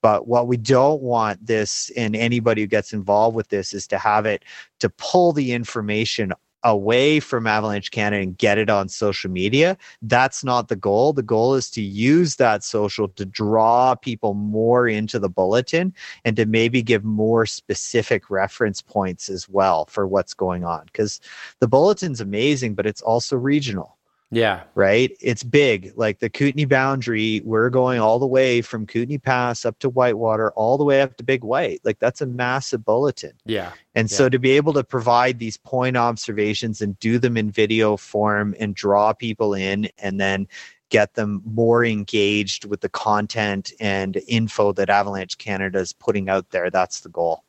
But 0.00 0.28
what 0.28 0.46
we 0.46 0.56
don't 0.56 1.02
want 1.02 1.44
this 1.44 1.90
and 1.96 2.14
anybody 2.14 2.62
who 2.62 2.66
gets 2.68 2.92
involved 2.92 3.34
with 3.34 3.48
this 3.48 3.72
is 3.72 3.86
to 3.88 3.98
have 3.98 4.26
it 4.26 4.44
to 4.80 4.88
pull 4.90 5.32
the 5.32 5.52
information 5.52 6.32
away 6.64 7.20
from 7.20 7.46
Avalanche 7.46 7.90
Canada 7.90 8.22
and 8.22 8.38
get 8.38 8.58
it 8.58 8.70
on 8.70 8.88
social 8.88 9.30
media. 9.30 9.76
That's 10.02 10.44
not 10.44 10.68
the 10.68 10.76
goal. 10.76 11.12
The 11.12 11.22
goal 11.22 11.54
is 11.54 11.70
to 11.70 11.82
use 11.82 12.36
that 12.36 12.62
social 12.64 13.08
to 13.08 13.24
draw 13.24 13.94
people 13.94 14.34
more 14.34 14.88
into 14.88 15.18
the 15.18 15.28
bulletin 15.28 15.94
and 16.24 16.36
to 16.36 16.46
maybe 16.46 16.82
give 16.82 17.04
more 17.04 17.46
specific 17.46 18.30
reference 18.30 18.80
points 18.80 19.28
as 19.28 19.48
well 19.48 19.86
for 19.86 20.06
what's 20.06 20.34
going 20.34 20.64
on. 20.64 20.86
Because 20.86 21.20
the 21.60 21.68
bulletin's 21.68 22.20
amazing, 22.20 22.74
but 22.74 22.86
it's 22.86 23.02
also 23.02 23.36
regional. 23.36 23.96
Yeah. 24.32 24.62
Right. 24.74 25.14
It's 25.20 25.42
big. 25.42 25.92
Like 25.94 26.20
the 26.20 26.30
Kootenay 26.30 26.64
boundary, 26.64 27.42
we're 27.44 27.68
going 27.68 28.00
all 28.00 28.18
the 28.18 28.26
way 28.26 28.62
from 28.62 28.86
Kootenay 28.86 29.18
Pass 29.18 29.66
up 29.66 29.78
to 29.80 29.90
Whitewater, 29.90 30.52
all 30.52 30.78
the 30.78 30.84
way 30.84 31.02
up 31.02 31.18
to 31.18 31.22
Big 31.22 31.44
White. 31.44 31.82
Like 31.84 31.98
that's 31.98 32.22
a 32.22 32.26
massive 32.26 32.82
bulletin. 32.82 33.34
Yeah. 33.44 33.72
And 33.94 34.10
yeah. 34.10 34.16
so 34.16 34.28
to 34.30 34.38
be 34.38 34.52
able 34.52 34.72
to 34.72 34.82
provide 34.82 35.38
these 35.38 35.58
point 35.58 35.98
observations 35.98 36.80
and 36.80 36.98
do 36.98 37.18
them 37.18 37.36
in 37.36 37.50
video 37.50 37.98
form 37.98 38.54
and 38.58 38.74
draw 38.74 39.12
people 39.12 39.52
in 39.52 39.90
and 39.98 40.18
then 40.18 40.48
get 40.88 41.12
them 41.12 41.42
more 41.44 41.84
engaged 41.84 42.64
with 42.64 42.80
the 42.80 42.88
content 42.88 43.72
and 43.80 44.18
info 44.26 44.72
that 44.72 44.88
Avalanche 44.88 45.36
Canada 45.36 45.78
is 45.78 45.92
putting 45.92 46.30
out 46.30 46.50
there, 46.50 46.70
that's 46.70 47.00
the 47.00 47.08
goal. 47.10 47.44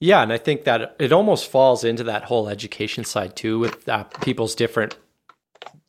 Yeah, 0.00 0.22
and 0.22 0.32
I 0.32 0.38
think 0.38 0.64
that 0.64 0.96
it 0.98 1.12
almost 1.12 1.50
falls 1.50 1.84
into 1.84 2.04
that 2.04 2.24
whole 2.24 2.48
education 2.48 3.04
side 3.04 3.36
too, 3.36 3.58
with 3.58 3.88
uh, 3.88 4.04
people's 4.04 4.54
different 4.54 4.96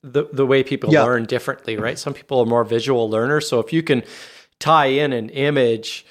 the 0.03 0.25
the 0.33 0.45
way 0.45 0.63
people 0.63 0.91
yeah. 0.91 1.03
learn 1.03 1.25
differently, 1.25 1.77
right? 1.77 1.97
Some 1.97 2.13
people 2.13 2.39
are 2.39 2.45
more 2.45 2.63
visual 2.63 3.09
learners, 3.09 3.47
so 3.47 3.59
if 3.59 3.71
you 3.71 3.83
can 3.83 4.03
tie 4.59 4.87
in 4.87 5.13
an 5.13 5.29
image 5.29 6.05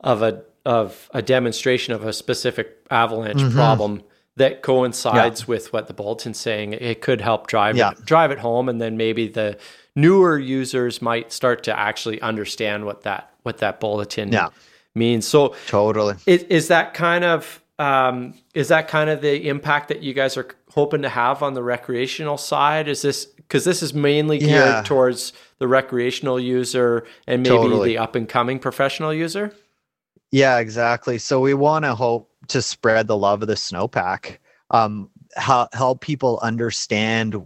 of 0.00 0.22
a 0.22 0.44
of 0.64 1.10
a 1.12 1.22
demonstration 1.22 1.92
of 1.92 2.04
a 2.04 2.12
specific 2.12 2.78
avalanche 2.90 3.40
mm-hmm. 3.40 3.54
problem 3.54 4.02
that 4.36 4.62
coincides 4.62 5.42
yeah. 5.42 5.46
with 5.46 5.72
what 5.72 5.88
the 5.88 5.92
bulletin's 5.92 6.38
saying, 6.38 6.72
it 6.72 7.02
could 7.02 7.20
help 7.20 7.48
drive 7.48 7.76
yeah. 7.76 7.90
it, 7.90 8.04
drive 8.04 8.30
it 8.30 8.38
home, 8.38 8.68
and 8.68 8.80
then 8.80 8.96
maybe 8.96 9.28
the 9.28 9.58
newer 9.94 10.38
users 10.38 11.02
might 11.02 11.32
start 11.32 11.64
to 11.64 11.78
actually 11.78 12.20
understand 12.20 12.86
what 12.86 13.02
that 13.02 13.30
what 13.42 13.58
that 13.58 13.80
bulletin 13.80 14.32
yeah. 14.32 14.48
means. 14.94 15.26
So 15.26 15.54
totally, 15.66 16.14
is, 16.26 16.44
is 16.44 16.68
that 16.68 16.94
kind 16.94 17.24
of 17.24 17.60
um, 17.78 18.34
is 18.54 18.68
that 18.68 18.88
kind 18.88 19.10
of 19.10 19.20
the 19.20 19.48
impact 19.48 19.88
that 19.88 20.02
you 20.02 20.14
guys 20.14 20.36
are 20.36 20.48
hoping 20.72 21.02
to 21.02 21.08
have 21.08 21.42
on 21.42 21.54
the 21.54 21.62
recreational 21.62 22.38
side? 22.38 22.88
Is 22.88 23.02
this 23.02 23.26
because 23.26 23.64
this 23.64 23.82
is 23.82 23.92
mainly 23.92 24.38
geared 24.38 24.50
yeah. 24.50 24.82
towards 24.84 25.32
the 25.58 25.68
recreational 25.68 26.40
user 26.40 27.04
and 27.26 27.42
maybe 27.42 27.54
totally. 27.54 27.90
the 27.90 27.98
up 27.98 28.14
and 28.16 28.28
coming 28.28 28.58
professional 28.58 29.12
user? 29.12 29.54
Yeah, 30.30 30.58
exactly. 30.58 31.18
So 31.18 31.40
we 31.40 31.52
want 31.52 31.84
to 31.84 31.94
hope 31.94 32.30
to 32.48 32.62
spread 32.62 33.06
the 33.06 33.16
love 33.16 33.42
of 33.42 33.48
the 33.48 33.54
snowpack. 33.54 34.38
Um, 34.70 35.10
help 35.36 36.00
people 36.00 36.38
understand, 36.42 37.36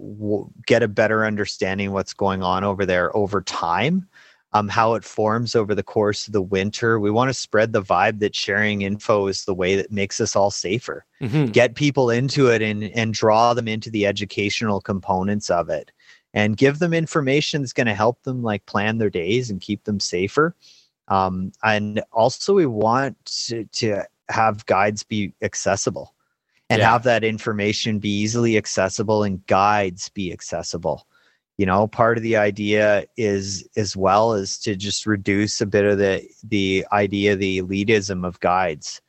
get 0.66 0.84
a 0.84 0.88
better 0.88 1.26
understanding 1.26 1.92
what's 1.92 2.14
going 2.14 2.42
on 2.42 2.62
over 2.62 2.86
there 2.86 3.14
over 3.16 3.42
time 3.42 4.08
um, 4.56 4.68
how 4.68 4.94
it 4.94 5.04
forms 5.04 5.54
over 5.54 5.74
the 5.74 5.82
course 5.82 6.26
of 6.26 6.32
the 6.32 6.42
winter. 6.42 6.98
We 6.98 7.10
want 7.10 7.28
to 7.28 7.34
spread 7.34 7.72
the 7.72 7.82
vibe 7.82 8.20
that 8.20 8.34
sharing 8.34 8.82
info 8.82 9.26
is 9.26 9.44
the 9.44 9.54
way 9.54 9.76
that 9.76 9.92
makes 9.92 10.20
us 10.20 10.34
all 10.34 10.50
safer. 10.50 11.04
Mm-hmm. 11.20 11.46
Get 11.46 11.74
people 11.74 12.10
into 12.10 12.48
it 12.48 12.62
and 12.62 12.84
and 12.84 13.12
draw 13.12 13.54
them 13.54 13.68
into 13.68 13.90
the 13.90 14.06
educational 14.06 14.80
components 14.80 15.50
of 15.50 15.68
it. 15.68 15.92
and 16.34 16.58
give 16.58 16.78
them 16.78 16.92
information 16.92 17.62
that's 17.62 17.72
going 17.72 17.86
to 17.86 17.94
help 17.94 18.22
them 18.22 18.42
like 18.42 18.66
plan 18.66 18.98
their 18.98 19.10
days 19.10 19.50
and 19.50 19.60
keep 19.60 19.84
them 19.84 19.98
safer 19.98 20.54
um, 21.08 21.52
and 21.62 22.02
also 22.12 22.54
we 22.54 22.66
want 22.66 23.16
to, 23.24 23.64
to 23.66 24.02
have 24.28 24.66
guides 24.66 25.02
be 25.02 25.32
accessible 25.42 26.14
and 26.68 26.80
yeah. 26.80 26.90
have 26.90 27.04
that 27.04 27.24
information 27.24 27.98
be 27.98 28.10
easily 28.10 28.56
accessible 28.56 29.22
and 29.22 29.44
guides 29.46 30.08
be 30.10 30.32
accessible 30.32 31.06
you 31.58 31.66
know 31.66 31.86
part 31.86 32.16
of 32.16 32.22
the 32.22 32.36
idea 32.36 33.06
is 33.16 33.68
as 33.76 33.96
well 33.96 34.32
as 34.32 34.58
to 34.58 34.76
just 34.76 35.06
reduce 35.06 35.60
a 35.60 35.66
bit 35.66 35.84
of 35.84 35.98
the 35.98 36.26
the 36.44 36.86
idea 36.92 37.36
the 37.36 37.60
elitism 37.62 38.26
of 38.26 38.40
guides 38.40 39.00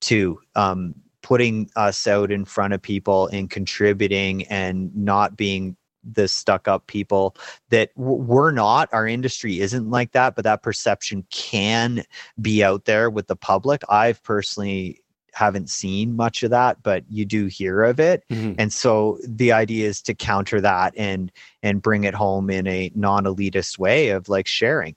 to 0.00 0.38
um, 0.54 0.94
putting 1.22 1.68
us 1.76 2.06
out 2.06 2.30
in 2.30 2.44
front 2.44 2.72
of 2.72 2.80
people 2.80 3.26
and 3.28 3.50
contributing 3.50 4.46
and 4.46 4.94
not 4.96 5.36
being 5.36 5.76
the 6.04 6.28
stuck 6.28 6.68
up 6.68 6.86
people 6.86 7.36
that 7.70 7.90
we're 7.96 8.52
not. 8.52 8.88
Our 8.92 9.06
industry 9.06 9.60
isn't 9.60 9.90
like 9.90 10.12
that 10.12 10.36
but 10.36 10.44
that 10.44 10.62
perception 10.62 11.26
can 11.30 12.04
be 12.40 12.62
out 12.62 12.84
there 12.84 13.10
with 13.10 13.26
the 13.26 13.36
public. 13.36 13.82
I've 13.88 14.22
personally 14.22 15.02
haven't 15.38 15.70
seen 15.70 16.16
much 16.16 16.42
of 16.42 16.50
that 16.50 16.82
but 16.82 17.04
you 17.08 17.24
do 17.24 17.46
hear 17.46 17.84
of 17.84 18.00
it 18.00 18.24
mm-hmm. 18.28 18.54
and 18.58 18.72
so 18.72 19.18
the 19.24 19.52
idea 19.52 19.86
is 19.86 20.02
to 20.02 20.12
counter 20.12 20.60
that 20.60 20.92
and 20.96 21.30
and 21.62 21.80
bring 21.80 22.02
it 22.02 22.14
home 22.14 22.50
in 22.50 22.66
a 22.66 22.90
non-elitist 22.96 23.78
way 23.78 24.08
of 24.08 24.28
like 24.28 24.48
sharing 24.48 24.96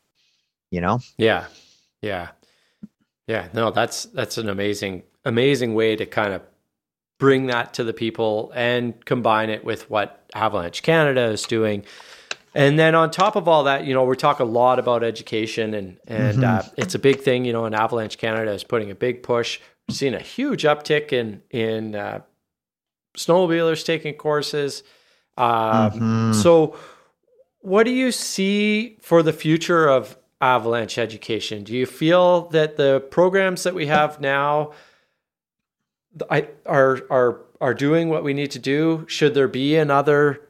you 0.71 0.81
know 0.81 0.99
yeah 1.17 1.45
yeah 2.01 2.29
yeah 3.27 3.49
no 3.53 3.69
that's 3.69 4.05
that's 4.05 4.39
an 4.39 4.49
amazing 4.49 5.03
amazing 5.25 5.75
way 5.75 5.95
to 5.95 6.07
kind 6.07 6.33
of 6.33 6.41
bring 7.19 7.45
that 7.45 7.75
to 7.75 7.83
the 7.83 7.93
people 7.93 8.51
and 8.55 9.05
combine 9.05 9.51
it 9.51 9.63
with 9.63 9.87
what 9.91 10.25
avalanche 10.33 10.81
canada 10.81 11.25
is 11.25 11.43
doing 11.43 11.85
and 12.53 12.77
then 12.77 12.95
on 12.95 13.11
top 13.11 13.35
of 13.35 13.47
all 13.47 13.63
that, 13.63 13.85
you 13.85 13.93
know, 13.93 14.03
we 14.03 14.15
talk 14.17 14.39
a 14.39 14.45
lot 14.45 14.77
about 14.77 15.03
education, 15.03 15.73
and 15.73 15.97
and 16.05 16.39
mm-hmm. 16.39 16.43
uh, 16.43 16.63
it's 16.77 16.95
a 16.95 16.99
big 16.99 17.21
thing. 17.21 17.45
You 17.45 17.53
know, 17.53 17.65
and 17.65 17.73
Avalanche 17.73 18.17
Canada 18.17 18.51
is 18.51 18.63
putting 18.63 18.91
a 18.91 18.95
big 18.95 19.23
push 19.23 19.59
seen 19.91 20.13
a 20.13 20.19
huge 20.19 20.63
uptick 20.63 21.13
in 21.13 21.41
in 21.49 21.95
uh, 21.95 22.21
snowmobilers 23.17 23.85
taking 23.85 24.15
courses. 24.15 24.83
Um, 25.37 25.47
mm-hmm. 25.47 26.33
So, 26.33 26.75
what 27.59 27.83
do 27.83 27.91
you 27.91 28.11
see 28.11 28.97
for 29.01 29.23
the 29.23 29.33
future 29.33 29.87
of 29.87 30.17
avalanche 30.39 30.97
education? 30.97 31.63
Do 31.63 31.73
you 31.73 31.85
feel 31.85 32.49
that 32.49 32.77
the 32.77 32.99
programs 33.11 33.63
that 33.63 33.73
we 33.73 33.87
have 33.87 34.19
now 34.19 34.71
are 36.65 37.01
are 37.09 37.41
are 37.59 37.73
doing 37.73 38.09
what 38.09 38.23
we 38.23 38.33
need 38.33 38.51
to 38.51 38.59
do? 38.59 39.05
Should 39.07 39.33
there 39.33 39.47
be 39.47 39.75
another 39.75 40.41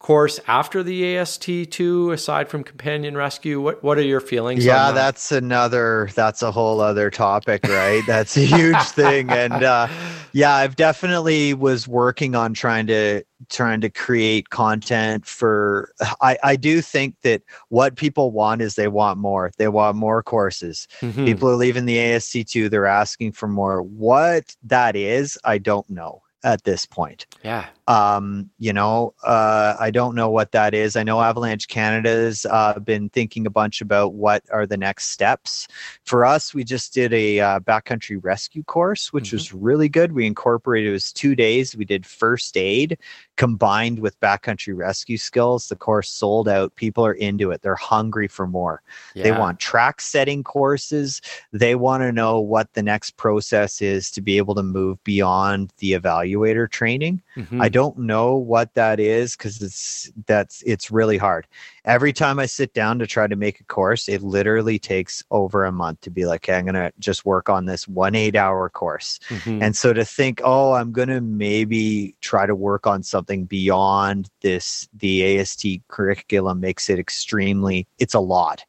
course 0.00 0.40
after 0.46 0.82
the 0.82 1.02
AST2 1.02 2.14
aside 2.14 2.48
from 2.48 2.64
companion 2.64 3.16
rescue 3.16 3.60
what 3.60 3.84
what 3.84 3.98
are 3.98 4.02
your 4.02 4.18
feelings 4.18 4.64
yeah 4.64 4.88
that? 4.88 4.94
that's 4.94 5.30
another 5.30 6.08
that's 6.14 6.40
a 6.40 6.50
whole 6.50 6.80
other 6.80 7.10
topic 7.10 7.62
right? 7.64 8.02
That's 8.06 8.36
a 8.36 8.40
huge 8.40 8.78
thing 8.80 9.28
and 9.28 9.62
uh, 9.62 9.88
yeah 10.32 10.54
I've 10.54 10.74
definitely 10.74 11.52
was 11.52 11.86
working 11.86 12.34
on 12.34 12.54
trying 12.54 12.86
to 12.86 13.22
trying 13.50 13.82
to 13.82 13.90
create 13.90 14.48
content 14.48 15.26
for 15.26 15.92
I 16.22 16.38
I 16.42 16.56
do 16.56 16.80
think 16.80 17.20
that 17.20 17.42
what 17.68 17.96
people 17.96 18.30
want 18.30 18.62
is 18.62 18.76
they 18.76 18.88
want 18.88 19.18
more. 19.18 19.52
They 19.58 19.68
want 19.68 19.98
more 19.98 20.22
courses. 20.22 20.88
Mm-hmm. 21.02 21.26
people 21.26 21.50
are 21.50 21.56
leaving 21.56 21.84
the 21.84 21.98
AST2 21.98 22.70
they're 22.70 22.86
asking 22.86 23.32
for 23.32 23.48
more. 23.48 23.82
What 23.82 24.56
that 24.64 24.96
is 24.96 25.38
I 25.44 25.58
don't 25.58 25.88
know 25.90 26.22
at 26.42 26.64
this 26.64 26.86
point. 26.86 27.26
Yeah. 27.42 27.66
Um, 27.86 28.50
you 28.58 28.72
know, 28.72 29.14
uh, 29.24 29.76
I 29.78 29.90
don't 29.90 30.14
know 30.14 30.30
what 30.30 30.52
that 30.52 30.74
is. 30.74 30.96
I 30.96 31.02
know 31.02 31.20
Avalanche 31.20 31.68
Canada's 31.68 32.46
uh, 32.48 32.78
been 32.78 33.08
thinking 33.10 33.46
a 33.46 33.50
bunch 33.50 33.80
about 33.80 34.14
what 34.14 34.42
are 34.50 34.66
the 34.66 34.76
next 34.76 35.10
steps. 35.10 35.68
For 36.04 36.24
us, 36.24 36.54
we 36.54 36.64
just 36.64 36.94
did 36.94 37.12
a 37.12 37.40
uh, 37.40 37.60
backcountry 37.60 38.18
rescue 38.22 38.62
course, 38.62 39.12
which 39.12 39.28
mm-hmm. 39.28 39.36
was 39.36 39.52
really 39.52 39.88
good. 39.88 40.12
We 40.12 40.26
incorporated 40.26 40.90
it 40.90 40.92
was 40.92 41.12
two 41.12 41.34
days. 41.34 41.76
We 41.76 41.84
did 41.84 42.06
first 42.06 42.56
aid 42.56 42.98
combined 43.40 43.98
with 43.98 44.18
backcountry 44.20 44.76
rescue 44.76 45.18
skills. 45.18 45.68
The 45.68 45.76
course 45.76 46.08
sold 46.08 46.48
out. 46.48 46.74
People 46.76 47.04
are 47.04 47.14
into 47.14 47.50
it. 47.50 47.62
They're 47.62 47.74
hungry 47.74 48.28
for 48.28 48.46
more. 48.46 48.82
Yeah. 49.14 49.24
They 49.24 49.32
want 49.32 49.58
track 49.58 50.00
setting 50.00 50.44
courses. 50.44 51.20
They 51.52 51.74
want 51.74 52.02
to 52.02 52.12
know 52.12 52.40
what 52.40 52.72
the 52.72 52.82
next 52.82 53.16
process 53.16 53.82
is 53.82 54.10
to 54.12 54.20
be 54.20 54.38
able 54.38 54.54
to 54.54 54.62
move 54.62 55.02
beyond 55.04 55.72
the 55.78 55.92
evaluator 55.92 56.70
training. 56.70 57.20
Mm-hmm. 57.36 57.60
I 57.60 57.68
don't 57.68 57.80
don't 57.80 57.98
know 57.98 58.36
what 58.36 58.74
that 58.74 59.00
is 59.00 59.36
because 59.36 59.62
it's 59.62 60.12
that's 60.26 60.62
it's 60.66 60.90
really 60.90 61.16
hard. 61.16 61.46
Every 61.84 62.12
time 62.12 62.38
I 62.38 62.46
sit 62.46 62.74
down 62.74 62.98
to 62.98 63.06
try 63.06 63.26
to 63.26 63.36
make 63.36 63.60
a 63.60 63.64
course, 63.64 64.08
it 64.08 64.22
literally 64.22 64.78
takes 64.78 65.22
over 65.30 65.64
a 65.64 65.72
month 65.72 66.00
to 66.02 66.10
be 66.10 66.26
like, 66.26 66.48
okay, 66.48 66.58
I'm 66.58 66.66
gonna 66.66 66.92
just 66.98 67.24
work 67.24 67.48
on 67.48 67.66
this 67.66 67.88
one 67.88 68.14
eight 68.14 68.36
hour 68.36 68.68
course. 68.68 69.18
Mm-hmm. 69.28 69.62
And 69.62 69.76
so 69.76 69.92
to 69.92 70.04
think, 70.04 70.40
oh, 70.44 70.72
I'm 70.72 70.92
gonna 70.92 71.20
maybe 71.20 72.14
try 72.20 72.46
to 72.46 72.54
work 72.54 72.86
on 72.86 73.02
something 73.02 73.44
beyond 73.44 74.28
this, 74.40 74.88
the 74.94 75.38
AST 75.38 75.66
curriculum 75.88 76.60
makes 76.60 76.90
it 76.90 76.98
extremely, 76.98 77.86
it's 77.98 78.14
a 78.14 78.20
lot 78.20 78.64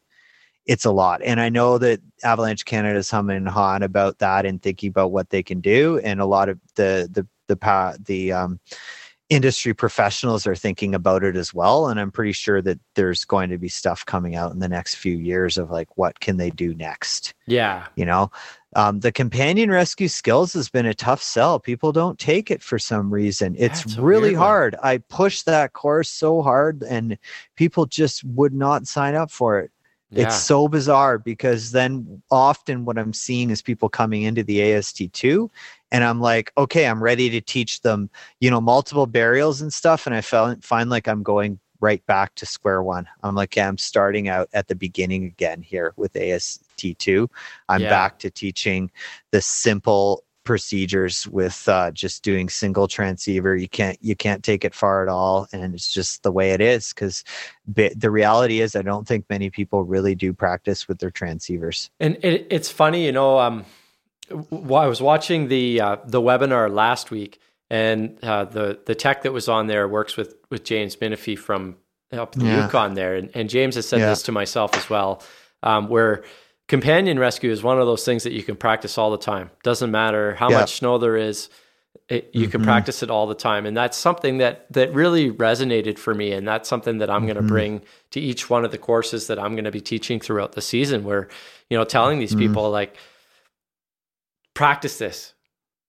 it's 0.68 0.86
a 0.86 0.91
lot. 0.91 1.22
And 1.24 1.41
I 1.41 1.49
know 1.49 1.78
that 1.80 1.99
Avalanche 2.24 2.66
Canada 2.66 2.97
is 2.97 3.09
humming 3.09 3.38
and 3.38 3.49
hawing 3.49 3.84
about 3.84 4.20
that 4.20 4.45
and 4.45 4.62
thinking 4.62 4.89
about 4.89 5.12
what 5.12 5.30
they 5.30 5.41
can 5.43 5.59
do. 5.59 5.99
And 6.03 6.22
a 6.22 6.26
lot 6.26 6.49
of 6.49 6.59
the 6.76 7.09
the 7.12 7.28
the 7.47 7.97
the 8.05 8.32
um, 8.32 8.59
industry 9.32 9.73
professionals 9.73 10.45
are 10.45 10.55
thinking 10.55 10.93
about 10.93 11.23
it 11.23 11.36
as 11.36 11.53
well 11.53 11.88
and 11.88 11.99
i'm 11.99 12.11
pretty 12.11 12.34
sure 12.34 12.61
that 12.61 12.77
there's 12.95 13.25
going 13.25 13.49
to 13.49 13.57
be 13.57 13.69
stuff 13.69 14.05
coming 14.05 14.36
out 14.36 14.51
in 14.51 14.59
the 14.59 14.67
next 14.67 14.95
few 14.95 15.17
years 15.17 15.57
of 15.57 15.71
like 15.71 15.88
what 15.97 16.19
can 16.19 16.38
they 16.38 16.49
do 16.49 16.73
next? 16.75 17.34
Yeah. 17.47 17.88
You 17.95 18.05
know? 18.05 18.32
Um, 18.75 19.01
the 19.01 19.11
companion 19.11 19.69
rescue 19.69 20.07
skills 20.07 20.53
has 20.53 20.69
been 20.69 20.86
a 20.86 20.93
tough 20.93 21.21
sell. 21.21 21.59
People 21.59 21.91
don't 21.91 22.17
take 22.17 22.49
it 22.51 22.63
for 22.63 22.79
some 22.79 23.13
reason. 23.13 23.55
It's 23.57 23.84
That's 23.84 23.97
really 23.97 24.34
hard. 24.34 24.75
I 24.82 24.99
pushed 24.99 25.45
that 25.45 25.73
course 25.73 26.09
so 26.09 26.41
hard 26.41 26.84
and 26.84 27.17
people 27.55 27.86
just 27.86 28.23
would 28.23 28.53
not 28.53 28.88
sign 28.88 29.15
up 29.15 29.29
for 29.29 29.59
it. 29.59 29.71
Yeah. 30.09 30.25
It's 30.25 30.41
so 30.41 30.67
bizarre 30.67 31.17
because 31.17 31.71
then 31.71 32.21
often 32.32 32.84
what 32.86 32.97
I'm 32.97 33.13
seeing 33.13 33.49
is 33.49 33.61
people 33.61 33.88
coming 33.89 34.23
into 34.23 34.43
the 34.43 34.59
AST2 34.59 35.49
and 35.91 36.03
I'm 36.03 36.21
like, 36.21 36.51
okay, 36.57 36.87
I'm 36.87 37.03
ready 37.03 37.29
to 37.29 37.41
teach 37.41 37.81
them, 37.81 38.09
you 38.39 38.49
know, 38.49 38.61
multiple 38.61 39.05
burials 39.05 39.61
and 39.61 39.71
stuff. 39.73 40.05
And 40.05 40.15
I 40.15 40.21
felt, 40.21 40.63
find 40.63 40.89
like 40.89 41.07
I'm 41.07 41.23
going 41.23 41.59
right 41.81 42.05
back 42.05 42.35
to 42.35 42.45
square 42.45 42.83
one. 42.83 43.07
I'm 43.23 43.35
like, 43.35 43.55
yeah, 43.55 43.67
I'm 43.67 43.77
starting 43.77 44.29
out 44.29 44.49
at 44.53 44.67
the 44.67 44.75
beginning 44.75 45.25
again 45.25 45.61
here 45.61 45.93
with 45.97 46.13
AST2. 46.13 47.27
I'm 47.67 47.81
yeah. 47.81 47.89
back 47.89 48.19
to 48.19 48.29
teaching 48.29 48.91
the 49.31 49.41
simple 49.41 50.23
procedures 50.43 51.27
with 51.27 51.67
uh, 51.69 51.91
just 51.91 52.23
doing 52.23 52.49
single 52.49 52.87
transceiver 52.87 53.55
you 53.55 53.69
can't 53.69 53.97
you 54.01 54.15
can't 54.15 54.43
take 54.43 54.65
it 54.65 54.73
far 54.73 55.03
at 55.03 55.07
all 55.07 55.47
and 55.53 55.75
it's 55.75 55.93
just 55.93 56.23
the 56.23 56.31
way 56.31 56.49
it 56.51 56.59
is 56.59 56.93
because 56.93 57.23
the 57.67 58.09
reality 58.09 58.59
is 58.59 58.75
i 58.75 58.81
don't 58.81 59.07
think 59.07 59.23
many 59.29 59.51
people 59.51 59.83
really 59.83 60.15
do 60.15 60.33
practice 60.33 60.87
with 60.87 60.97
their 60.97 61.11
transceivers 61.11 61.91
and 61.99 62.17
it, 62.23 62.47
it's 62.49 62.71
funny 62.71 63.05
you 63.05 63.11
know 63.11 63.37
um 63.37 63.63
i 64.32 64.88
was 64.88 65.01
watching 65.01 65.47
the 65.47 65.82
uh, 65.82 65.97
the 66.05 66.21
webinar 66.21 66.71
last 66.73 67.11
week 67.11 67.39
and 67.69 68.17
uh, 68.23 68.45
the 68.45 68.79
the 68.86 68.95
tech 68.95 69.23
that 69.23 69.32
was 69.32 69.47
on 69.47 69.67
there 69.67 69.88
works 69.88 70.17
with 70.17 70.36
with 70.49 70.63
james 70.63 70.95
minifie 70.97 71.38
from 71.38 71.75
up 72.11 72.34
the 72.34 72.45
yeah. 72.45 72.65
yukon 72.65 72.93
there 72.93 73.15
and, 73.15 73.29
and 73.34 73.49
james 73.49 73.75
has 73.75 73.88
said 73.88 73.99
yeah. 73.99 74.09
this 74.09 74.23
to 74.23 74.32
myself 74.32 74.75
as 74.75 74.89
well 74.89 75.21
um, 75.63 75.88
where 75.88 76.23
companion 76.71 77.19
rescue 77.19 77.51
is 77.51 77.61
one 77.61 77.79
of 77.82 77.86
those 77.86 78.05
things 78.05 78.23
that 78.23 78.32
you 78.32 78.41
can 78.43 78.55
practice 78.55 78.97
all 78.97 79.11
the 79.11 79.17
time. 79.17 79.51
Doesn't 79.61 79.91
matter 79.91 80.36
how 80.36 80.49
much 80.49 80.77
snow 80.77 80.97
there 80.97 81.17
is, 81.17 81.49
it, 82.07 82.29
you 82.34 82.43
mm-hmm. 82.43 82.51
can 82.51 82.63
practice 82.63 83.03
it 83.03 83.11
all 83.11 83.27
the 83.27 83.36
time, 83.36 83.65
and 83.65 83.75
that's 83.75 83.97
something 83.97 84.38
that 84.38 84.71
that 84.71 84.93
really 84.93 85.32
resonated 85.32 85.99
for 85.99 86.13
me, 86.13 86.32
and 86.32 86.47
that's 86.47 86.69
something 86.69 86.99
that 86.99 87.09
I'm 87.09 87.23
mm-hmm. 87.23 87.34
going 87.34 87.45
to 87.45 87.53
bring 87.53 87.82
to 88.11 88.21
each 88.21 88.49
one 88.49 88.63
of 88.63 88.71
the 88.71 88.77
courses 88.77 89.27
that 89.27 89.38
I'm 89.38 89.53
going 89.53 89.65
to 89.65 89.71
be 89.71 89.82
teaching 89.82 90.21
throughout 90.21 90.53
the 90.53 90.61
season. 90.61 91.03
Where 91.03 91.27
you 91.69 91.77
know, 91.77 91.84
telling 91.84 92.19
these 92.19 92.32
mm-hmm. 92.32 92.39
people 92.39 92.69
like, 92.69 92.95
practice 94.54 94.97
this. 94.97 95.34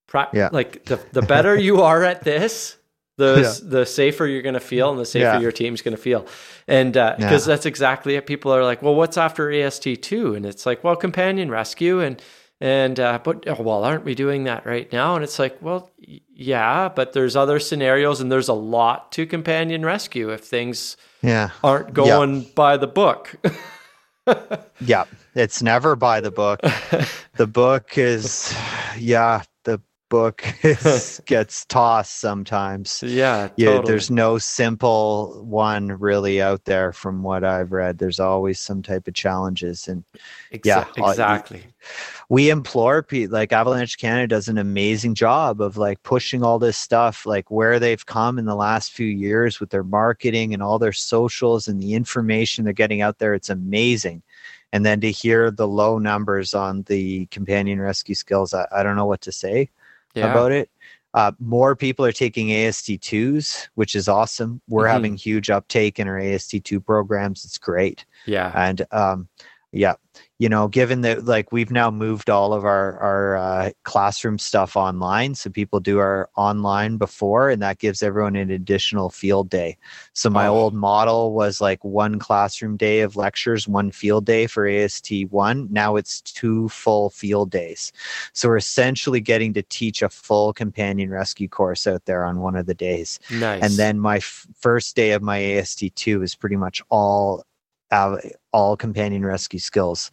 Pra- 0.06 0.30
yeah. 0.32 0.50
Like 0.52 0.84
the 0.84 1.00
the 1.12 1.22
better 1.22 1.56
you 1.56 1.82
are 1.82 2.02
at 2.02 2.22
this, 2.22 2.76
the 3.18 3.40
yeah. 3.42 3.68
the 3.70 3.86
safer 3.86 4.26
you're 4.26 4.42
going 4.42 4.54
to 4.54 4.60
feel 4.60 4.90
and 4.90 4.98
the 4.98 5.04
safer 5.04 5.24
yeah. 5.24 5.40
your 5.40 5.52
team's 5.52 5.82
going 5.82 5.96
to 5.96 6.00
feel 6.00 6.26
and 6.66 6.94
because 6.94 7.46
uh, 7.46 7.52
that's 7.52 7.66
exactly 7.66 8.16
it 8.16 8.26
people 8.26 8.52
are 8.52 8.64
like 8.64 8.82
well 8.82 8.94
what's 8.94 9.16
after 9.16 9.48
ast2 9.48 10.36
and 10.36 10.46
it's 10.46 10.64
like 10.64 10.82
well 10.82 10.96
companion 10.96 11.50
rescue 11.50 12.00
and 12.00 12.22
and 12.60 12.98
uh, 12.98 13.18
but 13.22 13.46
oh, 13.48 13.62
well 13.62 13.84
aren't 13.84 14.04
we 14.04 14.14
doing 14.14 14.44
that 14.44 14.64
right 14.64 14.90
now 14.92 15.14
and 15.14 15.22
it's 15.22 15.38
like 15.38 15.60
well 15.60 15.90
yeah 15.98 16.88
but 16.88 17.12
there's 17.12 17.36
other 17.36 17.60
scenarios 17.60 18.20
and 18.20 18.32
there's 18.32 18.48
a 18.48 18.54
lot 18.54 19.12
to 19.12 19.26
companion 19.26 19.84
rescue 19.84 20.30
if 20.30 20.40
things 20.40 20.96
yeah 21.22 21.50
aren't 21.62 21.92
going 21.92 22.42
by 22.54 22.76
the 22.78 22.86
book 22.86 23.34
yeah 24.80 25.04
it's 25.34 25.62
never 25.62 25.96
by 25.96 26.20
the 26.20 26.30
book. 26.30 26.60
The 27.36 27.46
book 27.46 27.96
is 27.96 28.54
yeah 28.98 29.42
book 30.12 30.44
gets 31.26 31.64
tossed 31.66 32.20
sometimes. 32.20 33.02
Yeah, 33.02 33.48
Yeah, 33.56 33.76
totally. 33.76 33.86
there's 33.86 34.10
no 34.10 34.38
simple 34.38 35.42
one 35.44 35.88
really 35.88 36.42
out 36.42 36.64
there 36.66 36.92
from 36.92 37.22
what 37.22 37.44
I've 37.44 37.72
read. 37.72 37.98
There's 37.98 38.20
always 38.20 38.60
some 38.60 38.82
type 38.82 39.08
of 39.08 39.14
challenges 39.14 39.88
and 39.88 40.04
Exa- 40.52 40.64
yeah, 40.66 40.84
uh, 41.04 41.08
exactly. 41.08 41.62
we 42.28 42.50
implore 42.50 43.02
people 43.02 43.32
like 43.32 43.52
avalanche 43.52 43.98
canada 43.98 44.28
does 44.28 44.48
an 44.48 44.58
amazing 44.58 45.14
job 45.14 45.60
of 45.60 45.76
like 45.76 46.02
pushing 46.02 46.42
all 46.42 46.58
this 46.58 46.76
stuff 46.76 47.26
like 47.26 47.50
where 47.50 47.78
they've 47.78 48.06
come 48.06 48.38
in 48.38 48.44
the 48.44 48.54
last 48.54 48.92
few 48.92 49.06
years 49.06 49.60
with 49.60 49.70
their 49.70 49.84
marketing 49.84 50.54
and 50.54 50.62
all 50.62 50.78
their 50.78 50.92
socials 50.92 51.68
and 51.68 51.80
the 51.80 51.94
information 51.94 52.64
they're 52.64 52.72
getting 52.72 53.00
out 53.02 53.18
there 53.18 53.34
it's 53.34 53.50
amazing 53.50 54.22
and 54.72 54.86
then 54.86 55.00
to 55.00 55.10
hear 55.10 55.50
the 55.50 55.68
low 55.68 55.98
numbers 55.98 56.54
on 56.54 56.82
the 56.84 57.26
companion 57.26 57.80
rescue 57.80 58.14
skills 58.14 58.54
i, 58.54 58.66
I 58.72 58.82
don't 58.82 58.96
know 58.96 59.06
what 59.06 59.20
to 59.22 59.32
say 59.32 59.70
Yeah. 60.14 60.30
about 60.30 60.52
it 60.52 60.70
uh, 61.14 61.32
more 61.38 61.76
people 61.76 62.06
are 62.06 62.12
taking 62.12 62.48
AST2s, 62.48 63.68
which 63.74 63.94
is 63.94 64.08
awesome. 64.08 64.62
We're 64.66 64.86
Mhm. 64.86 64.90
having 64.92 65.16
huge 65.16 65.50
uptake 65.50 65.98
in 65.98 66.08
our 66.08 66.18
AST2 66.18 66.80
programs. 66.80 67.44
It's 67.44 67.58
great 67.58 68.06
yeah. 68.24 68.50
and 68.54 68.86
um 68.92 69.28
yeah 69.72 69.94
you 70.42 70.48
know 70.48 70.66
given 70.66 71.02
that 71.02 71.24
like 71.24 71.52
we've 71.52 71.70
now 71.70 71.88
moved 71.88 72.28
all 72.28 72.52
of 72.52 72.64
our 72.64 72.98
our 72.98 73.36
uh, 73.36 73.70
classroom 73.84 74.38
stuff 74.38 74.76
online 74.76 75.36
so 75.36 75.48
people 75.48 75.78
do 75.78 76.00
our 76.00 76.28
online 76.36 76.96
before 76.96 77.48
and 77.48 77.62
that 77.62 77.78
gives 77.78 78.02
everyone 78.02 78.34
an 78.34 78.50
additional 78.50 79.08
field 79.08 79.48
day 79.48 79.76
so 80.14 80.28
my 80.28 80.48
Oh. 80.48 80.54
old 80.62 80.74
model 80.74 81.32
was 81.32 81.60
like 81.60 81.82
one 81.84 82.18
classroom 82.18 82.76
day 82.76 83.00
of 83.02 83.14
lectures 83.14 83.68
one 83.68 83.92
field 83.92 84.24
day 84.26 84.48
for 84.48 84.64
ast1 84.66 85.70
now 85.70 85.94
it's 85.94 86.20
two 86.20 86.68
full 86.70 87.10
field 87.10 87.50
days 87.52 87.92
so 88.32 88.48
we're 88.48 88.56
essentially 88.56 89.20
getting 89.20 89.52
to 89.54 89.62
teach 89.62 90.02
a 90.02 90.08
full 90.08 90.52
companion 90.52 91.08
rescue 91.10 91.48
course 91.48 91.86
out 91.86 92.04
there 92.06 92.24
on 92.24 92.40
one 92.40 92.56
of 92.56 92.66
the 92.66 92.74
days 92.74 93.20
Nice. 93.30 93.62
and 93.62 93.74
then 93.74 94.00
my 94.00 94.16
f- 94.16 94.48
first 94.58 94.96
day 94.96 95.12
of 95.12 95.22
my 95.22 95.38
AST2 95.38 96.24
is 96.24 96.34
pretty 96.34 96.56
much 96.56 96.82
all 96.90 97.44
uh, 97.92 98.16
all 98.52 98.76
companion 98.76 99.24
rescue 99.24 99.60
skills. 99.60 100.10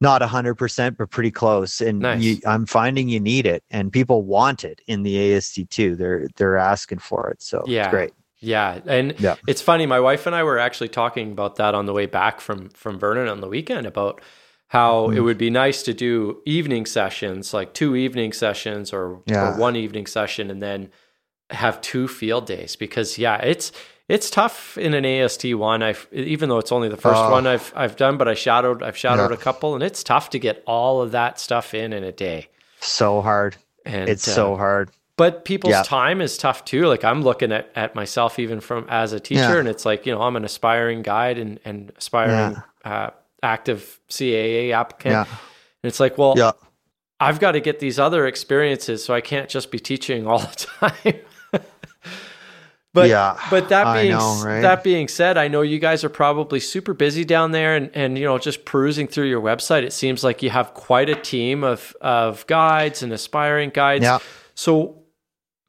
Not 0.00 0.20
100%, 0.20 0.96
but 0.98 1.10
pretty 1.10 1.30
close. 1.30 1.80
And 1.80 2.00
Nice. 2.00 2.22
you, 2.22 2.38
I'm 2.46 2.66
finding 2.66 3.08
you 3.08 3.20
need 3.20 3.46
it 3.46 3.62
and 3.70 3.90
people 3.92 4.22
want 4.24 4.62
it 4.64 4.80
in 4.86 5.04
the 5.04 5.14
AST2. 5.16 5.96
They're 5.96 6.28
they're 6.36 6.56
asking 6.58 6.98
for 6.98 7.30
it. 7.30 7.40
So 7.40 7.62
Yeah. 7.66 7.84
it's 7.84 7.90
great. 7.90 8.12
Yeah, 8.40 8.80
and 8.86 9.14
Yeah. 9.18 9.36
it's 9.46 9.62
funny. 9.62 9.86
My 9.86 9.98
wife 9.98 10.26
and 10.26 10.36
I 10.36 10.42
were 10.42 10.58
actually 10.58 10.90
talking 10.90 11.32
about 11.32 11.56
that 11.56 11.74
on 11.74 11.86
the 11.86 11.94
way 11.94 12.04
back 12.04 12.42
from 12.42 12.68
from 12.70 12.98
Vernon 12.98 13.28
on 13.28 13.40
the 13.40 13.48
weekend 13.48 13.86
about 13.86 14.20
how 14.68 15.08
it 15.10 15.16
Mm. 15.20 15.24
would 15.24 15.38
be 15.38 15.48
nice 15.48 15.82
to 15.84 15.94
do 15.94 16.42
evening 16.44 16.84
sessions, 16.84 17.54
like 17.54 17.72
two 17.72 17.96
evening 17.96 18.32
sessions 18.34 18.92
or, 18.92 19.22
Yeah. 19.26 19.54
or 19.54 19.58
one 19.58 19.76
evening 19.76 20.06
session, 20.06 20.50
and 20.50 20.60
then 20.60 20.90
have 21.50 21.80
two 21.80 22.06
field 22.06 22.44
days. 22.46 22.76
Because 22.76 23.16
yeah, 23.16 23.38
it's 23.38 23.72
it's 24.08 24.30
tough 24.30 24.78
in 24.78 24.94
an 24.94 25.04
AST 25.04 25.54
one. 25.54 25.82
I've 25.82 26.06
even 26.12 26.48
though 26.48 26.58
it's 26.58 26.72
only 26.72 26.88
the 26.88 26.96
first 26.96 27.18
Oh. 27.20 27.30
one 27.30 27.46
I've 27.46 27.72
I've 27.76 27.96
done, 27.96 28.16
but 28.16 28.28
I 28.28 28.34
shadowed 28.34 28.82
I've 28.82 28.96
shadowed 28.96 29.30
Yeah. 29.30 29.36
a 29.36 29.38
couple, 29.40 29.74
and 29.74 29.82
it's 29.82 30.02
tough 30.04 30.30
to 30.30 30.38
get 30.38 30.62
all 30.66 31.02
of 31.02 31.12
that 31.12 31.40
stuff 31.40 31.74
in 31.74 31.92
in 31.92 32.04
a 32.04 32.12
day. 32.12 32.48
So 32.80 33.20
hard. 33.22 33.56
And 33.84 34.08
it's 34.08 34.26
uh, 34.28 34.32
so 34.32 34.56
hard. 34.56 34.90
but 35.16 35.44
people's 35.44 35.72
Yeah. 35.72 35.82
time 35.82 36.20
is 36.20 36.36
tough 36.36 36.64
too. 36.64 36.86
Like 36.86 37.04
I'm 37.04 37.22
looking 37.22 37.50
at, 37.52 37.70
at 37.74 37.94
myself 37.94 38.38
even 38.38 38.60
from 38.60 38.86
as 38.88 39.12
a 39.12 39.20
teacher, 39.20 39.40
Yeah. 39.40 39.58
and 39.58 39.68
it's 39.68 39.84
like 39.86 40.06
you 40.06 40.12
know 40.14 40.22
I'm 40.22 40.36
an 40.36 40.44
aspiring 40.44 41.02
guide 41.02 41.38
and 41.38 41.58
and 41.64 41.90
aspiring 41.96 42.56
uh, 42.84 43.10
active 43.42 43.98
CAA 44.08 44.72
applicant, 44.72 45.12
Yeah. 45.12 45.20
and 45.82 45.88
it's 45.88 46.00
like 46.00 46.16
well 46.18 46.34
Yeah. 46.36 46.52
I've 47.18 47.40
got 47.40 47.52
to 47.52 47.60
get 47.60 47.78
these 47.80 47.98
other 47.98 48.26
experiences, 48.26 49.02
so 49.02 49.14
I 49.14 49.22
can't 49.22 49.48
just 49.48 49.70
be 49.70 49.78
teaching 49.78 50.26
all 50.26 50.38
the 50.38 50.66
time. 50.80 51.14
But 52.96 53.10
Yeah, 53.10 53.38
but 53.50 53.68
that 53.68 53.92
being 53.92 54.12
know, 54.12 54.42
right? 54.42 54.62
that 54.62 54.82
being 54.82 55.06
said, 55.06 55.36
I 55.36 55.48
know 55.48 55.60
you 55.60 55.78
guys 55.78 56.02
are 56.02 56.08
probably 56.08 56.60
super 56.60 56.94
busy 56.94 57.26
down 57.26 57.52
there, 57.52 57.76
and 57.76 57.90
and 57.94 58.16
you 58.16 58.24
know 58.24 58.38
just 58.38 58.64
perusing 58.64 59.06
through 59.06 59.26
your 59.28 59.42
website, 59.42 59.82
it 59.82 59.92
seems 59.92 60.24
like 60.24 60.42
you 60.42 60.48
have 60.48 60.72
quite 60.72 61.10
a 61.10 61.14
team 61.14 61.62
of 61.62 61.94
of 62.00 62.46
guides 62.46 63.02
and 63.02 63.12
aspiring 63.12 63.68
guides. 63.68 64.04
Yeah. 64.04 64.18
So, 64.54 65.02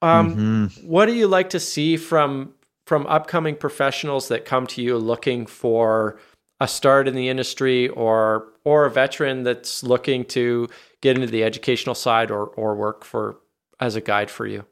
um, 0.01 0.69
Mhm. 0.69 0.83
what 0.85 1.07
do 1.07 1.13
you 1.13 1.27
like 1.27 1.49
to 1.49 1.59
see 1.59 1.97
from 1.97 2.53
from 2.85 3.05
upcoming 3.07 3.57
professionals 3.57 4.29
that 4.29 4.45
come 4.45 4.65
to 4.67 4.81
you 4.81 4.97
looking 4.97 5.45
for 5.45 6.17
a 6.61 6.67
start 6.69 7.09
in 7.09 7.13
the 7.13 7.27
industry 7.27 7.89
or 7.89 8.47
or 8.63 8.85
a 8.85 8.89
veteran 8.89 9.43
that's 9.43 9.83
looking 9.83 10.23
to 10.23 10.69
get 11.01 11.17
into 11.17 11.27
the 11.27 11.43
educational 11.43 11.93
side 11.93 12.31
or 12.31 12.45
or 12.55 12.73
work 12.77 13.03
for 13.03 13.35
as 13.81 13.97
a 13.97 14.01
guide 14.01 14.31
for 14.31 14.47
you? 14.47 14.63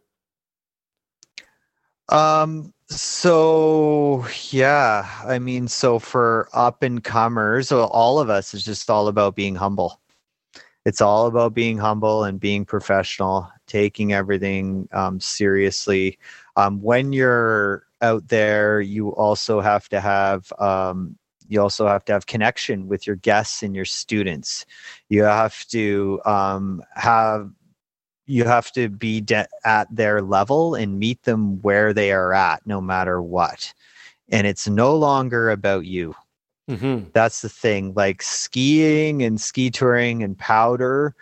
Um, 2.10 2.74
so 2.88 4.26
yeah, 4.52 5.10
I 5.26 5.40
mean, 5.40 5.68
so 5.68 6.00
for 6.00 6.50
up 6.54 6.84
and 6.84 7.04
comers, 7.04 7.70
so 7.70 7.86
all 7.86 8.20
of 8.20 8.30
us 8.30 8.54
is 8.54 8.64
just 8.64 8.90
all 8.90 9.08
about 9.08 9.36
being 9.36 9.56
humble. 9.56 10.00
It's 10.86 11.02
all 11.02 11.26
about 11.26 11.56
being 11.56 11.80
humble 11.80 12.24
and 12.24 12.40
being 12.40 12.64
professional, 12.64 13.50
taking 13.66 14.14
everything 14.14 14.88
um, 14.92 15.20
seriously. 15.20 16.20
Um, 16.58 16.80
when 16.82 17.12
you're 17.12 17.88
out 18.02 18.28
there, 18.28 18.82
you 18.82 19.10
also 19.10 19.62
have 19.62 19.90
to 19.90 20.00
have 20.00 20.54
um, 20.60 21.18
you 21.48 21.62
also 21.62 21.88
have 21.88 22.06
to 22.06 22.14
have 22.14 22.28
connection 22.28 22.88
with 22.88 23.08
your 23.08 23.16
guests 23.16 23.64
and 23.64 23.76
your 23.76 23.86
students. 23.86 24.66
You 25.10 25.24
have 25.24 25.66
to 25.68 26.22
um, 26.26 26.84
have 26.96 27.52
you 28.26 28.44
have 28.44 28.72
to 28.72 28.90
be 28.90 29.22
de- 29.22 29.48
at 29.64 29.94
their 29.96 30.22
level 30.22 30.76
and 30.76 31.00
meet 31.00 31.22
them 31.24 31.62
where 31.62 31.94
they 31.94 32.12
are 32.12 32.34
at 32.34 32.66
no 32.66 32.82
matter 32.82 33.22
what 33.22 33.74
and 34.30 34.48
it's 34.48 34.68
no 34.68 34.96
longer 34.96 35.50
about 35.52 35.86
you 35.86 36.16
Mm-hmm. 36.70 37.10
that's 37.14 37.44
the 37.44 37.50
thing 37.50 37.94
like 37.96 38.24
skiing 38.24 39.22
and 39.22 39.40
ski 39.40 39.70
touring 39.70 40.24
and 40.24 40.36
powder 40.36 41.14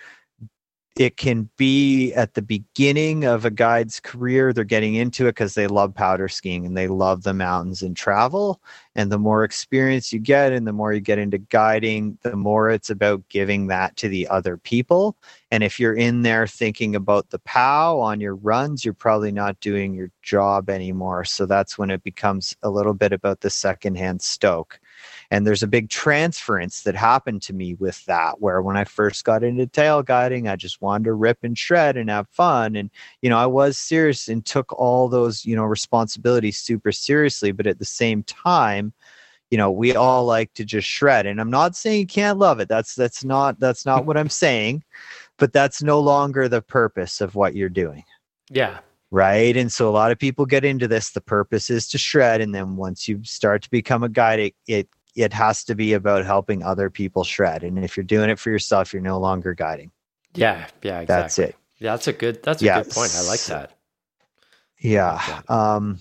it 0.96 1.18
can 1.18 1.50
be 1.58 2.14
at 2.14 2.36
the 2.36 2.42
beginning 2.42 3.24
of 3.24 3.46
a 3.46 3.50
guide's 3.50 4.00
career 4.00 4.54
they're 4.54 4.64
getting 4.64 4.94
into 4.94 5.26
it 5.26 5.32
because 5.32 5.56
they 5.56 5.66
love 5.66 5.94
powder 5.96 6.28
skiing 6.28 6.68
and 6.68 6.78
they 6.78 6.88
love 6.88 7.24
the 7.24 7.34
mountains 7.34 7.82
and 7.82 7.98
travel. 7.98 8.62
And 8.96 9.12
the 9.12 9.18
more 9.18 9.44
experience 9.44 10.14
you 10.14 10.20
get 10.20 10.52
and 10.52 10.68
the 10.68 10.74
more 10.74 10.94
you 10.94 11.00
get 11.00 11.18
into 11.18 11.40
guiding 11.40 12.20
the 12.22 12.36
more 12.36 12.70
it's 12.70 12.92
about 12.92 13.28
giving 13.30 13.68
that 13.68 13.96
to 13.98 14.08
the 14.08 14.28
other 14.28 14.56
people. 14.56 15.18
And 15.50 15.64
if 15.64 15.80
you're 15.80 15.96
in 15.96 16.22
there 16.22 16.46
thinking 16.46 16.96
about 16.96 17.32
the 17.32 17.40
pow 17.40 18.00
on 18.00 18.20
your 18.20 18.36
runs 18.36 18.86
you're 18.86 18.94
probably 18.94 19.32
not 19.32 19.60
doing 19.62 19.96
your 19.96 20.12
job 20.22 20.70
anymore. 20.70 21.26
So 21.26 21.48
that's 21.48 21.76
when 21.76 21.90
it 21.90 22.04
becomes 22.04 22.56
a 22.62 22.70
little 22.70 22.94
bit 22.94 23.14
about 23.14 23.42
the 23.42 23.50
secondhand 23.50 24.22
stoke 24.22 24.80
and 25.34 25.48
there's 25.48 25.64
a 25.64 25.68
big 25.68 25.90
transference 25.90 26.84
that 26.84 26.94
happened 26.94 27.42
to 27.42 27.54
me 27.54 27.74
with 27.74 28.06
that 28.06 28.40
where 28.40 28.62
when 28.62 28.78
i 28.78 28.84
first 28.84 29.26
got 29.26 29.44
into 29.44 29.66
tail 29.66 30.04
guiding 30.04 30.48
i 30.48 30.56
just 30.56 30.80
wanted 30.80 31.06
to 31.06 31.14
rip 31.14 31.40
and 31.42 31.58
shred 31.58 31.98
and 31.98 32.08
have 32.12 32.30
fun. 32.30 32.76
And 32.76 32.92
you 33.24 33.32
know 33.32 33.38
i 33.40 33.48
was 33.48 33.78
serious 33.78 34.28
and 34.28 34.46
took 34.46 34.72
all 34.74 35.10
those 35.10 35.44
you 35.44 35.56
know 35.56 35.64
responsibilities 35.64 36.58
super 36.60 36.92
seriously 36.92 37.52
but 37.52 37.66
at 37.66 37.80
the 37.80 37.86
same 37.86 38.22
time 38.24 38.94
you 39.50 39.58
know 39.58 39.72
we 39.72 39.96
all 39.96 40.24
like 40.24 40.54
to 40.54 40.64
just 40.64 40.88
shred. 40.88 41.26
And 41.26 41.42
i'm 41.42 41.50
not 41.50 41.76
saying 41.76 42.00
you 42.02 42.08
can't 42.08 42.38
love 42.38 42.60
it. 42.60 42.70
That's 42.70 42.94
that's 42.94 43.24
not 43.24 43.60
that's 43.60 43.88
not 43.88 44.06
what 44.06 44.18
i'm 44.18 44.30
saying 44.30 44.84
but 45.40 45.52
that's 45.52 45.82
no 45.82 46.00
longer 46.00 46.48
the 46.48 46.62
purpose 46.62 47.22
of 47.22 47.34
what 47.34 47.56
you're 47.56 47.70
doing. 47.70 48.04
Yeah. 48.52 48.80
right? 49.10 49.58
And 49.58 49.72
so 49.72 49.90
a 49.90 49.92
lot 49.92 50.12
of 50.12 50.20
people 50.20 50.46
get 50.46 50.64
into 50.64 50.88
this. 50.88 51.10
The 51.12 51.22
purpose 51.22 51.72
is 51.72 51.88
to 51.90 51.98
shred. 51.98 52.40
And 52.40 52.54
then 52.54 52.76
once 52.76 53.08
you 53.08 53.24
start 53.24 53.64
to 53.64 53.70
become 53.72 54.04
a 54.04 54.10
guide 54.10 54.40
it 54.40 54.56
it, 54.68 54.90
it 55.16 55.34
has 55.34 55.64
to 55.66 55.76
be 55.76 55.94
about 55.94 56.26
helping 56.26 56.64
other 56.64 56.90
people 56.90 57.24
shred 57.24 57.64
and 57.64 57.84
if 57.84 57.96
you're 57.98 58.04
doing 58.04 58.30
it 58.30 58.40
for 58.40 58.50
yourself 58.50 58.94
you're 58.94 59.02
no 59.02 59.20
longer 59.20 59.54
guiding 59.54 59.92
Yeah. 60.36 60.68
Yeah. 60.82 61.02
Exactly. 61.02 61.06
that's 61.06 61.40
it 61.40 61.56
Yeah, 61.80 61.92
that's 61.92 62.08
a 62.08 62.14
good. 62.14 62.42
That's 62.44 62.62
a 62.62 62.66
Yeah, 62.66 62.82
good 62.84 62.90
point. 62.92 63.12
I 63.16 63.22
like 63.22 63.42
that. 63.46 63.72
yeah 64.80 65.20
like 65.30 65.50
um 65.50 66.00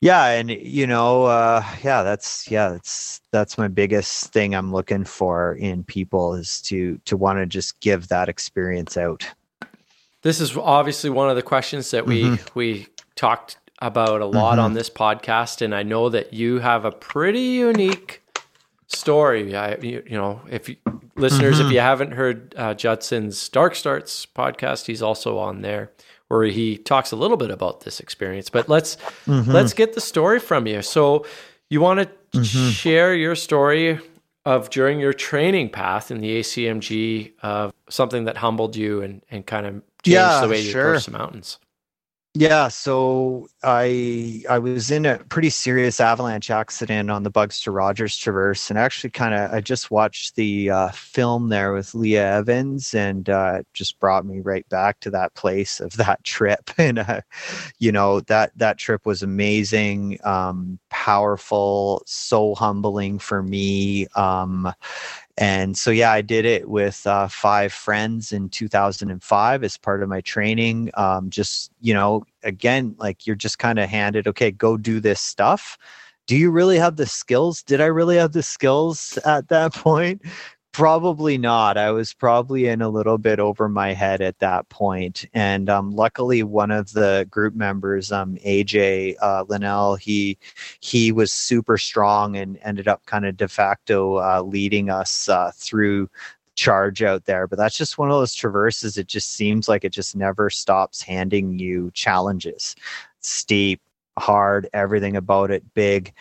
yeah 0.00 0.26
and 0.26 0.50
you 0.50 0.86
know 0.86 1.24
uh 1.24 1.64
yeah 1.82 2.02
that's 2.02 2.50
yeah 2.50 2.68
that's 2.70 3.20
that's 3.32 3.56
my 3.56 3.68
biggest 3.68 4.32
thing 4.32 4.54
i'm 4.54 4.70
looking 4.72 5.04
for 5.04 5.54
in 5.54 5.82
people 5.84 6.34
is 6.34 6.60
to 6.62 6.98
to 7.06 7.16
want 7.16 7.38
to 7.38 7.46
just 7.46 7.80
give 7.80 8.08
that 8.08 8.28
experience 8.28 8.96
out 8.96 9.26
This 10.22 10.40
is 10.40 10.56
obviously 10.56 11.08
one 11.10 11.30
of 11.30 11.36
the 11.36 11.42
questions 11.42 11.90
that 11.92 12.04
we 12.06 12.22
Mhm. 12.24 12.54
we 12.54 12.86
talked 13.14 13.56
about 13.80 14.20
a 14.20 14.26
lot 14.26 14.58
Mhm. 14.58 14.62
on 14.64 14.72
this 14.74 14.88
podcast, 14.90 15.60
and 15.62 15.74
I 15.74 15.82
know 15.82 16.08
that 16.08 16.32
you 16.32 16.60
have 16.60 16.84
a 16.84 16.90
pretty 16.92 17.40
unique 17.40 18.22
story. 18.88 19.54
I, 19.54 19.76
you, 19.76 20.02
you 20.06 20.16
know, 20.16 20.40
if 20.48 20.68
you, 20.68 20.76
listeners, 21.16 21.60
if 21.60 21.66
Mhm. 21.66 21.72
you 21.72 21.80
haven't 21.80 22.12
heard 22.12 22.54
uh, 22.56 22.74
Judson's 22.74 23.48
Dark 23.48 23.74
Starts 23.74 24.26
podcast, 24.26 24.86
he's 24.86 25.02
also 25.02 25.38
on 25.38 25.62
there 25.62 25.90
where 26.28 26.44
he 26.44 26.76
talks 26.78 27.12
a 27.12 27.16
little 27.16 27.36
bit 27.36 27.50
about 27.50 27.80
this 27.82 28.00
experience. 28.00 28.48
But 28.50 28.68
let's 28.68 28.96
Mhm. 29.26 29.52
let's 29.52 29.72
get 29.72 29.94
the 29.94 30.00
story 30.00 30.38
from 30.40 30.66
you. 30.66 30.82
So, 30.82 31.24
you 31.68 31.80
want 31.80 32.00
to 32.00 32.08
Mhm. 32.38 32.70
share 32.72 33.14
your 33.14 33.34
story 33.34 33.98
of 34.44 34.70
during 34.70 35.00
your 35.00 35.12
training 35.12 35.68
path 35.70 36.10
in 36.10 36.18
the 36.20 36.30
ACMG 36.38 37.32
of 37.42 37.72
something 37.88 38.24
that 38.24 38.36
humbled 38.38 38.76
you 38.76 39.02
and 39.02 39.22
and 39.30 39.44
kind 39.46 39.66
of 39.66 39.72
changed 40.04 40.14
Yeah, 40.16 40.40
the 40.40 40.48
way 40.48 40.60
you 40.60 40.70
sure. 40.70 40.90
approach 40.90 41.06
the 41.06 41.10
mountains? 41.12 41.58
Yeah, 42.34 42.68
so 42.68 43.48
I 43.68 44.44
I 44.48 44.60
was 44.60 44.92
in 44.92 45.04
a 45.06 45.18
pretty 45.18 45.50
serious 45.50 45.98
avalanche 45.98 46.52
accident 46.52 47.10
on 47.10 47.24
the 47.24 47.30
Bugs 47.30 47.60
to 47.62 47.72
Rogers 47.72 48.16
Traverse, 48.16 48.70
and 48.70 48.78
actually 48.78 49.10
kind 49.10 49.34
of 49.34 49.52
I 49.52 49.60
just 49.60 49.90
watched 49.90 50.36
the 50.36 50.70
uh, 50.70 50.88
film 50.90 51.48
there 51.48 51.72
with 51.72 51.92
Leah 51.92 52.36
Evans, 52.36 52.94
and 52.94 53.28
uh, 53.28 53.62
just 53.74 53.98
brought 53.98 54.24
me 54.24 54.38
right 54.38 54.66
back 54.68 55.00
to 55.00 55.10
that 55.10 55.34
place 55.34 55.80
of 55.80 55.96
that 55.96 56.22
trip, 56.22 56.70
and 56.78 57.00
uh, 57.00 57.22
you 57.80 57.90
know 57.90 58.20
that 58.20 58.52
that 58.56 58.78
trip 58.78 59.04
was 59.04 59.24
amazing, 59.24 60.20
um, 60.22 60.78
powerful, 60.90 62.04
so 62.06 62.54
humbling 62.54 63.18
for 63.18 63.42
me. 63.42 64.06
Um, 64.14 64.72
and 65.38 65.76
so 65.76 65.90
yeah 65.90 66.10
i 66.12 66.22
did 66.22 66.44
it 66.44 66.68
with 66.68 67.06
uh, 67.06 67.28
five 67.28 67.72
friends 67.72 68.32
in 68.32 68.48
2005 68.48 69.64
as 69.64 69.76
part 69.76 70.02
of 70.02 70.08
my 70.08 70.20
training 70.22 70.90
um, 70.94 71.28
just 71.28 71.70
you 71.80 71.92
know 71.92 72.24
again 72.46 72.94
like 72.98 73.26
you're 73.26 73.36
just 73.36 73.58
kind 73.58 73.78
of 73.78 73.90
handed 73.90 74.26
okay 74.28 74.50
go 74.50 74.76
do 74.76 75.00
this 75.00 75.20
stuff. 75.20 75.76
Do 76.26 76.36
you 76.36 76.50
really 76.50 76.78
have 76.78 76.96
the 76.96 77.06
skills? 77.06 77.62
Did 77.62 77.80
i 77.80 77.86
really 77.86 78.16
have 78.16 78.32
the 78.32 78.42
skills 78.42 79.18
at 79.24 79.48
that 79.48 79.74
point? 79.86 80.22
Probably 80.72 81.38
not. 81.38 81.78
I 81.78 81.90
was 81.90 82.12
probably 82.12 82.66
in 82.66 82.82
a 82.82 82.90
little 82.90 83.16
bit 83.16 83.40
over 83.40 83.66
my 83.66 83.94
head 83.94 84.20
at 84.20 84.38
that 84.40 84.68
point 84.68 85.24
and 85.32 85.70
um, 85.70 85.90
luckily 85.90 86.42
one 86.42 86.70
of 86.70 86.92
the 86.92 87.26
group 87.30 87.54
members 87.54 88.12
um, 88.12 88.36
aj 88.44 89.14
uh, 89.22 89.44
linnell 89.48 89.94
he 89.94 90.36
he 90.80 91.12
was 91.12 91.32
super 91.32 91.78
strong 91.78 92.36
and 92.36 92.58
ended 92.62 92.88
up 92.88 93.06
kind 93.06 93.24
of 93.24 93.38
de 93.38 93.48
facto 93.48 94.16
uh, 94.16 94.42
leading 94.42 94.90
us 94.90 95.30
uh, 95.30 95.50
through 95.54 96.10
charge 96.56 97.02
out 97.02 97.24
there 97.26 97.46
but 97.46 97.56
that's 97.56 97.76
just 97.76 97.98
one 97.98 98.10
of 98.10 98.18
those 98.18 98.34
traverses 98.34 98.98
it 98.98 99.06
just 99.06 99.32
seems 99.32 99.68
like 99.68 99.84
it 99.84 99.92
just 99.92 100.16
never 100.16 100.50
stops 100.50 101.02
handing 101.02 101.58
you 101.58 101.90
challenges 101.92 102.74
steep 103.20 103.80
hard 104.18 104.68
everything 104.72 105.16
about 105.16 105.50
it 105.50 105.62
big 105.74 106.12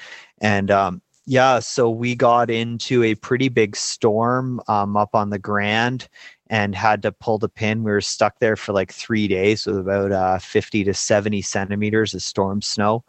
and 0.41 0.69
um, 0.69 1.01
yeah, 1.27 1.59
so 1.59 1.89
we 1.89 2.15
got 2.15 2.51
into 2.51 3.03
a 3.03 3.15
pretty 3.15 3.49
big 3.49 3.75
storm 3.75 4.61
um, 4.67 4.95
up 4.95 5.15
on 5.15 5.31
the 5.31 5.39
Grand 5.39 6.07
and 6.51 6.75
had 6.75 7.01
to 7.01 7.11
pull 7.11 7.39
the 7.39 7.49
pin. 7.49 7.83
We 7.83 7.91
were 7.91 8.01
stuck 8.01 8.37
there 8.39 8.55
for 8.55 8.73
like 8.73 8.91
three 8.91 9.27
days 9.27 9.65
with 9.65 9.79
about 9.79 10.11
uh, 10.11 10.37
50 10.37 10.83
to 10.83 10.93
70 10.93 11.41
centimeters 11.41 12.13
of 12.13 12.21
storm 12.21 12.61
snow. 12.61 13.03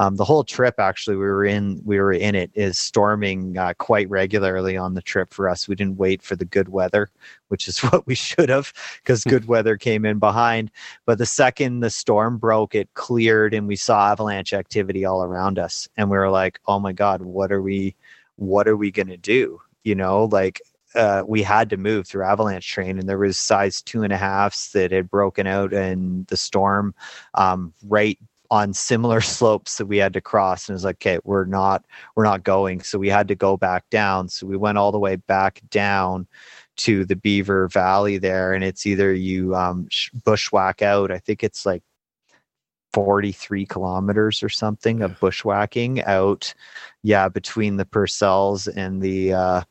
Um, 0.00 0.16
the 0.16 0.24
whole 0.24 0.44
trip, 0.44 0.76
actually, 0.78 1.16
we 1.16 1.24
were 1.24 1.44
in 1.44 1.80
we 1.84 1.98
were 1.98 2.12
in 2.12 2.34
it 2.34 2.50
is 2.54 2.78
storming 2.78 3.58
uh, 3.58 3.74
quite 3.78 4.08
regularly 4.08 4.76
on 4.76 4.94
the 4.94 5.02
trip 5.02 5.34
for 5.34 5.48
us. 5.48 5.66
We 5.66 5.74
didn't 5.74 5.96
wait 5.96 6.22
for 6.22 6.36
the 6.36 6.44
good 6.44 6.68
weather, 6.68 7.10
which 7.48 7.66
is 7.66 7.78
what 7.82 8.06
we 8.06 8.14
should 8.14 8.48
have, 8.48 8.72
because 9.02 9.24
good 9.24 9.48
weather 9.48 9.76
came 9.76 10.04
in 10.04 10.18
behind. 10.18 10.70
But 11.04 11.18
the 11.18 11.26
second 11.26 11.80
the 11.80 11.90
storm 11.90 12.38
broke, 12.38 12.74
it 12.74 12.92
cleared, 12.94 13.54
and 13.54 13.66
we 13.66 13.76
saw 13.76 14.12
avalanche 14.12 14.52
activity 14.52 15.04
all 15.04 15.24
around 15.24 15.58
us, 15.58 15.88
and 15.96 16.10
we 16.10 16.16
were 16.16 16.30
like, 16.30 16.60
"Oh 16.68 16.78
my 16.78 16.92
god, 16.92 17.22
what 17.22 17.50
are 17.50 17.62
we, 17.62 17.96
what 18.36 18.68
are 18.68 18.76
we 18.76 18.92
gonna 18.92 19.16
do?" 19.16 19.60
You 19.82 19.96
know, 19.96 20.26
like 20.26 20.60
uh, 20.94 21.24
we 21.26 21.42
had 21.42 21.70
to 21.70 21.76
move 21.76 22.06
through 22.06 22.24
avalanche 22.24 22.70
train 22.70 22.98
and 22.98 23.08
there 23.08 23.18
was 23.18 23.36
size 23.36 23.82
two 23.82 24.02
and 24.02 24.12
a 24.12 24.16
halfs 24.16 24.72
that 24.72 24.90
had 24.90 25.10
broken 25.10 25.46
out 25.46 25.72
in 25.72 26.24
the 26.28 26.36
storm 26.36 26.94
um, 27.34 27.74
right 27.84 28.18
on 28.50 28.72
similar 28.72 29.20
slopes 29.36 29.78
that 29.78 29.86
we 29.86 29.98
had 29.98 30.12
to 30.14 30.20
cross 30.20 30.68
and 30.68 30.74
it 30.74 30.76
was 30.76 30.84
like 30.84 30.96
okay 30.96 31.18
we're 31.24 31.44
not 31.44 31.84
we're 32.16 32.24
not 32.24 32.44
going. 32.44 32.80
So 32.82 32.98
we 32.98 33.08
had 33.08 33.28
to 33.28 33.34
go 33.34 33.56
back 33.56 33.88
down. 33.90 34.28
So 34.28 34.46
we 34.46 34.56
went 34.56 34.78
all 34.78 34.92
the 34.92 34.98
way 34.98 35.16
back 35.16 35.60
down 35.70 36.26
to 36.78 37.04
the 37.04 37.16
beaver 37.16 37.68
valley 37.68 38.18
there 38.18 38.54
and 38.54 38.62
it's 38.64 38.86
either 38.86 39.12
you 39.12 39.54
um, 39.54 39.88
bushwhack 40.24 40.80
out 40.80 41.10
i 41.10 41.18
think 41.18 41.42
it's 41.42 41.66
like 41.66 41.82
43 42.94 43.66
kilometers 43.66 44.42
or 44.42 44.48
something 44.48 45.02
of 45.02 45.18
bushwhacking 45.20 46.02
out 46.04 46.54
yeah 47.02 47.28
between 47.28 47.76
the 47.76 47.84
purcells 47.84 48.68
and 48.74 49.02
the 49.02 49.32
uh, 49.32 49.62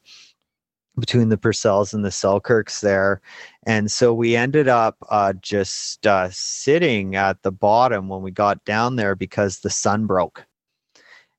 between 0.99 1.29
the 1.29 1.37
Purcells 1.37 1.93
and 1.93 2.03
the 2.03 2.09
Selkirks 2.09 2.81
there. 2.81 3.21
And 3.65 3.91
so 3.91 4.13
we 4.13 4.35
ended 4.35 4.67
up 4.67 4.97
uh, 5.09 5.33
just 5.33 6.05
uh, 6.07 6.29
sitting 6.31 7.15
at 7.15 7.41
the 7.43 7.51
bottom 7.51 8.07
when 8.07 8.21
we 8.21 8.31
got 8.31 8.63
down 8.65 8.95
there 8.95 9.15
because 9.15 9.59
the 9.59 9.69
sun 9.69 10.05
broke. 10.05 10.45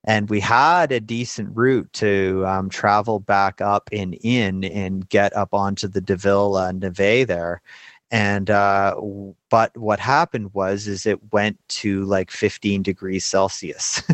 And 0.04 0.30
we 0.30 0.40
had 0.40 0.92
a 0.92 1.00
decent 1.00 1.54
route 1.54 1.92
to 1.94 2.44
um, 2.46 2.70
travel 2.70 3.20
back 3.20 3.60
up 3.60 3.88
and 3.92 4.14
in 4.22 4.64
and 4.64 5.08
get 5.08 5.36
up 5.36 5.52
onto 5.52 5.88
the 5.88 6.00
Deville 6.00 6.72
Neve 6.72 7.26
there 7.26 7.60
and 8.10 8.48
uh, 8.48 8.94
but 9.50 9.76
what 9.76 10.00
happened 10.00 10.54
was 10.54 10.88
is 10.88 11.04
it 11.04 11.32
went 11.32 11.58
to 11.68 12.04
like 12.04 12.30
15 12.30 12.82
degrees 12.82 13.24
celsius. 13.24 14.02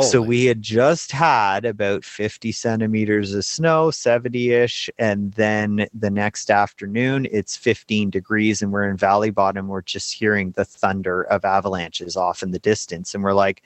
So 0.00 0.22
we 0.22 0.46
had 0.46 0.62
just 0.62 1.12
had 1.12 1.64
about 1.64 2.04
50 2.04 2.52
centimeters 2.52 3.34
of 3.34 3.44
snow 3.44 3.88
70ish 3.88 4.88
and 4.98 5.32
then 5.32 5.86
the 5.92 6.10
next 6.10 6.50
afternoon 6.50 7.26
it's 7.30 7.56
15 7.56 8.08
degrees 8.08 8.62
and 8.62 8.72
we're 8.72 8.88
in 8.88 8.96
valley 8.96 9.30
bottom 9.30 9.68
we're 9.68 9.82
just 9.82 10.14
hearing 10.14 10.52
the 10.52 10.64
thunder 10.64 11.24
of 11.24 11.44
avalanches 11.44 12.16
off 12.16 12.42
in 12.42 12.52
the 12.52 12.58
distance. 12.58 13.14
And 13.14 13.22
we're 13.22 13.34
like 13.34 13.62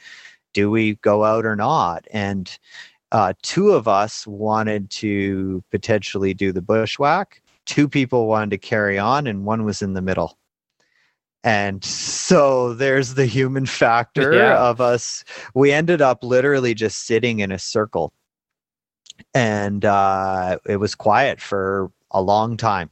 do 0.54 0.70
we 0.70 0.94
go 0.96 1.24
out 1.24 1.44
or 1.44 1.56
not? 1.56 2.06
And 2.10 2.58
uh, 3.12 3.34
two 3.42 3.70
of 3.70 3.86
us 3.86 4.26
wanted 4.26 4.88
to 4.90 5.62
potentially 5.70 6.32
do 6.32 6.52
the 6.52 6.62
bushwhack 6.62 7.42
two 7.66 7.88
people 7.88 8.26
wanted 8.26 8.50
to 8.50 8.58
carry 8.58 8.98
on 8.98 9.26
and 9.26 9.44
one 9.44 9.64
was 9.64 9.82
in 9.82 9.94
the 9.94 10.02
middle. 10.02 10.38
And 11.42 11.84
so 11.84 12.72
there's 12.72 13.14
the 13.14 13.26
human 13.26 13.66
factor 13.66 14.32
Yeah. 14.34 14.58
of 14.58 14.80
us. 14.80 15.24
We 15.54 15.72
ended 15.72 16.00
up 16.00 16.24
literally 16.24 16.74
just 16.74 17.06
sitting 17.06 17.40
in 17.40 17.52
a 17.52 17.58
circle. 17.58 18.12
And 19.34 19.84
uh, 19.84 20.58
it 20.66 20.76
was 20.76 20.94
quiet 20.94 21.40
for 21.40 21.92
a 22.10 22.22
long 22.22 22.56
time. 22.56 22.90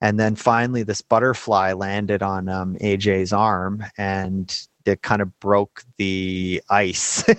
And 0.00 0.20
then 0.20 0.36
finally 0.36 0.82
this 0.82 1.00
butterfly 1.00 1.72
landed 1.72 2.22
on 2.22 2.48
um, 2.48 2.76
aj's 2.80 3.32
arm 3.32 3.84
and 3.96 4.66
it 4.86 5.02
kind 5.02 5.22
of 5.22 5.38
broke 5.40 5.84
the 5.96 6.62
ice. 6.70 7.24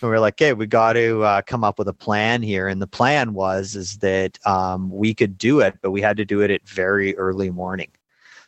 And 0.00 0.10
we 0.10 0.16
are 0.16 0.20
like 0.20 0.38
hey 0.38 0.52
we 0.52 0.66
got 0.66 0.94
to 0.94 1.22
uh, 1.22 1.42
come 1.42 1.64
up 1.64 1.78
with 1.78 1.88
a 1.88 1.92
plan 1.92 2.42
here. 2.42 2.68
And 2.68 2.80
the 2.80 2.86
plan 2.86 3.32
was 3.32 3.74
is 3.74 3.98
that 3.98 4.38
um, 4.46 4.90
we 4.90 5.14
could 5.14 5.38
do 5.38 5.60
it 5.60 5.74
but 5.82 5.90
we 5.90 6.00
had 6.00 6.16
to 6.18 6.24
do 6.24 6.40
it 6.40 6.50
at 6.50 6.66
very 6.68 7.16
early 7.16 7.50
morning. 7.50 7.90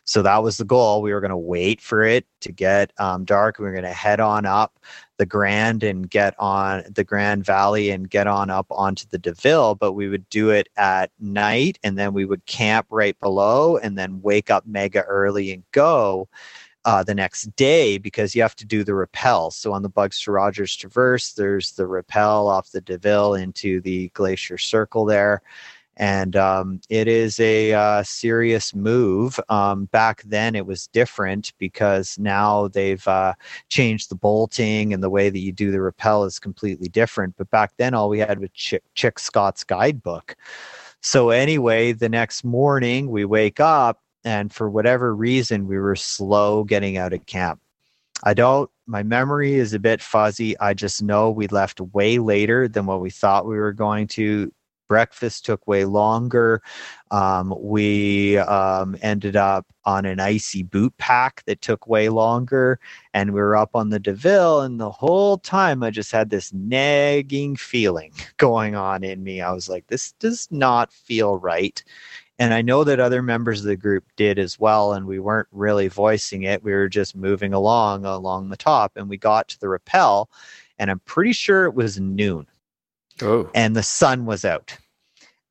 So 0.05 0.23
that 0.23 0.41
was 0.41 0.57
the 0.57 0.65
goal. 0.65 1.03
We 1.03 1.13
were 1.13 1.21
going 1.21 1.29
to 1.29 1.37
wait 1.37 1.81
for 1.81 2.03
it 2.03 2.25
to 2.41 2.51
get 2.51 2.91
um, 2.97 3.25
dark. 3.25 3.59
We 3.59 3.65
were 3.65 3.73
going 3.73 3.83
to 3.83 3.93
head 3.93 4.19
on 4.19 4.45
up 4.45 4.79
the 5.19 5.25
grand 5.25 5.83
and 5.83 6.09
get 6.09 6.33
on 6.39 6.83
the 6.89 7.03
grand 7.03 7.45
valley 7.45 7.91
and 7.91 8.09
get 8.09 8.25
on 8.25 8.49
up 8.49 8.65
onto 8.71 9.05
the 9.09 9.17
deville 9.17 9.75
but 9.75 9.91
we 9.91 10.07
would 10.07 10.27
do 10.29 10.49
it 10.49 10.69
at 10.77 11.11
night 11.19 11.77
and 11.83 11.97
then 11.97 12.13
we 12.13 12.23
would 12.23 12.43
camp 12.45 12.87
right 12.89 13.19
below 13.19 13.77
and 13.77 13.97
then 13.97 14.21
wake 14.21 14.49
up 14.49 14.65
mega 14.65 15.01
early 15.03 15.51
and 15.51 15.63
go 15.73 16.27
uh, 16.89 17.03
the 17.03 17.13
next 17.13 17.55
day 17.55 17.99
because 17.99 18.33
you 18.33 18.41
have 18.41 18.55
to 18.55 18.65
do 18.65 18.83
the 18.83 18.95
rappel. 18.95 19.51
So 19.51 19.73
on 19.73 19.83
the 19.83 19.89
Bugs 19.89 20.19
to 20.23 20.31
Rogers 20.31 20.75
Traverse, 20.75 21.33
there's 21.33 21.73
the 21.73 21.85
rappel 21.85 22.47
off 22.47 22.71
the 22.71 22.81
Deville 22.81 23.35
into 23.35 23.79
the 23.79 24.09
Glacier 24.15 24.57
Circle 24.57 25.05
there. 25.05 25.43
And 25.97 26.35
um, 26.35 26.81
it 26.89 27.07
is 27.07 27.39
a 27.39 27.73
uh, 27.73 28.01
serious 28.01 28.73
move. 28.73 29.39
Um, 29.49 29.85
back 29.85 30.23
then, 30.23 30.55
it 30.55 30.65
was 30.65 30.87
different 30.87 31.53
because 31.59 32.17
now 32.17 32.69
they've 32.69 33.07
uh, 33.07 33.35
changed 33.67 34.09
the 34.09 34.15
bolting 34.15 34.91
and 34.91 35.03
the 35.03 35.11
way 35.11 35.29
that 35.29 35.37
you 35.37 35.51
do 35.51 35.69
the 35.69 35.81
rappel 35.81 36.23
is 36.23 36.39
completely 36.39 36.89
different. 36.89 37.35
But 37.37 37.51
back 37.51 37.73
then, 37.77 37.93
all 37.93 38.09
we 38.09 38.17
had 38.17 38.39
was 38.39 38.49
Chic, 38.53 38.81
Chic 38.95 39.19
Scott's 39.19 39.63
guidebook. 39.63 40.35
So, 41.01 41.29
anyway, 41.29 41.91
the 41.91 42.09
next 42.09 42.43
morning 42.43 43.11
we 43.11 43.25
wake 43.25 43.59
up 43.59 44.01
and 44.23 44.53
for 44.53 44.69
whatever 44.69 45.15
reason 45.15 45.67
we 45.67 45.77
were 45.77 45.95
slow 45.95 46.63
getting 46.63 46.97
out 46.97 47.13
of 47.13 47.25
camp. 47.25 47.59
I 48.23 48.33
don't 48.33 48.69
my 48.85 49.03
memory 49.03 49.53
is 49.53 49.73
a 49.73 49.79
bit 49.79 50.01
fuzzy. 50.01 50.59
I 50.59 50.73
just 50.73 51.03
know 51.03 51.29
we 51.29 51.47
left 51.47 51.79
way 51.79 52.17
later 52.17 52.67
than 52.67 52.87
what 52.87 53.01
we 53.01 53.11
thought 53.11 53.45
we 53.45 53.57
were 53.57 53.73
going 53.73 54.07
to. 54.07 54.51
Breakfast 54.87 55.45
took 55.45 55.67
way 55.67 55.85
longer. 55.85 56.63
Um, 57.11 57.53
we 57.55 58.39
um, 58.39 58.97
ended 59.03 59.35
up 59.35 59.67
on 59.85 60.05
an 60.05 60.19
icy 60.19 60.63
boot 60.63 60.91
pack 60.97 61.43
that 61.45 61.61
took 61.61 61.87
way 61.87 62.09
longer 62.09 62.79
and 63.13 63.31
we 63.31 63.39
were 63.39 63.55
up 63.55 63.75
on 63.75 63.89
the 63.89 63.99
deville 63.99 64.61
and 64.61 64.79
the 64.79 64.91
whole 64.91 65.37
time 65.39 65.81
i 65.81 65.89
just 65.89 66.11
had 66.11 66.29
this 66.29 66.53
nagging 66.53 67.55
feeling 67.55 68.11
going 68.37 68.75
on 68.75 69.03
in 69.03 69.23
me. 69.23 69.41
I 69.41 69.51
was 69.51 69.69
like 69.69 69.85
this 69.87 70.11
does 70.13 70.47
not 70.51 70.91
feel 70.91 71.37
right 71.37 71.83
and 72.39 72.53
I 72.53 72.61
know 72.61 72.85
that 72.85 73.01
other 73.01 73.21
members 73.21 73.59
of 73.59 73.65
the 73.65 73.75
group 73.75 74.05
did 74.15 74.39
as 74.39 74.57
well, 74.57 74.93
and 74.93 75.05
we 75.05 75.19
weren't 75.19 75.49
really 75.51 75.89
voicing 75.89 76.43
it. 76.43 76.63
We 76.63 76.71
were 76.71 76.87
just 76.87 77.15
moving 77.15 77.53
along 77.53 78.05
along 78.05 78.49
the 78.49 78.57
top, 78.57 78.93
and 78.95 79.09
we 79.09 79.17
got 79.17 79.49
to 79.49 79.59
the 79.59 79.67
rappel, 79.67 80.29
and 80.79 80.89
I'm 80.89 80.99
pretty 81.01 81.33
sure 81.33 81.65
it 81.65 81.75
was 81.75 81.99
noon, 81.99 82.47
Oh, 83.21 83.49
and 83.53 83.75
the 83.75 83.83
sun 83.83 84.25
was 84.25 84.45
out. 84.45 84.77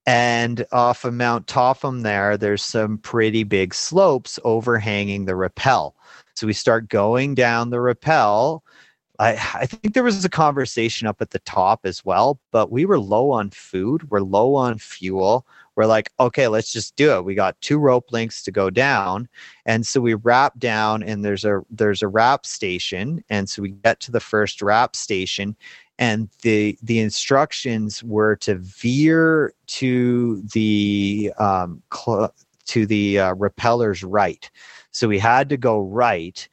And 0.06 0.64
off 0.72 1.04
of 1.04 1.12
Mount 1.12 1.46
Topham, 1.46 2.00
there, 2.00 2.38
there's 2.38 2.64
some 2.64 2.96
pretty 2.96 3.44
big 3.44 3.74
slopes 3.74 4.38
overhanging 4.42 5.26
the 5.26 5.36
rappel. 5.36 5.94
So 6.34 6.46
we 6.46 6.54
start 6.54 6.88
going 6.88 7.34
down 7.34 7.68
the 7.68 7.80
rappel. 7.80 8.64
I, 9.18 9.32
I 9.32 9.66
think 9.66 9.92
there 9.92 10.04
was 10.04 10.24
a 10.24 10.30
conversation 10.30 11.06
up 11.06 11.20
at 11.20 11.32
the 11.32 11.40
top 11.40 11.80
as 11.84 12.06
well, 12.06 12.40
but 12.52 12.70
we 12.70 12.86
were 12.86 12.98
low 12.98 13.30
on 13.32 13.50
food, 13.50 14.08
we're 14.10 14.20
low 14.20 14.54
on 14.54 14.78
fuel. 14.78 15.44
We're 15.78 15.86
like, 15.86 16.10
okay, 16.18 16.48
let's 16.48 16.72
just 16.72 16.96
do 16.96 17.16
it. 17.16 17.24
We 17.24 17.36
got 17.36 17.60
two 17.60 17.78
rope 17.78 18.10
links 18.10 18.42
to 18.42 18.50
go 18.50 18.68
down, 18.68 19.28
and 19.64 19.86
so 19.86 20.00
we 20.00 20.14
rap 20.14 20.58
down, 20.58 21.04
and 21.04 21.24
there's 21.24 21.44
a 21.44 21.60
there's 21.70 22.02
a 22.02 22.08
rap 22.08 22.46
station, 22.46 23.22
and 23.30 23.48
so 23.48 23.62
we 23.62 23.68
get 23.68 24.00
to 24.00 24.10
the 24.10 24.18
first 24.18 24.60
rap 24.60 24.96
station, 24.96 25.54
and 25.96 26.30
the 26.42 26.76
the 26.82 26.98
instructions 26.98 28.02
were 28.02 28.34
to 28.38 28.56
veer 28.56 29.54
to 29.68 30.42
the 30.52 31.32
um, 31.38 31.80
cl- 31.94 32.34
to 32.66 32.84
the 32.84 33.20
uh, 33.20 33.34
repellers 33.34 34.02
right. 34.02 34.50
So 34.90 35.06
we 35.06 35.20
had 35.20 35.48
to 35.50 35.56
go 35.56 35.78
right, 35.82 36.48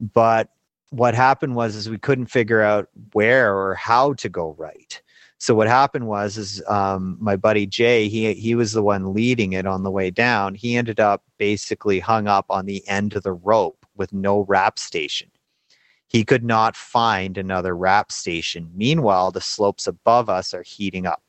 but 0.00 0.48
what 0.88 1.14
happened 1.14 1.56
was 1.56 1.76
is 1.76 1.90
we 1.90 1.98
couldn't 1.98 2.28
figure 2.28 2.62
out 2.62 2.88
where 3.12 3.54
or 3.54 3.74
how 3.74 4.14
to 4.14 4.30
go 4.30 4.54
right. 4.56 5.02
So 5.42 5.56
what 5.56 5.66
happened 5.66 6.06
was 6.06 6.38
is 6.38 6.62
um, 6.68 7.16
my 7.20 7.34
buddy 7.34 7.66
Jay 7.66 8.08
he 8.08 8.32
he 8.32 8.54
was 8.54 8.70
the 8.70 8.82
one 8.82 9.12
leading 9.12 9.54
it 9.54 9.66
on 9.66 9.82
the 9.82 9.90
way 9.90 10.08
down. 10.08 10.54
He 10.54 10.76
ended 10.76 11.00
up 11.00 11.24
basically 11.36 11.98
hung 11.98 12.28
up 12.28 12.46
on 12.48 12.64
the 12.66 12.86
end 12.86 13.16
of 13.16 13.24
the 13.24 13.32
rope 13.32 13.84
with 13.96 14.12
no 14.12 14.42
rap 14.42 14.78
station. 14.78 15.32
He 16.06 16.24
could 16.24 16.44
not 16.44 16.76
find 16.76 17.36
another 17.36 17.74
rap 17.74 18.12
station. 18.12 18.70
Meanwhile, 18.72 19.32
the 19.32 19.40
slopes 19.40 19.88
above 19.88 20.28
us 20.28 20.54
are 20.54 20.62
heating 20.62 21.06
up. 21.06 21.24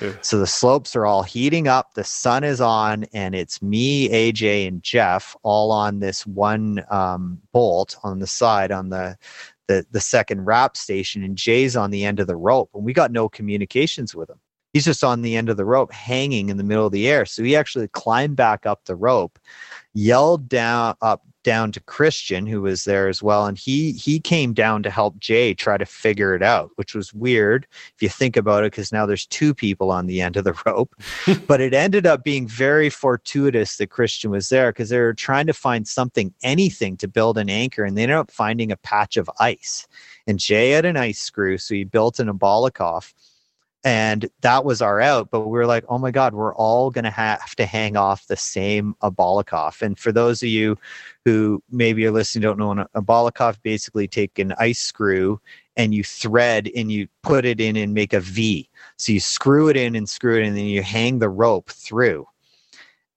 Yeah. 0.00 0.14
So 0.22 0.38
the 0.38 0.46
slopes 0.46 0.96
are 0.96 1.04
all 1.04 1.22
heating 1.22 1.68
up. 1.68 1.92
The 1.92 2.04
sun 2.04 2.44
is 2.44 2.62
on, 2.62 3.04
and 3.12 3.34
it's 3.34 3.60
me, 3.60 4.08
AJ, 4.08 4.68
and 4.68 4.82
Jeff 4.82 5.36
all 5.42 5.70
on 5.70 6.00
this 6.00 6.26
one 6.26 6.82
um, 6.90 7.38
bolt 7.52 7.96
on 8.04 8.20
the 8.20 8.26
side 8.26 8.72
on 8.72 8.88
the, 8.88 9.18
the 9.70 9.86
the 9.92 10.00
second 10.00 10.44
rap 10.46 10.76
station, 10.76 11.22
and 11.22 11.36
Jay's 11.36 11.76
on 11.76 11.92
the 11.92 12.04
end 12.04 12.18
of 12.18 12.26
the 12.26 12.36
rope, 12.36 12.70
and 12.74 12.84
we 12.84 12.92
got 12.92 13.12
no 13.12 13.28
communications 13.28 14.16
with 14.16 14.28
him. 14.28 14.40
He's 14.72 14.84
just 14.84 15.04
on 15.04 15.22
the 15.22 15.36
end 15.36 15.48
of 15.48 15.56
the 15.56 15.64
rope, 15.64 15.92
hanging 15.92 16.48
in 16.48 16.56
the 16.56 16.64
middle 16.64 16.86
of 16.86 16.92
the 16.92 17.08
air. 17.08 17.24
So 17.24 17.44
he 17.44 17.54
actually 17.54 17.86
climbed 17.88 18.34
back 18.36 18.66
up 18.66 18.84
the 18.84 18.96
rope, 18.96 19.38
yelled 19.94 20.48
down 20.48 20.96
up 21.00 21.24
down 21.42 21.72
to 21.72 21.80
Christian, 21.80 22.46
who 22.46 22.60
was 22.62 22.84
there 22.84 23.08
as 23.08 23.22
well, 23.22 23.46
and 23.46 23.56
he 23.56 23.92
he 23.92 24.20
came 24.20 24.52
down 24.52 24.82
to 24.82 24.90
help 24.90 25.18
Jay 25.18 25.54
try 25.54 25.76
to 25.76 25.86
figure 25.86 26.34
it 26.34 26.42
out, 26.42 26.70
which 26.76 26.94
was 26.94 27.14
weird 27.14 27.66
if 27.94 28.02
you 28.02 28.08
think 28.08 28.36
about 28.36 28.64
it, 28.64 28.72
because 28.72 28.92
now 28.92 29.06
there's 29.06 29.26
two 29.26 29.54
people 29.54 29.90
on 29.90 30.06
the 30.06 30.20
end 30.20 30.36
of 30.36 30.44
the 30.44 30.54
rope. 30.66 30.94
but 31.46 31.60
it 31.60 31.74
ended 31.74 32.06
up 32.06 32.24
being 32.24 32.46
very 32.46 32.90
fortuitous 32.90 33.76
that 33.76 33.88
Christian 33.88 34.30
was 34.30 34.48
there 34.48 34.72
because 34.72 34.90
they 34.90 34.98
were 34.98 35.14
trying 35.14 35.46
to 35.46 35.52
find 35.52 35.86
something, 35.86 36.32
anything 36.42 36.96
to 36.98 37.08
build 37.08 37.38
an 37.38 37.50
anchor, 37.50 37.84
and 37.84 37.96
they 37.96 38.02
ended 38.02 38.18
up 38.18 38.30
finding 38.30 38.70
a 38.70 38.76
patch 38.76 39.16
of 39.16 39.30
ice. 39.40 39.86
And 40.26 40.38
Jay 40.38 40.70
had 40.70 40.84
an 40.84 40.96
ice 40.96 41.18
screw, 41.18 41.58
so 41.58 41.74
he 41.74 41.84
built 41.84 42.20
an 42.20 42.28
Abalakov 42.28 43.12
and 43.84 44.28
that 44.42 44.64
was 44.64 44.82
our 44.82 45.00
out 45.00 45.30
but 45.30 45.40
we 45.40 45.52
were 45.52 45.66
like 45.66 45.84
oh 45.88 45.98
my 45.98 46.10
god 46.10 46.34
we're 46.34 46.54
all 46.54 46.90
going 46.90 47.04
to 47.04 47.10
have 47.10 47.54
to 47.56 47.64
hang 47.64 47.96
off 47.96 48.26
the 48.26 48.36
same 48.36 48.94
abalakov. 49.02 49.80
And 49.82 49.98
for 49.98 50.12
those 50.12 50.42
of 50.42 50.48
you 50.48 50.76
who 51.24 51.62
maybe 51.70 52.04
are 52.06 52.10
listening 52.10 52.42
don't 52.42 52.58
know 52.58 52.72
a 52.72 53.02
abalakov 53.02 53.56
basically 53.62 54.06
take 54.06 54.38
an 54.38 54.52
ice 54.58 54.78
screw 54.78 55.40
and 55.76 55.94
you 55.94 56.04
thread 56.04 56.70
and 56.76 56.92
you 56.92 57.08
put 57.22 57.44
it 57.44 57.60
in 57.60 57.76
and 57.76 57.94
make 57.94 58.12
a 58.12 58.20
v. 58.20 58.68
So 58.98 59.12
you 59.12 59.20
screw 59.20 59.68
it 59.68 59.76
in 59.76 59.94
and 59.94 60.08
screw 60.08 60.36
it 60.36 60.40
in 60.40 60.46
and 60.48 60.56
then 60.56 60.66
you 60.66 60.82
hang 60.82 61.18
the 61.18 61.28
rope 61.28 61.70
through 61.70 62.26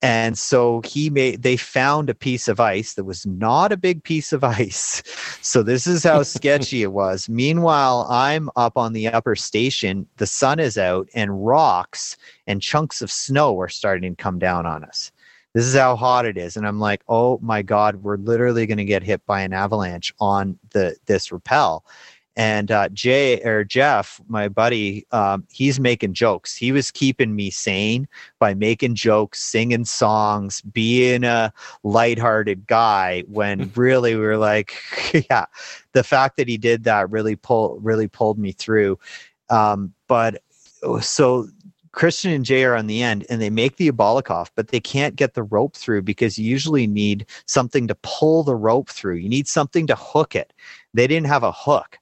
and 0.04 0.38
so 0.38 0.82
he 0.84 1.10
made 1.10 1.44
they 1.44 1.56
found 1.56 2.10
a 2.10 2.14
piece 2.14 2.50
of 2.50 2.60
ice 2.60 2.96
that 2.96 3.06
was 3.06 3.26
not 3.26 3.72
a 3.72 3.78
big 3.78 4.04
piece 4.04 4.34
of 4.34 4.44
ice. 4.44 5.02
So 5.42 5.64
this 5.64 5.88
is 5.88 6.04
how 6.04 6.24
sketchy 6.24 6.84
it 6.84 6.92
was. 6.92 7.30
Meanwhile, 7.30 8.06
I'm 8.10 8.50
up 8.58 8.78
on 8.78 8.92
the 8.92 9.08
upper 9.08 9.36
station, 9.36 10.06
the 10.18 10.28
sun 10.28 10.60
is 10.60 10.78
out 10.78 11.08
and 11.16 11.46
rocks 11.46 12.18
and 12.46 12.62
chunks 12.62 13.02
of 13.02 13.10
snow 13.10 13.58
are 13.62 13.70
starting 13.70 14.14
to 14.14 14.22
come 14.22 14.40
down 14.40 14.66
on 14.66 14.84
us. 14.84 15.12
This 15.54 15.66
is 15.66 15.76
how 15.76 15.96
hot 15.96 16.26
it 16.26 16.38
is 16.38 16.58
and 16.58 16.68
I'm 16.68 16.80
like, 16.82 17.02
"Oh 17.08 17.40
my 17.42 17.62
god, 17.62 18.04
we're 18.04 18.18
literally 18.18 18.66
going 18.66 18.80
to 18.80 18.86
get 18.86 19.04
hit 19.04 19.26
by 19.26 19.42
an 19.42 19.54
avalanche 19.54 20.14
on 20.20 20.60
the 20.72 20.98
this 21.06 21.32
rappel." 21.32 21.86
And 22.36 22.72
uh, 22.72 22.90
Jay 22.90 23.42
or 23.44 23.64
Jeff, 23.64 24.20
my 24.28 24.48
buddy, 24.48 25.06
um, 25.12 25.46
he's 25.52 25.80
making 25.80 26.14
jokes. 26.14 26.56
He 26.56 26.72
was 26.72 26.90
keeping 26.90 27.36
me 27.36 27.52
sane 27.52 28.08
by 28.40 28.56
making 28.56 28.96
jokes, 28.96 29.42
singing 29.42 29.86
songs, 29.86 30.62
being 30.62 31.24
a 31.24 31.54
lighthearted 31.84 32.66
guy. 32.66 33.24
When 33.28 33.72
really 33.76 34.16
we 34.16 34.22
were 34.22 34.38
like, 34.38 34.74
yeah, 35.30 35.46
the 35.92 36.04
fact 36.04 36.38
that 36.38 36.48
he 36.48 36.58
did 36.58 36.86
that 36.86 37.10
really 37.12 37.36
pull 37.36 37.78
really 37.80 38.08
pulled 38.08 38.40
me 38.40 38.52
through. 38.52 38.98
Um, 39.50 39.94
but 40.08 40.42
oh, 40.82 41.00
so 41.00 41.48
Christian 41.92 42.32
and 42.32 42.44
Jay 42.44 42.64
are 42.64 42.76
on 42.76 42.88
the 42.88 43.04
end 43.04 43.24
and 43.30 43.40
they 43.40 43.52
make 43.52 43.78
the 43.78 43.92
Abalakov, 43.92 44.50
but 44.56 44.70
they 44.70 44.80
can't 44.80 45.16
get 45.16 45.36
the 45.36 45.44
rope 45.44 45.76
through 45.76 46.02
because 46.02 46.40
you 46.40 46.46
usually 46.50 46.88
need 46.88 47.28
something 47.46 47.88
to 47.88 47.96
pull 48.02 48.42
the 48.42 48.56
rope 48.56 48.90
through. 48.90 49.18
You 49.18 49.30
need 49.30 49.48
something 49.48 49.86
to 49.86 49.96
hook 49.96 50.36
it. 50.36 50.54
They 50.96 51.06
didn't 51.06 51.28
have 51.28 51.44
a 51.44 51.52
hook 51.52 52.00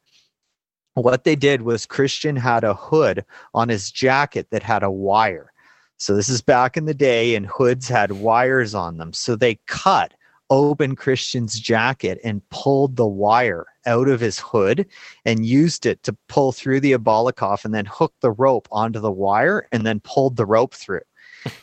what 0.94 1.24
they 1.24 1.36
did 1.36 1.62
was 1.62 1.86
Christian 1.86 2.36
had 2.36 2.64
a 2.64 2.74
hood 2.74 3.26
on 3.54 3.70
his 3.70 3.92
jacket 3.92 4.48
that 4.52 4.64
had 4.64 4.84
a 4.84 4.92
wire. 4.92 5.52
So 5.98 6.16
this 6.16 6.30
is 6.30 6.42
back 6.42 6.78
in 6.78 6.86
the 6.86 6.94
day, 6.94 7.36
and 7.36 7.46
hoods 7.46 7.88
had 7.88 8.12
wires 8.12 8.74
on 8.74 8.98
them. 8.98 9.14
So 9.14 9.36
they 9.36 9.60
cut 9.68 10.14
open 10.50 10.96
Christian's 10.98 11.60
jacket 11.60 12.20
and 12.24 12.48
pulled 12.50 12.98
the 12.98 13.08
wire 13.08 13.66
out 13.86 14.10
of 14.10 14.20
his 14.20 14.38
hood 14.38 14.86
and 15.26 15.46
used 15.46 15.86
it 15.86 16.04
to 16.04 16.16
pull 16.28 16.52
through 16.52 16.82
the 16.82 16.92
Abalakov 16.92 17.64
and 17.64 17.74
then 17.74 17.86
hooked 17.86 18.20
the 18.22 18.32
rope 18.32 18.68
onto 18.72 19.00
the 19.00 19.12
wire 19.12 19.68
and 19.72 19.86
then 19.86 20.02
pulled 20.02 20.36
the 20.36 20.46
rope 20.46 20.74
through. 20.74 21.02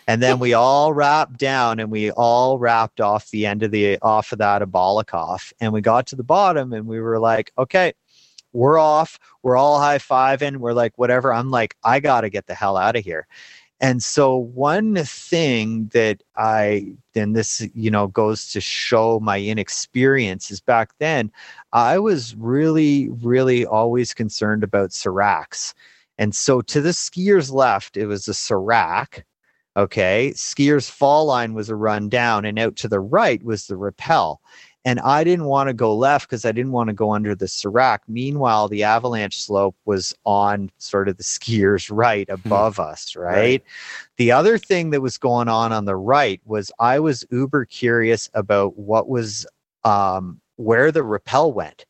and 0.08 0.22
then 0.22 0.38
we 0.38 0.54
all 0.54 0.94
rapped 0.94 1.36
down 1.36 1.78
and 1.78 1.90
we 1.90 2.10
all 2.12 2.58
rapped 2.58 3.00
off 3.00 3.30
the 3.30 3.44
end 3.44 3.62
of 3.62 3.70
the 3.70 3.98
off 4.00 4.32
of 4.32 4.38
that 4.38 4.62
Abalakov 4.62 5.52
and 5.60 5.72
we 5.72 5.80
got 5.80 6.06
to 6.06 6.16
the 6.16 6.24
bottom 6.24 6.72
and 6.72 6.86
we 6.86 6.98
were 6.98 7.18
like, 7.18 7.52
okay, 7.58 7.92
we're 8.58 8.78
off. 8.78 9.20
We're 9.44 9.56
all 9.56 9.78
high 9.78 9.98
fiving. 9.98 10.56
We're 10.56 10.72
like, 10.72 10.98
whatever. 10.98 11.32
I'm 11.32 11.50
like, 11.50 11.76
I 11.84 12.00
got 12.00 12.22
to 12.22 12.30
get 12.30 12.48
the 12.48 12.54
hell 12.54 12.76
out 12.76 12.96
of 12.96 13.04
here. 13.04 13.26
And 13.80 14.02
so, 14.02 14.36
one 14.36 14.96
thing 15.04 15.88
that 15.94 16.24
I, 16.36 16.94
then 17.12 17.34
this, 17.34 17.64
you 17.74 17.92
know, 17.92 18.08
goes 18.08 18.50
to 18.50 18.60
show 18.60 19.20
my 19.20 19.40
inexperience 19.40 20.50
is 20.50 20.60
back 20.60 20.90
then, 20.98 21.30
I 21.72 22.00
was 22.00 22.34
really, 22.34 23.08
really 23.22 23.64
always 23.64 24.12
concerned 24.12 24.64
about 24.64 24.92
seracs. 24.92 25.74
And 26.18 26.34
so, 26.34 26.60
to 26.62 26.80
the 26.80 26.90
skiers 26.90 27.52
left, 27.52 27.96
it 27.96 28.06
was 28.06 28.26
a 28.26 28.34
serac. 28.34 29.24
Okay. 29.76 30.32
Skiers 30.34 30.90
fall 30.90 31.26
line 31.26 31.54
was 31.54 31.68
a 31.70 31.76
run 31.76 32.08
down, 32.08 32.44
and 32.44 32.58
out 32.58 32.74
to 32.76 32.88
the 32.88 32.98
right 32.98 33.40
was 33.44 33.68
the 33.68 33.76
rappel 33.76 34.40
and 34.88 35.00
I 35.00 35.22
didn't 35.22 35.44
want 35.44 35.68
to 35.68 35.74
go 35.74 35.94
left 35.94 36.30
because 36.30 36.46
I 36.46 36.52
didn't 36.52 36.72
want 36.72 36.88
to 36.88 36.94
go 36.94 37.12
under 37.12 37.34
the 37.34 37.46
Serac. 37.46 38.00
Meanwhile, 38.08 38.68
the 38.68 38.84
avalanche 38.84 39.38
slope 39.38 39.76
was 39.84 40.14
on 40.24 40.70
sort 40.78 41.10
of 41.10 41.18
the 41.18 41.22
skiers 41.22 41.90
right 41.94 42.26
hmm. 42.26 42.34
above 42.34 42.80
us, 42.80 43.14
right? 43.14 43.34
right? 43.34 43.62
The 44.16 44.32
other 44.32 44.56
thing 44.56 44.88
that 44.90 45.02
was 45.02 45.18
going 45.18 45.48
on 45.48 45.74
on 45.74 45.84
the 45.84 45.94
right 45.94 46.40
was 46.46 46.72
I 46.78 47.00
was 47.00 47.22
uber 47.30 47.66
curious 47.66 48.30
about 48.32 48.78
what 48.78 49.10
was 49.10 49.46
um, 49.84 50.40
where 50.56 50.90
the 50.90 51.02
rappel 51.02 51.52
went 51.52 51.84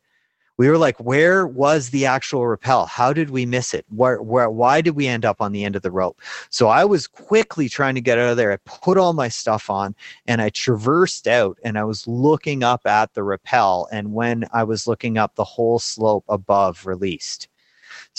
we 0.59 0.68
were 0.68 0.76
like, 0.76 0.98
where 0.98 1.46
was 1.46 1.90
the 1.90 2.04
actual 2.04 2.46
rappel? 2.46 2.86
How 2.86 3.12
did 3.12 3.30
we 3.30 3.46
miss 3.46 3.72
it? 3.72 3.86
Where, 3.88 4.20
where, 4.20 4.50
why 4.50 4.80
did 4.80 4.96
we 4.96 5.06
end 5.06 5.24
up 5.24 5.40
on 5.40 5.52
the 5.52 5.64
end 5.64 5.76
of 5.76 5.82
the 5.82 5.90
rope? 5.92 6.20
So 6.50 6.66
I 6.66 6.84
was 6.84 7.06
quickly 7.06 7.68
trying 7.68 7.94
to 7.94 8.00
get 8.00 8.18
out 8.18 8.30
of 8.30 8.36
there. 8.36 8.52
I 8.52 8.56
put 8.64 8.98
all 8.98 9.12
my 9.12 9.28
stuff 9.28 9.70
on 9.70 9.94
and 10.26 10.42
I 10.42 10.50
traversed 10.50 11.28
out 11.28 11.59
and 11.62 11.78
I 11.78 11.84
was 11.84 12.09
looking 12.09 12.64
up 12.64 12.86
at 12.86 13.14
the 13.14 13.22
rappel. 13.22 13.88
And 13.92 14.12
when 14.12 14.46
I 14.52 14.64
was 14.64 14.88
looking 14.88 15.16
up, 15.16 15.36
the 15.36 15.44
whole 15.44 15.78
slope 15.78 16.24
above 16.28 16.86
released. 16.86 17.48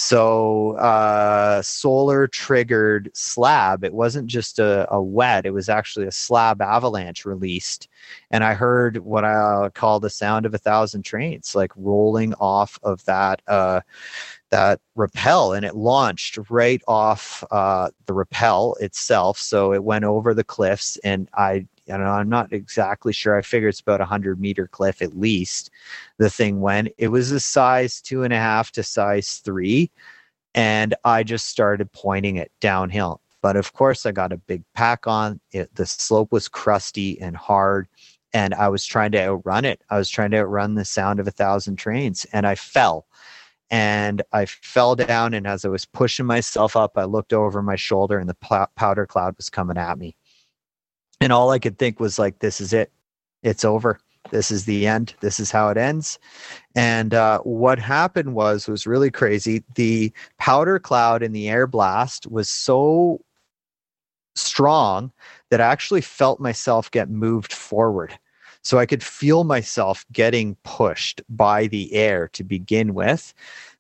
So 0.02 0.78
uh, 0.78 1.62
solar 1.62 2.26
triggered 2.26 3.12
slab. 3.14 3.84
It 3.84 3.94
wasn't 3.94 4.28
just 4.28 4.58
a, 4.58 4.88
a, 4.90 5.02
wet. 5.02 5.46
It 5.46 5.54
was 5.54 5.68
actually 5.68 6.06
a 6.06 6.12
slab 6.12 6.62
avalanche 6.62 7.26
released, 7.26 7.90
and 8.32 8.42
I 8.42 8.54
heard 8.54 9.00
what 9.00 9.26
I 9.26 9.70
call 9.74 10.00
the 10.00 10.10
sound 10.10 10.46
of 10.46 10.54
a 10.54 10.58
thousand 10.58 11.04
trains, 11.04 11.54
like 11.54 11.74
rolling 11.76 12.34
off 12.36 12.80
of 12.82 13.04
that 13.06 13.42
uh, 13.46 13.82
that 14.52 14.80
rappel, 14.96 15.52
and 15.52 15.66
it 15.66 15.76
launched 15.76 16.40
right 16.50 16.82
off 16.88 17.44
uh, 17.52 17.90
the 18.06 18.14
rappel 18.14 18.78
itself. 18.80 19.38
So 19.38 19.74
it 19.74 19.84
went 19.84 20.06
over 20.06 20.34
the 20.34 20.46
cliffs, 20.46 20.96
and 21.04 21.28
I 21.34 21.68
I 21.90 21.98
don't 21.98 22.06
know, 22.06 22.12
I'm 22.12 22.30
not 22.30 22.54
exactly 22.54 23.14
sure. 23.14 23.38
I 23.38 23.42
figure 23.42 23.68
it's 23.68 23.80
about 23.80 24.02
a 24.02 24.06
hundred 24.06 24.40
meter 24.40 24.68
cliff 24.68 25.02
at 25.02 25.18
least. 25.18 25.72
The 26.18 26.30
thing 26.30 26.62
went. 26.62 26.90
It 26.98 27.10
was 27.10 27.32
a 27.32 27.40
size 27.40 28.02
two 28.02 28.24
and 28.24 28.34
a 28.34 28.38
half 28.38 28.72
to 28.74 28.84
size 28.84 29.42
three, 29.44 29.92
and 30.56 30.96
I 31.04 31.24
just 31.24 31.48
started 31.48 31.92
pointing 31.92 32.38
it 32.38 32.52
downhill. 32.62 33.22
But 33.42 33.56
of 33.56 33.74
course, 33.74 34.06
I 34.06 34.12
got 34.12 34.34
a 34.34 34.38
big 34.38 34.64
pack 34.76 35.08
on. 35.08 35.40
It, 35.52 35.74
the 35.76 35.86
slope 35.86 36.32
was 36.32 36.48
crusty 36.48 37.20
and 37.22 37.36
hard, 37.36 37.88
and 38.34 38.54
I 38.54 38.68
was 38.70 38.86
trying 38.86 39.12
to 39.14 39.22
outrun 39.22 39.66
it. 39.66 39.82
I 39.90 39.98
was 39.98 40.10
trying 40.10 40.32
to 40.32 40.40
outrun 40.40 40.76
the 40.76 40.86
sound 40.86 41.20
of 41.20 41.28
a 41.28 41.32
thousand 41.32 41.78
trains, 41.78 42.26
and 42.34 42.46
I 42.46 42.56
fell. 42.56 43.06
And 43.72 44.24
I 44.34 44.46
fell 44.46 44.96
down, 44.96 45.34
and 45.36 45.46
as 45.46 45.64
I 45.64 45.70
was 45.70 45.86
pushing 45.86 46.26
myself 46.26 46.76
up, 46.76 46.98
I 46.98 47.04
looked 47.04 47.34
over 47.34 47.62
my 47.62 47.76
shoulder, 47.76 48.18
and 48.18 48.28
the 48.28 48.68
powder 48.76 49.06
cloud 49.06 49.38
was 49.38 49.50
coming 49.50 49.78
at 49.78 50.00
me. 50.00 50.16
And 51.22 51.34
all 51.34 51.52
I 51.52 51.60
could 51.60 51.78
think 51.78 52.00
was 52.00 52.18
like, 52.20 52.40
"This 52.40 52.62
is 52.62 52.74
it. 52.74 52.92
It's 53.44 53.66
over. 53.66 54.00
This 54.32 54.52
is 54.52 54.66
the 54.66 54.88
end. 54.88 55.14
This 55.22 55.40
is 55.40 55.52
how 55.52 55.70
it 55.70 55.78
ends." 55.78 56.20
And 56.76 57.14
uh, 57.14 57.40
what 57.40 57.80
happened 57.80 58.36
was 58.36 58.68
was 58.68 58.88
really 58.88 59.12
crazy. 59.12 59.64
The 59.76 60.14
powder 60.38 60.80
cloud 60.80 61.24
in 61.24 61.32
the 61.32 61.50
air 61.50 61.68
blast 61.68 62.28
was 62.28 62.50
so 62.50 63.22
strong 64.36 65.12
that 65.50 65.62
I 65.62 65.66
actually 65.66 66.02
felt 66.02 66.40
myself 66.40 66.90
get 66.92 67.10
moved 67.10 67.54
forward. 67.54 68.18
So 68.62 68.78
I 68.78 68.86
could 68.86 69.04
feel 69.04 69.44
myself 69.44 70.06
getting 70.12 70.56
pushed 70.64 71.22
by 71.30 71.68
the 71.68 71.94
air 71.94 72.28
to 72.34 72.44
begin 72.44 72.94
with. 72.94 73.34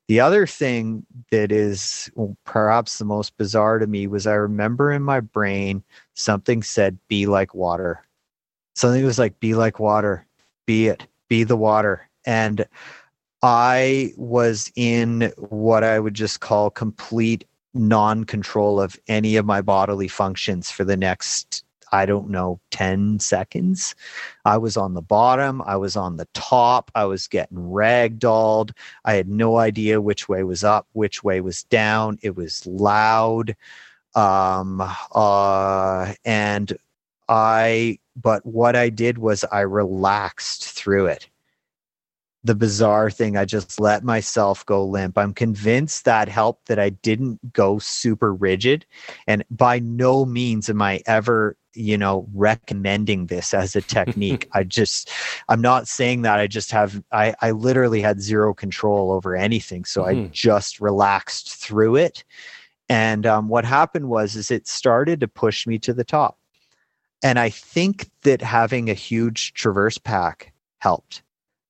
The 0.10 0.20
other 0.22 0.48
thing 0.48 1.06
that 1.30 1.52
is 1.52 2.10
perhaps 2.44 2.98
the 2.98 3.06
most 3.06 3.38
bizarre 3.38 3.78
to 3.78 3.86
me 3.86 4.08
was 4.08 4.26
I 4.26 4.34
remember 4.34 4.92
in 4.92 5.04
my 5.04 5.20
brain 5.20 5.84
something 6.16 6.64
said, 6.64 6.98
be 7.08 7.28
like 7.28 7.54
water. 7.54 8.04
Something 8.76 9.06
was 9.06 9.20
like, 9.20 9.40
be 9.40 9.54
like 9.54 9.80
water, 9.80 10.26
be 10.66 10.88
it, 10.88 11.06
be 11.28 11.44
the 11.44 11.56
water. 11.56 12.10
And 12.26 12.66
I 13.44 14.12
was 14.18 14.72
in 14.76 15.32
what 15.38 15.84
I 15.84 16.00
would 16.00 16.16
just 16.16 16.40
call 16.40 16.72
complete 16.72 17.46
non 17.76 18.24
control 18.24 18.82
of 18.82 19.00
any 19.08 19.36
of 19.36 19.46
my 19.46 19.62
bodily 19.62 20.08
functions 20.08 20.72
for 20.72 20.84
the 20.84 20.98
next, 20.98 21.64
I 21.92 22.06
don't 22.06 22.30
know, 22.30 22.60
10 22.72 23.20
seconds. 23.20 23.96
I 24.46 24.58
was 24.58 24.78
on 24.78 24.94
the 24.94 25.02
bottom, 25.02 25.62
I 25.66 25.76
was 25.78 25.96
on 25.96 26.18
the 26.18 26.28
top, 26.34 26.92
I 26.96 27.06
was 27.06 27.28
getting 27.28 27.58
ragdolled. 27.58 28.72
I 29.06 29.14
had 29.14 29.30
no 29.30 29.58
idea 29.58 30.02
which 30.02 30.28
way 30.28 30.44
was 30.44 30.64
up, 30.64 30.88
which 30.94 31.24
way 31.24 31.42
was 31.42 31.64
down. 31.64 32.20
It 32.22 32.36
was 32.36 32.66
loud. 32.66 33.56
Um, 34.16 34.82
uh, 35.14 36.14
and 36.26 36.78
I, 37.28 38.00
but 38.16 38.46
what 38.46 38.76
I 38.76 38.90
did 38.90 39.20
was 39.20 39.44
I 39.46 39.62
relaxed 39.62 40.64
through 40.72 41.08
it 41.08 41.29
the 42.44 42.56
bizarre 42.56 43.12
thing. 43.12 43.36
I 43.36 43.46
just 43.46 43.80
let 43.80 44.04
myself 44.04 44.66
go 44.66 44.86
limp. 44.86 45.18
I'm 45.18 45.34
convinced 45.34 46.06
that 46.06 46.30
helped 46.30 46.68
that 46.68 46.80
I 46.80 46.90
didn't 46.90 47.54
go 47.54 47.80
super 47.80 48.34
rigid. 48.34 48.86
And 49.28 49.44
by 49.52 49.80
no 49.80 50.26
means 50.26 50.70
am 50.70 50.82
I 50.82 51.02
ever, 51.06 51.58
you 51.74 51.98
know, 51.98 52.28
recommending 52.34 53.28
this 53.28 53.54
as 53.54 53.76
a 53.76 53.82
technique. 53.82 54.48
I 54.54 54.64
just, 54.64 55.10
I'm 55.50 55.62
not 55.62 55.88
saying 55.88 56.22
that. 56.22 56.40
I 56.40 56.48
just 56.48 56.72
have, 56.72 57.04
I, 57.12 57.36
I 57.42 57.52
literally 57.52 58.02
had 58.02 58.22
zero 58.22 58.54
control 58.54 59.12
over 59.12 59.36
anything. 59.36 59.84
So 59.84 60.04
mm-hmm. 60.04 60.26
I 60.26 60.28
just 60.32 60.80
relaxed 60.80 61.56
through 61.56 61.98
it. 61.98 62.24
And 62.88 63.26
um, 63.26 63.50
what 63.50 63.66
happened 63.66 64.10
was, 64.10 64.36
is 64.36 64.50
it 64.50 64.68
started 64.68 65.20
to 65.20 65.28
push 65.28 65.68
me 65.68 65.78
to 65.80 65.94
the 65.94 66.06
top. 66.06 66.40
And 67.22 67.38
I 67.38 67.50
think 67.50 68.10
that 68.24 68.42
having 68.42 68.90
a 68.90 68.94
huge 68.94 69.54
traverse 69.54 69.98
pack 69.98 70.54
helped 70.80 71.22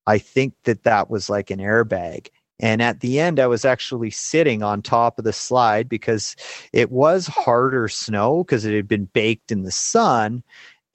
I 0.09 0.17
think 0.17 0.55
that 0.63 0.85
that 0.85 1.11
was 1.11 1.29
like 1.29 1.51
an 1.51 1.59
airbag. 1.59 2.29
And 2.59 2.81
at 2.81 3.01
the 3.01 3.19
end, 3.19 3.39
I 3.39 3.45
was 3.45 3.63
actually 3.63 4.09
sitting 4.09 4.63
on 4.63 4.81
top 4.81 5.19
of 5.19 5.23
the 5.23 5.31
slide 5.31 5.87
because 5.87 6.35
it 6.73 6.91
was 6.91 7.27
harder 7.27 7.87
snow 7.87 8.43
because 8.43 8.65
it 8.65 8.75
had 8.75 8.87
been 8.87 9.05
baked 9.05 9.51
in 9.51 9.61
the 9.61 9.71
sun. 9.71 10.43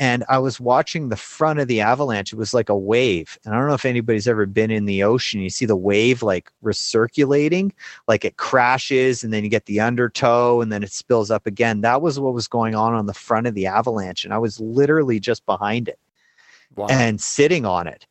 And 0.01 0.25
I 0.29 0.39
was 0.39 0.59
watching 0.59 1.09
the 1.09 1.17
front 1.17 1.61
of 1.61 1.69
the 1.69 1.81
avalanche. 1.81 2.33
It 2.33 2.37
was 2.37 2.53
like 2.53 2.69
a 2.69 2.77
wave. 2.77 3.39
And 3.45 3.55
I 3.55 3.59
don't 3.59 3.69
know 3.69 3.75
if 3.75 3.85
anybody's 3.85 4.27
ever 4.27 4.47
been 4.47 4.73
in 4.73 4.85
the 4.85 5.05
ocean. 5.05 5.41
You 5.41 5.49
see 5.49 5.65
the 5.65 5.77
wave 5.77 6.21
like 6.21 6.51
recirculating, 6.65 7.71
like 8.09 8.25
it 8.25 8.37
crashes 8.37 9.23
and 9.23 9.33
then 9.33 9.45
you 9.45 9.49
get 9.49 9.67
the 9.67 9.79
undertow 9.79 10.61
and 10.61 10.73
then 10.73 10.83
it 10.83 10.91
spills 10.91 11.31
up 11.31 11.47
again. 11.47 11.83
That 11.83 12.03
was 12.03 12.19
what 12.19 12.35
was 12.35 12.49
going 12.49 12.75
on 12.75 12.95
on 12.95 13.07
the 13.07 13.15
front 13.15 13.47
of 13.47 13.55
the 13.55 13.67
avalanche. 13.67 14.25
And 14.25 14.35
I 14.35 14.39
was 14.39 14.59
literally 14.59 15.21
just 15.21 15.47
behind 15.47 15.87
it 15.87 16.01
wow. 16.75 16.89
and 16.91 17.21
sitting 17.21 17.65
on 17.65 17.87
it 17.87 18.09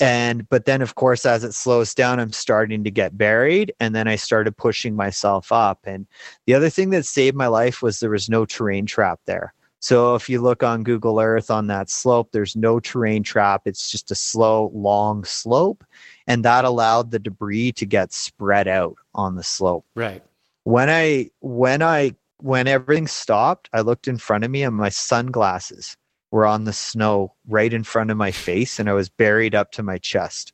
and 0.00 0.48
but 0.48 0.64
then 0.64 0.82
of 0.82 0.94
course 0.94 1.26
as 1.26 1.44
it 1.44 1.52
slows 1.52 1.94
down 1.94 2.20
i'm 2.20 2.32
starting 2.32 2.84
to 2.84 2.90
get 2.90 3.18
buried 3.18 3.72
and 3.80 3.94
then 3.94 4.06
i 4.06 4.16
started 4.16 4.56
pushing 4.56 4.94
myself 4.94 5.50
up. 5.52 5.80
And 5.84 6.06
the 6.46 6.54
other 6.54 6.70
thing 6.70 6.90
that 6.90 7.04
saved 7.04 7.36
my 7.36 7.46
life 7.46 7.82
was 7.82 8.00
there 8.00 8.10
was 8.10 8.28
no 8.28 8.44
terrain 8.44 8.86
trap 8.86 9.20
there. 9.26 9.54
So 9.80 10.14
if 10.14 10.28
you 10.28 10.40
look 10.40 10.62
on 10.62 10.82
google 10.82 11.20
earth 11.20 11.50
on 11.50 11.66
that 11.68 11.90
slope 11.90 12.30
there's 12.32 12.56
no 12.56 12.80
terrain 12.80 13.22
trap. 13.22 13.62
It's 13.64 13.90
just 13.90 14.10
a 14.10 14.14
slow 14.14 14.70
long 14.74 15.24
slope 15.24 15.84
and 16.26 16.44
that 16.44 16.64
allowed 16.64 17.10
the 17.10 17.18
debris 17.18 17.72
to 17.72 17.86
get 17.86 18.12
spread 18.12 18.68
out 18.68 18.96
on 19.14 19.36
the 19.36 19.44
slope. 19.44 19.84
Right. 19.94 20.22
When 20.64 20.90
i 20.90 21.30
when 21.40 21.82
i 21.82 22.14
when 22.40 22.68
everything 22.68 23.06
stopped 23.08 23.68
i 23.72 23.80
looked 23.80 24.06
in 24.06 24.18
front 24.18 24.44
of 24.44 24.50
me 24.50 24.62
and 24.62 24.76
my 24.76 24.90
sunglasses 24.90 25.96
were 26.30 26.46
on 26.46 26.64
the 26.64 26.72
snow 26.72 27.34
right 27.46 27.72
in 27.72 27.84
front 27.84 28.10
of 28.10 28.16
my 28.16 28.30
face 28.30 28.78
and 28.78 28.88
I 28.88 28.92
was 28.92 29.08
buried 29.08 29.54
up 29.54 29.72
to 29.72 29.82
my 29.82 29.98
chest. 29.98 30.52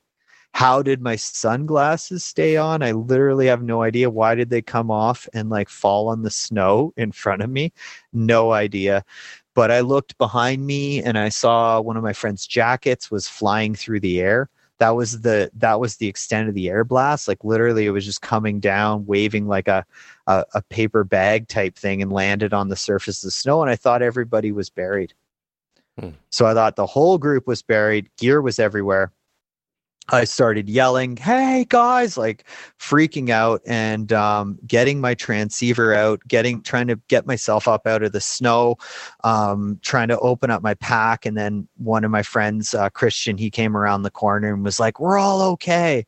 How 0.52 0.82
did 0.82 1.00
my 1.00 1.16
sunglasses 1.16 2.24
stay 2.24 2.56
on? 2.56 2.80
I 2.80 2.92
literally 2.92 3.46
have 3.46 3.62
no 3.62 3.82
idea. 3.82 4.08
Why 4.08 4.36
did 4.36 4.50
they 4.50 4.62
come 4.62 4.88
off 4.88 5.28
and 5.34 5.50
like 5.50 5.68
fall 5.68 6.08
on 6.08 6.22
the 6.22 6.30
snow 6.30 6.92
in 6.96 7.10
front 7.10 7.42
of 7.42 7.50
me? 7.50 7.72
No 8.12 8.52
idea. 8.52 9.04
But 9.54 9.72
I 9.72 9.80
looked 9.80 10.16
behind 10.16 10.64
me 10.64 11.02
and 11.02 11.18
I 11.18 11.28
saw 11.28 11.80
one 11.80 11.96
of 11.96 12.04
my 12.04 12.12
friend's 12.12 12.46
jackets 12.46 13.10
was 13.10 13.26
flying 13.26 13.74
through 13.74 13.98
the 14.00 14.20
air. 14.20 14.48
That 14.78 14.90
was 14.90 15.22
the 15.22 15.50
that 15.54 15.80
was 15.80 15.96
the 15.96 16.06
extent 16.06 16.48
of 16.48 16.54
the 16.54 16.68
air 16.68 16.84
blast. 16.84 17.26
Like 17.26 17.42
literally 17.42 17.86
it 17.86 17.90
was 17.90 18.04
just 18.04 18.22
coming 18.22 18.60
down, 18.60 19.06
waving 19.06 19.48
like 19.48 19.66
a, 19.66 19.84
a, 20.28 20.44
a 20.54 20.62
paper 20.62 21.02
bag 21.02 21.48
type 21.48 21.76
thing 21.76 22.00
and 22.00 22.12
landed 22.12 22.52
on 22.52 22.68
the 22.68 22.76
surface 22.76 23.24
of 23.24 23.28
the 23.28 23.32
snow. 23.32 23.60
And 23.60 23.70
I 23.70 23.76
thought 23.76 24.02
everybody 24.02 24.52
was 24.52 24.70
buried. 24.70 25.14
So 26.30 26.46
I 26.46 26.54
thought 26.54 26.76
the 26.76 26.86
whole 26.86 27.18
group 27.18 27.46
was 27.46 27.62
buried, 27.62 28.10
gear 28.18 28.40
was 28.42 28.58
everywhere. 28.58 29.12
I 30.10 30.24
started 30.24 30.68
yelling, 30.68 31.16
"Hey 31.16 31.64
guys!" 31.66 32.18
like 32.18 32.44
freaking 32.78 33.30
out 33.30 33.62
and 33.64 34.12
um, 34.12 34.58
getting 34.66 35.00
my 35.00 35.14
transceiver 35.14 35.94
out, 35.94 36.20
getting 36.28 36.60
trying 36.62 36.88
to 36.88 37.00
get 37.08 37.26
myself 37.26 37.66
up 37.66 37.86
out 37.86 38.02
of 38.02 38.12
the 38.12 38.20
snow, 38.20 38.76
um, 39.24 39.78
trying 39.82 40.08
to 40.08 40.18
open 40.18 40.50
up 40.50 40.62
my 40.62 40.74
pack. 40.74 41.24
And 41.24 41.38
then 41.38 41.66
one 41.78 42.04
of 42.04 42.10
my 42.10 42.22
friends, 42.22 42.74
uh, 42.74 42.90
Christian, 42.90 43.38
he 43.38 43.50
came 43.50 43.76
around 43.76 44.02
the 44.02 44.10
corner 44.10 44.52
and 44.52 44.62
was 44.62 44.78
like, 44.78 45.00
"We're 45.00 45.18
all 45.18 45.40
okay." 45.52 46.04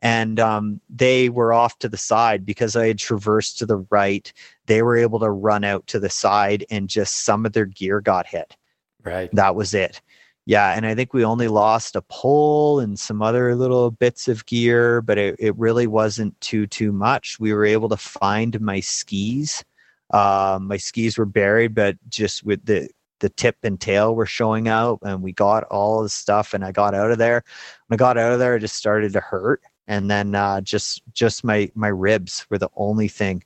And 0.00 0.38
um, 0.38 0.80
they 0.88 1.28
were 1.28 1.52
off 1.52 1.78
to 1.80 1.88
the 1.88 1.98
side 1.98 2.46
because 2.46 2.76
I 2.76 2.86
had 2.86 2.98
traversed 2.98 3.58
to 3.58 3.66
the 3.66 3.84
right. 3.90 4.32
They 4.66 4.82
were 4.82 4.96
able 4.96 5.18
to 5.20 5.30
run 5.30 5.64
out 5.64 5.86
to 5.88 5.98
the 5.98 6.08
side, 6.10 6.64
and 6.70 6.88
just 6.88 7.24
some 7.24 7.44
of 7.44 7.52
their 7.52 7.66
gear 7.66 8.00
got 8.00 8.26
hit. 8.26 8.56
Right. 9.04 9.30
That 9.32 9.54
was 9.54 9.74
it. 9.74 10.00
Yeah. 10.46 10.74
And 10.74 10.86
I 10.86 10.94
think 10.94 11.12
we 11.12 11.24
only 11.24 11.48
lost 11.48 11.96
a 11.96 12.02
pole 12.02 12.80
and 12.80 12.98
some 12.98 13.22
other 13.22 13.54
little 13.54 13.90
bits 13.90 14.26
of 14.26 14.46
gear, 14.46 15.00
but 15.00 15.18
it, 15.18 15.36
it 15.38 15.56
really 15.56 15.86
wasn't 15.86 16.40
too, 16.40 16.66
too 16.66 16.92
much. 16.92 17.38
We 17.38 17.52
were 17.52 17.64
able 17.64 17.88
to 17.90 17.96
find 17.96 18.60
my 18.60 18.80
skis. 18.80 19.64
Uh, 20.10 20.58
my 20.60 20.76
skis 20.76 21.18
were 21.18 21.26
buried, 21.26 21.74
but 21.74 21.96
just 22.08 22.42
with 22.42 22.64
the, 22.64 22.88
the 23.20 23.28
tip 23.28 23.56
and 23.62 23.80
tail 23.80 24.14
were 24.14 24.26
showing 24.26 24.66
out 24.66 24.98
and 25.02 25.22
we 25.22 25.32
got 25.32 25.64
all 25.64 26.02
the 26.02 26.08
stuff 26.08 26.52
and 26.52 26.64
I 26.64 26.72
got 26.72 26.94
out 26.94 27.10
of 27.10 27.18
there. 27.18 27.44
When 27.86 27.96
I 27.96 27.98
got 27.98 28.18
out 28.18 28.32
of 28.32 28.38
there, 28.38 28.56
it 28.56 28.60
just 28.60 28.76
started 28.76 29.12
to 29.12 29.20
hurt. 29.20 29.62
And 29.86 30.10
then 30.10 30.34
uh, 30.34 30.60
just 30.60 31.02
just 31.12 31.42
my 31.42 31.70
my 31.74 31.88
ribs 31.88 32.46
were 32.48 32.58
the 32.58 32.70
only 32.76 33.08
thing 33.08 33.42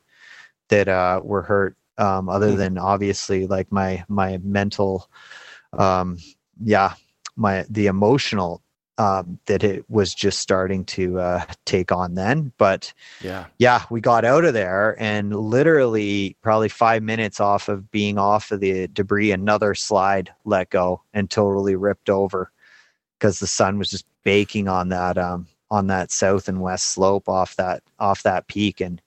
that 0.69 0.89
uh, 0.89 1.21
were 1.25 1.43
hurt 1.43 1.77
um, 1.99 2.29
other 2.29 2.53
mm. 2.53 2.57
than 2.57 2.79
obviously 2.79 3.47
like 3.47 3.71
my 3.73 4.05
my 4.09 4.39
mental 4.43 5.09
um, 5.79 6.19
yeah, 6.63 6.95
my 7.37 7.65
the 7.69 7.87
emotional 7.87 8.63
um, 8.97 9.39
that 9.47 9.65
it 9.65 9.89
was 9.91 10.15
just 10.15 10.39
starting 10.39 10.85
to 10.85 11.19
uh, 11.19 11.45
take 11.65 11.91
on 11.91 12.15
then. 12.15 12.53
But 12.59 12.93
yeah, 13.23 13.47
yeah, 13.59 13.83
we 13.91 14.01
got 14.01 14.25
out 14.25 14.45
of 14.45 14.55
there 14.55 14.97
and 14.99 15.35
literally 15.35 16.37
probably 16.43 16.69
five 16.69 17.03
minutes 17.03 17.41
off 17.41 17.69
of 17.69 17.91
being 17.91 18.19
off 18.19 18.53
of 18.53 18.61
the 18.61 18.87
debris, 18.89 19.33
another 19.33 19.75
slide 19.75 20.33
let 20.45 20.71
go 20.71 21.03
and 21.13 21.31
totally 21.31 21.77
ripped 21.77 22.09
over 22.09 22.51
because 23.19 23.41
the 23.41 23.47
sun 23.47 23.79
was 23.79 23.91
just 23.91 24.07
baking 24.23 24.69
on 24.69 24.89
that 24.91 25.19
um, 25.19 25.47
on 25.71 25.87
that 25.89 26.11
south 26.11 26.49
and 26.49 26.61
west 26.61 26.87
slope 26.87 27.29
off 27.29 27.57
that 27.57 27.83
off 27.99 28.23
that 28.23 28.47
peak 28.49 28.81
and 28.81 29.03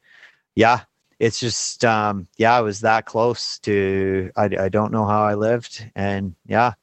yeah 0.56 0.82
it's 1.20 1.40
just 1.40 1.84
um 1.86 2.28
yeah 2.38 2.56
i 2.56 2.62
was 2.62 2.82
that 2.82 3.06
close 3.06 3.60
to 3.60 4.32
I, 4.36 4.46
I 4.60 4.70
don't 4.70 4.92
know 4.92 5.06
how 5.06 5.24
i 5.24 5.34
lived 5.36 5.90
and 5.96 6.36
yeah 6.46 6.74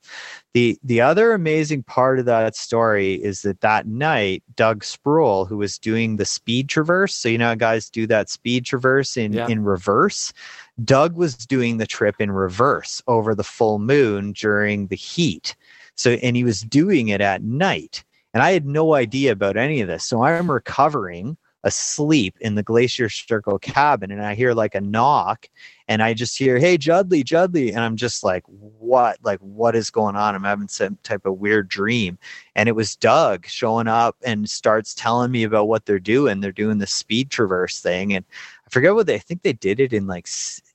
The 0.54 0.78
the 0.84 1.00
other 1.00 1.32
amazing 1.32 1.82
part 1.82 2.18
of 2.20 2.26
that 2.26 2.54
story 2.56 3.14
is 3.14 3.42
that 3.42 3.60
that 3.60 3.86
night, 3.86 4.42
Doug 4.54 4.84
Sproul, 4.84 5.46
who 5.46 5.56
was 5.56 5.78
doing 5.78 6.16
the 6.16 6.24
speed 6.24 6.68
traverse, 6.68 7.14
so 7.16 7.28
you 7.28 7.38
know 7.38 7.48
how 7.48 7.54
guys 7.56 7.90
do 7.90 8.06
that 8.06 8.30
speed 8.30 8.64
traverse 8.64 9.16
in 9.16 9.32
Yeah. 9.32 9.48
in 9.48 9.64
reverse. 9.64 10.32
Doug 10.84 11.16
was 11.16 11.34
doing 11.34 11.78
the 11.78 11.86
trip 11.86 12.16
in 12.20 12.30
reverse 12.30 13.02
over 13.06 13.34
the 13.34 13.44
full 13.44 13.78
moon 13.80 14.32
during 14.32 14.86
the 14.88 14.96
heat. 14.96 15.56
So 15.96 16.12
and 16.22 16.36
he 16.36 16.44
was 16.44 16.60
doing 16.62 17.08
it 17.08 17.20
at 17.20 17.42
night. 17.42 18.04
And 18.32 18.42
I 18.42 18.52
had 18.52 18.66
no 18.66 18.94
idea 18.94 19.32
about 19.32 19.56
any 19.56 19.80
of 19.80 19.88
this. 19.88 20.04
So 20.04 20.22
I'm 20.24 20.50
recovering 20.50 21.36
asleep 21.64 22.36
in 22.40 22.54
the 22.54 22.62
Glacier 22.62 23.08
Circle 23.08 23.58
cabin 23.58 24.10
and 24.10 24.22
I 24.22 24.34
hear 24.34 24.52
like 24.54 24.74
a 24.74 24.80
knock 24.80 25.48
and 25.88 26.02
I 26.02 26.14
just 26.14 26.38
hear, 26.38 26.58
"Hey, 26.58 26.78
Judley, 26.78 27.22
Judley," 27.22 27.70
and 27.70 27.80
I'm 27.80 27.96
just 27.96 28.24
like, 28.24 28.42
"What? 28.46 29.18
Like, 29.22 29.38
what 29.40 29.76
is 29.76 29.90
going 29.90 30.16
on?" 30.16 30.34
I'm 30.34 30.44
having 30.44 30.68
some 30.68 30.98
type 31.02 31.26
of 31.26 31.38
weird 31.38 31.68
dream, 31.68 32.18
and 32.56 32.68
it 32.68 32.72
was 32.72 32.96
Doug 32.96 33.46
showing 33.46 33.86
up 33.88 34.16
and 34.24 34.48
starts 34.48 34.94
telling 34.94 35.30
me 35.30 35.42
about 35.44 35.68
what 35.68 35.84
they're 35.84 35.98
doing. 35.98 36.40
They're 36.40 36.52
doing 36.52 36.78
the 36.78 36.86
speed 36.86 37.30
traverse 37.30 37.80
thing, 37.80 38.14
and 38.14 38.24
I 38.66 38.70
forget 38.70 38.94
what 38.94 39.06
they 39.06 39.16
I 39.16 39.18
think 39.18 39.42
they 39.42 39.52
did 39.52 39.78
it 39.80 39.92
in 39.92 40.06
like 40.06 40.26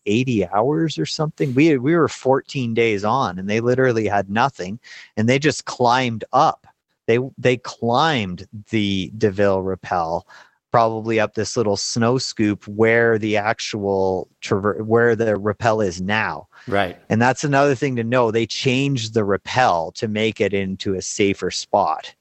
80 0.05 0.47
hours 0.47 0.99
or 0.99 1.05
something. 1.05 1.55
We 1.55 1.77
we 1.77 1.95
were 1.95 2.07
14 2.07 2.73
days 2.73 3.03
on, 3.03 3.39
and 3.39 3.49
they 3.49 3.61
literally 3.61 4.07
had 4.07 4.29
nothing, 4.29 4.79
and 5.17 5.27
they 5.27 5.39
just 5.39 5.65
climbed 5.65 6.23
up. 6.33 6.67
They 7.07 7.17
they 7.37 7.57
climbed 7.57 8.47
the 8.69 9.11
Deville 9.17 9.63
Rappel 9.63 10.27
probably 10.71 11.19
up 11.19 11.33
this 11.33 11.57
little 11.57 11.75
snow 11.77 12.17
scoop 12.17 12.67
where 12.67 13.17
the 13.17 13.35
actual 13.37 14.27
traver- 14.41 14.81
where 14.85 15.15
the 15.15 15.35
rappel 15.35 15.81
is 15.81 15.99
now 16.01 16.47
Right. 16.67 16.97
and 17.09 17.21
that's 17.21 17.43
another 17.43 17.73
thing 17.75 17.95
to 17.95 18.03
know 18.03 18.29
they 18.31 18.45
changed 18.45 19.13
the 19.13 19.23
rappel 19.23 19.91
to 19.93 20.07
make 20.07 20.39
it 20.39 20.53
into 20.53 20.93
a 20.93 21.01
safer 21.01 21.49
spot 21.51 22.13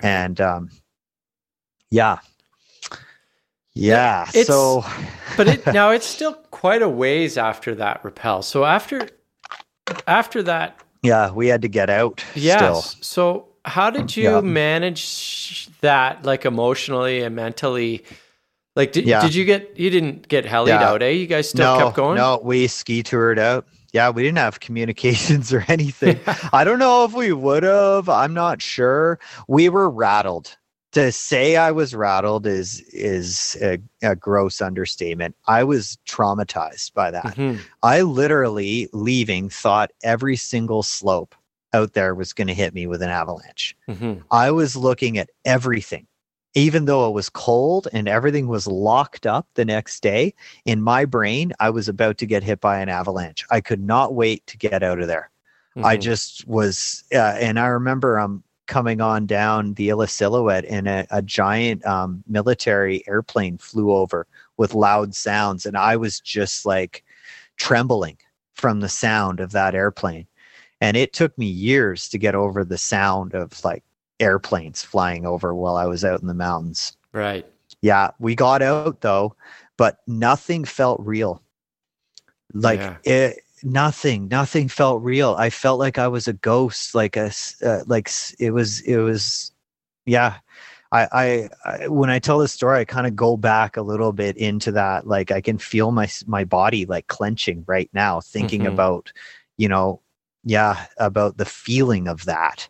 and 0.00 0.40
um 0.40 0.70
yeah 1.90 2.18
yeah 3.74 4.22
It's- 4.28 4.46
so 4.46 4.84
But 5.36 5.48
it 5.48 5.66
now 5.66 5.90
it's 5.90 6.06
still 6.06 6.34
quite 6.50 6.80
a 6.82 6.88
ways 6.88 7.36
after 7.36 7.74
that 7.74 8.00
rappel. 8.04 8.42
So 8.42 8.64
after 8.64 9.08
after 10.06 10.42
that, 10.44 10.80
yeah 11.02 11.30
we 11.30 11.48
had 11.48 11.62
to 11.62 11.68
get 11.68 11.90
out 11.90 12.24
yes. 12.34 12.56
still 12.90 13.02
So 13.02 13.48
how 13.66 13.90
did 13.90 14.16
you 14.16 14.30
Yeah. 14.30 14.40
manage 14.40 15.68
that 15.80 16.24
like 16.24 16.44
emotionally 16.44 17.22
and 17.22 17.34
mentally? 17.36 18.04
Like 18.74 18.92
did, 18.92 19.06
Yeah. 19.06 19.20
did 19.22 19.34
you 19.34 19.44
get 19.44 19.78
you 19.78 19.90
didn't 19.90 20.28
get 20.28 20.44
hellied 20.44 20.68
Yeah. 20.68 20.88
out, 20.88 21.02
eh? 21.02 21.10
You 21.10 21.26
guys 21.26 21.48
still 21.48 21.78
no, 21.78 21.84
kept 21.84 21.96
going? 21.96 22.16
No, 22.16 22.40
we 22.42 22.66
ski 22.66 23.02
toured 23.02 23.38
out. 23.38 23.66
Yeah, 23.92 24.10
we 24.10 24.22
didn't 24.22 24.38
have 24.38 24.60
communications 24.60 25.52
or 25.52 25.64
anything. 25.68 26.20
I 26.52 26.64
don't 26.64 26.78
know 26.78 27.04
if 27.04 27.12
we 27.14 27.32
would 27.32 27.62
have. 27.62 28.08
I'm 28.08 28.34
not 28.34 28.60
sure. 28.62 29.18
We 29.48 29.68
were 29.68 29.88
rattled. 29.90 30.56
To 30.92 31.12
say 31.12 31.56
I 31.56 31.72
was 31.72 31.94
rattled 31.94 32.46
is 32.46 32.80
is 32.92 33.56
a, 33.60 33.78
a 34.02 34.16
gross 34.16 34.62
understatement. 34.62 35.34
I 35.46 35.62
was 35.62 35.98
traumatized 36.08 36.94
by 36.94 37.10
that. 37.10 37.36
Mhm. 37.36 37.60
I 37.82 38.00
literally 38.00 38.88
leaving 38.94 39.50
thought 39.50 39.90
every 40.02 40.36
single 40.36 40.82
slope 40.82 41.34
out 41.76 41.92
there 41.92 42.14
was 42.14 42.32
going 42.32 42.48
to 42.48 42.54
hit 42.54 42.74
me 42.74 42.86
with 42.86 43.02
an 43.02 43.10
avalanche. 43.10 43.76
Mhm. 43.88 44.22
I 44.30 44.50
was 44.50 44.74
looking 44.76 45.18
at 45.18 45.30
everything, 45.44 46.06
even 46.54 46.86
though 46.86 47.08
it 47.08 47.14
was 47.14 47.28
cold 47.30 47.86
and 47.92 48.08
everything 48.08 48.48
was 48.48 48.66
locked 48.66 49.26
up 49.26 49.46
the 49.54 49.64
next 49.64 50.02
day. 50.02 50.34
In 50.64 50.80
my 50.82 51.04
brain, 51.04 51.52
I 51.60 51.70
was 51.70 51.88
about 51.88 52.18
to 52.18 52.26
get 52.26 52.42
hit 52.42 52.60
by 52.60 52.80
an 52.80 52.88
avalanche. 52.88 53.44
I 53.50 53.60
could 53.60 53.80
not 53.80 54.14
wait 54.14 54.46
to 54.48 54.56
get 54.56 54.82
out 54.82 55.00
of 55.00 55.08
there. 55.08 55.30
I 55.82 55.96
Mhm. 55.96 56.00
just 56.00 56.48
was, 56.48 57.04
uh, 57.12 57.36
and 57.38 57.58
I 57.60 57.66
remember 57.66 58.18
um 58.18 58.42
coming 58.66 59.00
on 59.00 59.26
down 59.26 59.74
the 59.74 59.88
Illecillewaet 59.90 60.64
and 60.68 60.88
a, 60.88 61.06
a 61.10 61.22
giant 61.22 61.86
um, 61.86 62.24
military 62.26 63.06
airplane 63.06 63.58
flew 63.58 63.92
over 63.92 64.26
with 64.56 64.74
loud 64.74 65.14
sounds, 65.14 65.66
and 65.66 65.76
I 65.76 65.96
was 65.96 66.18
just 66.18 66.66
like 66.66 67.04
trembling 67.56 68.18
from 68.54 68.80
the 68.80 68.88
sound 68.88 69.38
of 69.40 69.52
that 69.52 69.74
airplane. 69.74 70.26
And 70.80 70.96
it 70.96 71.12
took 71.12 71.36
me 71.38 71.46
years 71.46 72.08
to 72.10 72.18
get 72.18 72.34
over 72.34 72.64
the 72.64 72.78
sound 72.78 73.34
of 73.34 73.64
like 73.64 73.84
airplanes 74.20 74.82
flying 74.82 75.26
over 75.26 75.54
while 75.54 75.76
I 75.76 75.86
was 75.86 76.04
out 76.04 76.20
in 76.20 76.26
the 76.28 76.34
mountains. 76.34 76.96
right. 77.12 77.46
Yeah, 77.82 78.10
we 78.18 78.34
got 78.34 78.62
out 78.62 79.00
though, 79.00 79.36
but 79.76 79.98
nothing 80.06 80.64
felt 80.64 81.00
real. 81.00 81.42
Like 82.52 82.80
Yeah. 82.80 82.96
it, 83.04 83.40
nothing, 83.62 84.28
nothing 84.28 84.68
felt 84.68 85.02
real. 85.02 85.34
I 85.38 85.50
felt 85.50 85.78
like 85.78 85.98
I 85.98 86.08
was 86.08 86.28
a 86.28 86.32
ghost. 86.34 86.94
Like 86.94 87.16
a, 87.16 87.30
uh, 87.64 87.80
like 87.86 88.10
it 88.38 88.50
was, 88.52 88.80
it 88.82 88.96
was, 88.98 89.52
yeah. 90.06 90.36
I, 90.92 91.08
I, 91.12 91.48
I 91.84 91.88
when 91.88 92.10
I 92.10 92.20
tell 92.20 92.38
this 92.38 92.52
story, 92.52 92.78
I 92.80 92.84
kind 92.84 93.06
of 93.08 93.16
go 93.16 93.36
back 93.36 93.76
a 93.76 93.82
little 93.82 94.12
bit 94.12 94.36
into 94.36 94.70
that. 94.72 95.06
Like 95.06 95.32
I 95.32 95.40
can 95.40 95.58
feel 95.58 95.90
my 95.90 96.08
my 96.26 96.44
body 96.44 96.86
like 96.86 97.08
clenching 97.08 97.64
right 97.66 97.90
now, 97.92 98.20
thinking 98.20 98.62
Mhm. 98.62 98.68
about, 98.68 99.12
you 99.58 99.68
know, 99.68 100.00
yeah, 100.46 100.86
about 100.96 101.36
the 101.38 101.44
feeling 101.44 102.06
of 102.06 102.24
that. 102.24 102.68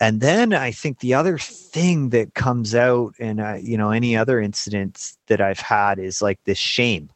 And 0.00 0.20
then 0.20 0.54
i 0.54 0.70
think 0.72 0.98
the 0.98 1.14
other 1.14 1.38
thing 1.38 2.08
that 2.08 2.34
comes 2.34 2.74
out 2.74 3.14
and 3.20 3.40
uh, 3.40 3.58
you 3.60 3.76
know 3.78 3.90
any 3.90 4.16
other 4.16 4.40
incidents 4.40 5.18
that 5.26 5.40
i've 5.42 5.60
had 5.60 5.98
is 5.98 6.22
like 6.22 6.40
this 6.44 6.58
shame. 6.58 7.10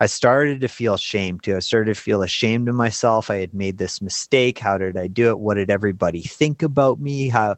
I 0.00 0.06
started 0.06 0.60
to 0.60 0.68
feel 0.68 0.96
shame 0.96 1.40
too. 1.40 1.56
I 1.56 1.60
started 1.60 1.94
to 1.94 2.00
feel 2.00 2.22
ashamed 2.22 2.68
of 2.68 2.74
myself. 2.74 3.30
I 3.30 3.36
had 3.36 3.54
made 3.54 3.78
this 3.78 4.02
mistake. 4.02 4.58
How 4.58 4.78
did 4.78 4.96
i 4.96 5.06
do 5.06 5.30
it? 5.30 5.38
What 5.40 5.54
did 5.54 5.70
everybody 5.70 6.22
think 6.22 6.62
about 6.62 7.00
me? 7.00 7.28
How 7.28 7.56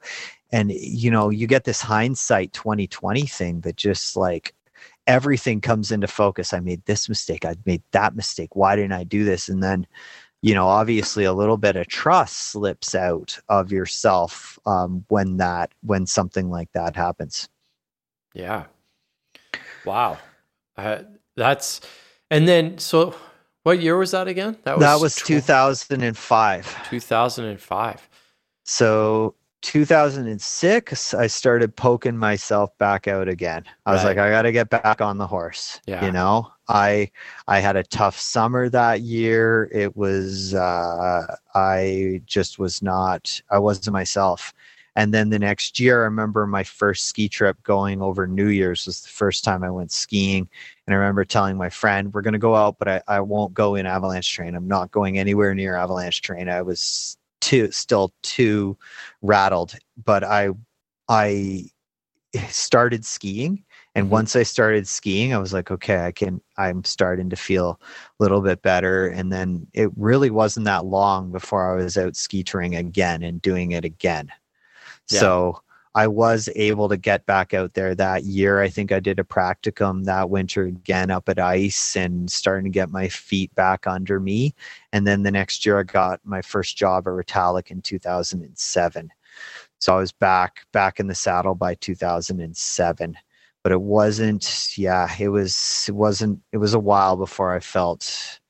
and 0.52 0.70
you 0.72 1.10
know 1.10 1.30
you 1.30 1.46
get 1.46 1.64
this 1.64 1.80
hindsight 1.82 2.52
2020 2.52 3.26
thing 3.26 3.60
that 3.62 3.76
just 3.76 4.16
like 4.16 4.54
everything 5.06 5.60
comes 5.60 5.90
into 5.90 6.06
focus. 6.06 6.52
I 6.52 6.60
made 6.60 6.84
this 6.86 7.08
mistake. 7.08 7.44
I 7.44 7.56
made 7.66 7.82
that 7.90 8.14
mistake. 8.14 8.54
Why 8.54 8.76
didn't 8.76 8.92
i 8.92 9.04
do 9.04 9.24
this? 9.24 9.48
And 9.48 9.62
then 9.62 9.86
you 10.43 10.55
know 10.55 10.66
obviously 10.66 11.24
a 11.24 11.32
little 11.32 11.57
bit 11.57 11.76
of 11.76 11.86
trust 11.86 12.51
slips 12.51 12.95
out 12.95 13.38
of 13.49 13.72
yourself 13.72 14.59
um, 14.66 15.05
when 15.09 15.38
that 15.38 15.72
when 15.82 16.05
something 16.07 16.51
like 16.51 16.70
that 16.72 16.95
happens 16.97 17.49
Yeah. 18.34 18.64
Wow. 19.84 20.18
Uh, 20.76 21.03
that's 21.36 21.80
and 22.30 22.47
then 22.47 22.78
so 22.78 23.14
what 23.62 23.80
year 23.80 23.97
was 23.97 24.11
that 24.11 24.26
again? 24.28 24.57
that 24.64 24.78
was 24.78 25.14
that 25.16 25.24
tw- 25.24 25.26
2005 25.26 26.88
2005. 26.90 28.09
so 28.64 29.34
2006 29.62 31.14
i 31.14 31.26
started 31.26 31.74
poking 31.76 32.16
myself 32.16 32.76
back 32.78 33.08
out 33.08 33.28
again. 33.28 33.64
I 33.86 33.92
was 33.92 34.02
Right. 34.04 34.16
like 34.16 34.18
i 34.18 34.30
got 34.30 34.42
to 34.42 34.52
get 34.52 34.70
back 34.70 35.00
on 35.00 35.18
the 35.18 35.26
horse 35.26 35.80
Yeah. 35.86 36.04
you 36.04 36.12
know? 36.12 36.52
I 36.68 37.10
i 37.48 37.58
had 37.60 37.76
a 37.76 37.82
tough 37.82 38.18
summer 38.18 38.68
that 38.68 39.00
year. 39.00 39.68
It 39.72 39.96
was 39.96 40.54
uh 40.54 41.36
i 41.54 42.20
just 42.26 42.58
was 42.58 42.82
not 42.82 43.40
i 43.50 43.58
wasn't 43.58 43.92
myself. 43.94 44.52
And 44.94 45.14
then 45.14 45.30
the 45.30 45.38
next 45.38 45.80
year 45.80 46.00
i 46.02 46.04
remember 46.04 46.46
my 46.46 46.64
first 46.64 47.06
ski 47.06 47.28
trip 47.28 47.62
going 47.62 48.02
over 48.02 48.26
new 48.26 48.48
year's 48.48 48.86
was 48.86 49.00
the 49.00 49.08
first 49.08 49.44
time 49.44 49.62
i 49.64 49.70
went 49.70 49.90
skiing. 49.92 50.48
And 50.86 50.94
i 50.94 50.96
remember 50.98 51.24
telling 51.24 51.56
my 51.56 51.70
friend 51.70 52.12
we're 52.12 52.22
going 52.22 52.32
to 52.34 52.38
go 52.38 52.54
out 52.56 52.76
but 52.78 52.88
I, 52.88 53.02
I 53.08 53.20
won't 53.20 53.54
go 53.54 53.76
in 53.76 53.86
avalanche 53.86 54.34
terrain. 54.36 54.54
I'm 54.54 54.68
not 54.68 54.90
going 54.90 55.18
anywhere 55.18 55.54
near 55.54 55.76
avalanche 55.76 56.20
terrain. 56.22 56.48
I 56.48 56.62
was 56.62 57.16
too 57.43 57.70
still 57.72 58.12
too 58.22 58.76
rattled 59.20 59.74
but 60.05 60.22
i 60.24 60.49
i 61.09 61.64
started 62.49 63.05
skiing 63.05 63.62
and 63.95 64.07
Mhm. 64.07 64.11
once 64.11 64.36
i 64.36 64.43
started 64.43 64.88
skiing 64.88 65.34
i 65.34 65.38
was 65.38 65.53
like 65.53 65.70
okay 65.70 66.07
i 66.07 66.12
can 66.12 66.40
i'm 66.57 66.82
starting 66.84 67.28
to 67.28 67.36
feel 67.36 67.78
a 67.80 68.22
little 68.22 68.40
bit 68.40 68.62
better 68.62 69.09
and 69.09 69.30
then 69.32 69.66
it 69.74 69.90
really 69.97 70.30
wasn't 70.30 70.64
that 70.64 70.86
long 70.86 71.30
before 71.32 71.72
i 71.78 71.82
was 71.82 71.99
out 71.99 72.16
ski 72.16 72.43
touring 72.43 72.74
again 72.76 73.22
and 73.22 73.43
doing 73.43 73.72
it 73.72 73.84
again 73.84 74.28
Yeah. 75.11 75.18
so 75.20 75.62
i 75.95 76.07
was 76.07 76.49
able 76.57 76.88
to 76.88 76.97
get 76.97 77.26
back 77.26 77.53
out 77.55 77.74
there 77.74 77.95
that 77.95 78.24
year 78.24 78.61
i 78.61 78.68
think 78.68 78.93
i 78.93 79.01
did 79.01 79.18
a 79.18 79.24
practicum 79.24 80.05
that 80.05 80.30
winter 80.30 80.64
again 80.64 81.11
up 81.11 81.28
at 81.28 81.38
ice 81.38 81.97
and 81.97 82.30
starting 82.30 82.64
to 82.64 82.70
get 82.70 82.90
my 82.90 83.09
feet 83.09 83.55
back 83.55 83.86
under 83.86 84.18
me 84.20 84.55
and 84.93 85.07
then 85.07 85.22
the 85.22 85.30
next 85.30 85.64
year 85.66 85.78
i 85.78 85.82
got 85.82 86.20
my 86.24 86.40
first 86.43 86.76
job 86.76 87.07
at 87.07 87.11
Retallack 87.12 87.70
in 87.70 87.80
2007 87.82 89.11
so 89.78 89.95
i 89.95 89.99
was 89.99 90.12
back 90.12 90.64
back 90.72 90.99
in 91.01 91.07
the 91.09 91.14
saddle 91.14 91.55
by 91.55 91.74
2007 91.74 93.16
but 93.62 93.72
it 93.72 93.80
wasn't 93.80 94.76
yeah 94.76 95.09
it 95.18 95.28
was 95.28 95.86
it 95.88 95.95
wasn't 95.95 96.40
it 96.53 96.59
was 96.59 96.74
a 96.74 96.78
while 96.80 97.16
before 97.16 97.55
i 97.55 97.61
felt 97.61 98.40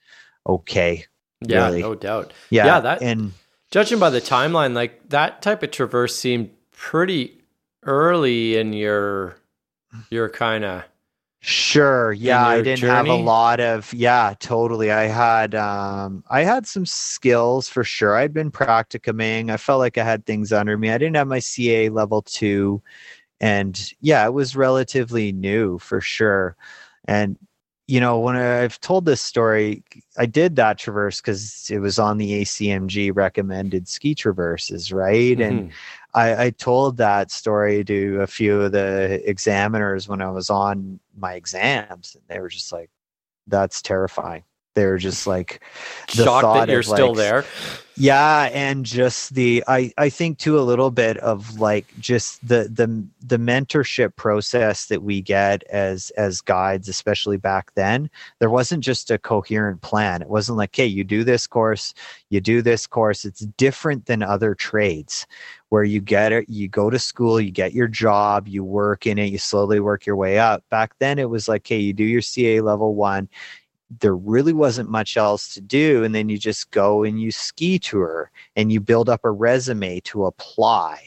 okay 0.47 1.05
Yeah, 1.47 1.67
Really. 1.67 1.81
no 1.83 1.95
doubt. 1.95 2.33
yeah, 2.51 2.67
Yeah, 2.67 2.81
that- 2.81 3.03
and 3.03 3.33
Judging 3.73 3.99
by 3.99 4.11
the 4.11 4.21
timeline, 4.21 4.75
like 4.75 5.09
that 5.09 5.41
type 5.41 5.63
of 5.63 5.71
traverse 5.71 6.15
seemed 6.15 6.51
pretty 6.83 7.39
early 7.85 8.57
in 8.59 8.73
your 8.73 9.37
your 10.11 10.29
kind 10.29 10.65
of 10.65 10.85
Sure. 11.45 12.13
Yeah, 12.13 12.47
I 12.47 12.61
didn't 12.61 12.85
have 12.85 13.09
a 13.09 13.15
lot 13.17 13.59
of 13.59 13.93
yeah, 13.93 14.35
totally. 14.39 14.93
I 14.93 15.05
had 15.07 15.55
um 15.57 16.23
I 16.31 16.43
had 16.45 16.67
some 16.69 16.87
skills 16.87 17.69
for 17.69 17.83
sure. 17.83 18.15
I'd 18.17 18.33
been 18.33 18.51
practicuming. 18.53 19.51
I 19.51 19.57
felt 19.57 19.81
like 19.81 19.99
I 19.99 20.05
had 20.05 20.25
things 20.25 20.53
under 20.53 20.79
me. 20.79 20.91
I 20.91 20.99
didn't 20.99 21.17
have 21.17 21.27
my 21.27 21.41
CA 21.41 21.89
level 21.89 22.23
2 22.23 22.81
and 23.41 23.93
yeah, 24.01 24.25
it 24.27 24.33
was 24.35 24.55
relatively 24.57 25.33
new 25.33 25.79
for 25.81 26.01
sure. 26.01 26.57
And 27.07 27.37
you 27.89 28.01
know, 28.01 28.21
when 28.21 28.37
I've 28.37 28.79
told 28.81 29.05
this 29.05 29.21
story, 29.21 29.83
I 30.17 30.27
did 30.27 30.55
that 30.57 30.79
traverse 30.79 31.21
cuz 31.21 31.69
it 31.71 31.81
was 31.81 31.99
on 31.99 32.19
the 32.19 32.33
ACMG 32.43 33.11
recommended 33.11 33.89
ski 33.89 34.15
traverses, 34.15 34.93
right? 34.93 35.39
And 35.41 35.65
Mhm. 35.65 35.73
I, 36.15 36.47
I 36.47 36.51
told 36.51 36.99
that 36.99 37.31
story 37.31 37.85
to 37.85 38.21
a 38.21 38.27
few 38.27 38.61
of 38.63 38.73
the 38.73 39.23
examiners 39.29 40.09
when 40.09 40.21
I 40.21 40.31
was 40.31 40.51
on 40.51 41.01
my 41.17 41.35
exams, 41.35 42.15
and 42.17 42.25
they 42.29 42.41
were 42.41 42.49
just 42.51 42.73
like, 42.73 42.91
"That's 43.47 43.83
terrifying." 43.83 44.45
They 44.75 44.87
were 44.87 44.99
just 44.99 45.27
like, 45.27 45.61
the 46.17 46.25
shocked 46.25 46.43
thought 46.43 46.67
that 46.67 46.73
you're 46.73 46.81
of, 46.81 46.87
still 46.87 47.09
like, 47.09 47.17
there. 47.17 47.45
yeah, 47.97 48.49
and 48.53 48.87
just 48.87 49.35
the 49.35 49.63
I 49.69 49.93
I 49.99 50.09
think 50.09 50.39
too 50.39 50.59
a 50.59 50.63
little 50.63 50.91
bit 50.91 51.19
of 51.19 51.59
like 51.59 51.87
just 52.01 52.47
the 52.47 52.69
the 52.73 53.05
the 53.21 53.37
mentorship 53.37 54.17
process 54.17 54.87
that 54.87 55.03
we 55.03 55.21
get 55.21 55.63
as 55.65 56.11
as 56.17 56.41
guides, 56.41 56.89
especially 56.89 57.37
back 57.37 57.75
then. 57.75 58.09
There 58.39 58.51
wasn't 58.51 58.83
just 58.83 59.11
a 59.11 59.19
coherent 59.19 59.83
plan. 59.83 60.23
It 60.23 60.29
wasn't 60.29 60.57
like, 60.59 60.75
"Hey, 60.75 60.87
you 60.87 61.05
do 61.05 61.23
this 61.23 61.47
course, 61.47 61.93
you 62.31 62.41
do 62.41 62.63
this 62.63 62.87
course." 62.87 63.25
It's 63.27 63.41
different 63.41 64.07
than 64.07 64.23
other 64.23 64.55
trades 64.55 65.27
where 65.69 65.85
you 65.85 66.01
get 66.03 66.33
it, 66.33 66.49
you 66.51 66.69
go 66.69 66.91
to 66.91 66.99
school, 66.99 67.41
you 67.41 67.51
get 67.51 67.73
your 67.73 67.89
job, 67.89 68.47
you 68.47 68.63
work 68.63 69.07
in 69.07 69.19
it, 69.19 69.33
you 69.33 69.39
slowly 69.39 69.81
work 69.81 70.05
your 70.05 70.17
way 70.17 70.39
up. 70.39 70.63
Back 70.69 70.93
then 70.99 71.19
it 71.19 71.31
was 71.31 71.49
like, 71.49 71.67
"Hey, 71.67 71.79
you 71.79 71.95
do 71.95 72.05
your 72.05 72.21
CA 72.21 72.61
level 72.61 72.95
1, 72.95 73.27
there 74.01 74.17
really 74.17 74.53
wasn't 74.53 74.89
much 74.91 75.17
else 75.17 75.53
to 75.55 75.61
do 75.61 76.03
and 76.05 76.15
then 76.15 76.29
you 76.29 76.39
just 76.39 76.71
go 76.71 77.03
and 77.05 77.21
you 77.21 77.31
ski 77.31 77.79
tour 77.79 78.31
and 78.57 78.73
you 78.73 78.81
build 78.81 79.09
up 79.09 79.21
a 79.25 79.31
resume 79.31 80.01
to 80.01 80.25
apply. 80.25 81.01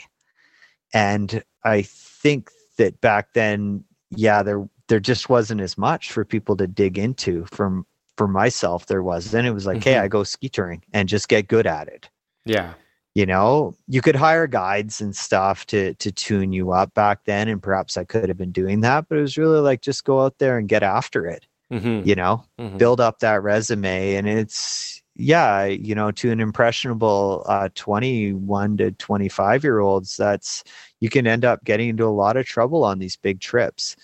And 0.93 1.43
i 1.63 1.81
think 1.81 2.49
that 2.77 2.99
back 3.01 3.33
then 3.33 3.83
yeah 4.11 4.43
there 4.43 4.67
there 4.87 4.99
just 4.99 5.29
wasn't 5.29 5.61
as 5.61 5.77
much 5.77 6.11
for 6.11 6.23
people 6.23 6.55
to 6.57 6.67
dig 6.67 6.97
into. 6.97 7.45
From 7.45 7.85
for 8.17 8.27
myself 8.27 8.85
there 8.85 9.03
was 9.03 9.31
then 9.31 9.45
it 9.45 9.51
was 9.53 9.65
like 9.65 9.83
hey 9.83 9.95
Mhm. 9.95 10.01
i 10.01 10.07
go 10.07 10.23
ski 10.23 10.47
touring 10.49 10.83
and 10.93 11.09
just 11.09 11.27
get 11.27 11.47
good 11.47 11.65
at 11.67 11.87
it. 11.87 12.09
Yeah. 12.45 12.73
you 13.15 13.25
know 13.25 13.75
you 13.87 14.01
could 14.01 14.15
hire 14.15 14.45
guides 14.47 15.01
and 15.01 15.15
stuff 15.15 15.65
to 15.67 15.93
to 15.95 16.11
tune 16.11 16.51
you 16.53 16.71
up 16.71 16.93
back 16.93 17.23
then 17.25 17.47
and 17.47 17.61
perhaps 17.63 17.97
i 17.97 18.03
could 18.03 18.29
have 18.29 18.37
been 18.37 18.51
doing 18.51 18.81
that 18.81 19.07
but 19.09 19.17
it 19.17 19.21
was 19.21 19.37
really 19.37 19.59
like 19.59 19.81
just 19.81 20.03
go 20.05 20.21
out 20.21 20.37
there 20.37 20.57
and 20.57 20.67
get 20.69 20.83
after 20.83 21.25
it 21.25 21.47
hmm 21.71 22.01
you 22.03 22.15
know 22.15 22.43
hmm 22.59 22.77
build 22.77 22.99
up 22.99 23.19
that 23.19 23.41
resume. 23.43 24.15
And 24.15 24.27
it's 24.27 25.01
yeah 25.17 25.63
you 25.65 25.95
know 25.95 26.11
to 26.11 26.29
an 26.31 26.41
impressionable 26.41 27.43
uh 27.47 27.69
21 27.75 28.77
to 28.77 28.91
25 28.91 29.63
year 29.63 29.79
olds 29.79 30.17
that's 30.17 30.63
you 30.99 31.09
can 31.09 31.25
end 31.25 31.45
up 31.45 31.63
getting 31.63 31.89
into 31.89 32.05
a 32.05 32.07
lot 32.11 32.37
of 32.37 32.45
trouble 32.45 32.83
on 32.83 32.99
these 32.99 33.15
big 33.15 33.39
trips. 33.39 33.95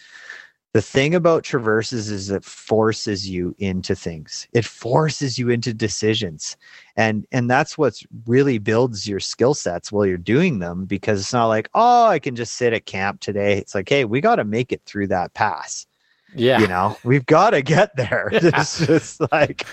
The 0.73 0.81
thing 0.81 1.15
about 1.15 1.43
traverses 1.43 2.09
is 2.09 2.29
it 2.29 2.45
forces 2.45 3.29
you 3.29 3.53
into 3.59 3.93
things. 3.93 4.47
It 4.53 4.63
forces 4.65 5.37
you 5.37 5.49
into 5.49 5.73
decisions. 5.73 6.55
And 6.95 7.25
and 7.33 7.49
that's 7.49 7.77
what's 7.77 8.05
really 8.25 8.57
builds 8.57 9.05
your 9.07 9.19
skill 9.19 9.53
sets 9.53 9.91
while 9.91 10.05
you're 10.05 10.17
doing 10.17 10.59
them 10.59 10.85
because 10.85 11.19
it's 11.19 11.33
not 11.33 11.47
like 11.47 11.69
oh 11.73 12.05
i 12.07 12.19
can 12.19 12.35
just 12.35 12.53
sit 12.55 12.73
at 12.73 12.85
camp 12.85 13.19
today. 13.21 13.57
It's 13.57 13.75
like 13.75 13.89
hey 13.89 14.05
we 14.05 14.21
got 14.21 14.37
to 14.37 14.45
make 14.45 14.71
it 14.71 14.81
through 14.85 15.07
that 15.07 15.33
pass 15.33 15.85
Yeah. 16.35 16.59
you 16.59 16.67
know 16.67 16.97
we've 17.03 17.25
got 17.25 17.49
to 17.51 17.61
get 17.61 17.95
there 17.95 18.29
Yeah. 18.33 18.39
it's 18.61 18.85
just 18.85 19.21
like 19.31 19.65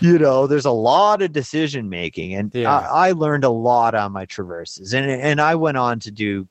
you 0.00 0.18
know 0.18 0.46
there's 0.46 0.64
a 0.66 0.70
lot 0.70 1.22
of 1.22 1.32
decision 1.32 1.88
making 1.88 2.34
and 2.34 2.54
Yeah. 2.54 2.78
I, 2.78 3.08
I 3.08 3.12
learned 3.12 3.44
a 3.44 3.50
lot 3.50 3.94
on 3.94 4.12
my 4.12 4.24
traverses 4.24 4.94
and 4.94 5.10
and 5.10 5.40
i 5.40 5.54
went 5.54 5.76
on 5.76 5.98
to 6.00 6.10
do 6.10 6.46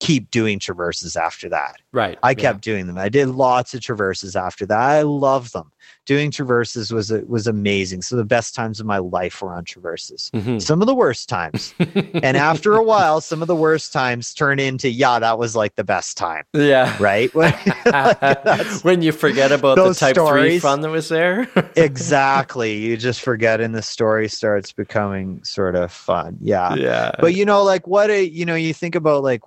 keep 0.00 0.30
doing 0.30 0.58
traverses 0.58 1.16
after 1.16 1.48
that 1.50 1.76
Right. 1.94 2.18
i 2.22 2.30
yeah. 2.30 2.34
kept 2.34 2.60
doing 2.60 2.86
them 2.86 2.98
i 2.98 3.08
did 3.08 3.28
lots 3.28 3.72
of 3.74 3.80
traverses 3.80 4.36
after 4.36 4.66
that 4.66 4.78
i 4.78 5.02
love 5.02 5.52
them 5.52 5.70
doing 6.06 6.30
traverses 6.30 6.92
was 6.92 7.10
was 7.26 7.46
amazing 7.46 8.02
so 8.02 8.16
the 8.16 8.24
best 8.24 8.54
times 8.54 8.80
of 8.80 8.86
my 8.86 8.98
life 8.98 9.40
were 9.40 9.54
on 9.54 9.64
traverses 9.64 10.30
Mhm. 10.34 10.60
some 10.60 10.80
of 10.82 10.86
the 10.86 10.94
worst 10.94 11.28
times 11.28 11.74
and 11.78 12.36
after 12.36 12.74
a 12.74 12.82
while 12.82 13.20
some 13.20 13.40
of 13.42 13.48
the 13.48 13.54
worst 13.56 13.92
times 13.92 14.34
turn 14.34 14.58
into 14.58 14.90
yeah 14.90 15.18
that 15.18 15.38
was 15.38 15.54
like 15.56 15.76
the 15.76 15.84
best 15.84 16.16
time 16.16 16.44
yeah. 16.52 16.94
right 17.00 17.34
Like, 17.84 18.82
when 18.82 19.02
you 19.02 19.12
forget 19.12 19.52
about 19.52 19.76
the 19.76 19.94
type 19.94 20.16
three 20.16 20.58
fun 20.58 20.80
that 20.82 20.90
was 20.90 21.08
there. 21.08 21.48
exactly 21.76 22.76
you 22.76 22.96
just 22.96 23.20
forget 23.20 23.60
and 23.60 23.74
the 23.74 23.82
story 23.82 24.28
starts 24.28 24.72
becoming 24.72 25.42
sort 25.44 25.74
of 25.76 25.92
fun 25.92 26.36
yeah 26.40 26.74
yeah. 26.74 27.12
but 27.18 27.34
you 27.34 27.44
know 27.44 27.62
like 27.62 27.86
what 27.86 28.10
a 28.10 28.26
you 28.26 28.44
know 28.44 28.54
you 28.54 28.74
think 28.74 28.94
about 28.94 29.22
like 29.22 29.40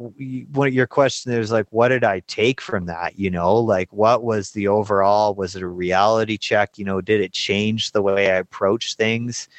what 0.53 0.73
your 0.73 0.87
question 0.87 1.31
is 1.33 1.51
like 1.51 1.65
what 1.71 1.89
did 1.89 2.03
i 2.03 2.19
take 2.37 2.61
from 2.61 2.85
that 2.85 3.17
you 3.17 3.31
know 3.31 3.55
like 3.55 3.91
what 3.91 4.23
was 4.23 4.51
the 4.51 4.67
overall 4.67 5.33
was 5.33 5.55
it 5.55 5.63
a 5.63 5.67
reality 5.67 6.37
check 6.37 6.77
you 6.77 6.85
know 6.85 7.01
did 7.01 7.19
it 7.19 7.33
change 7.33 7.91
the 7.91 8.01
way 8.01 8.31
i 8.31 8.35
approach 8.35 8.93
things 8.93 9.49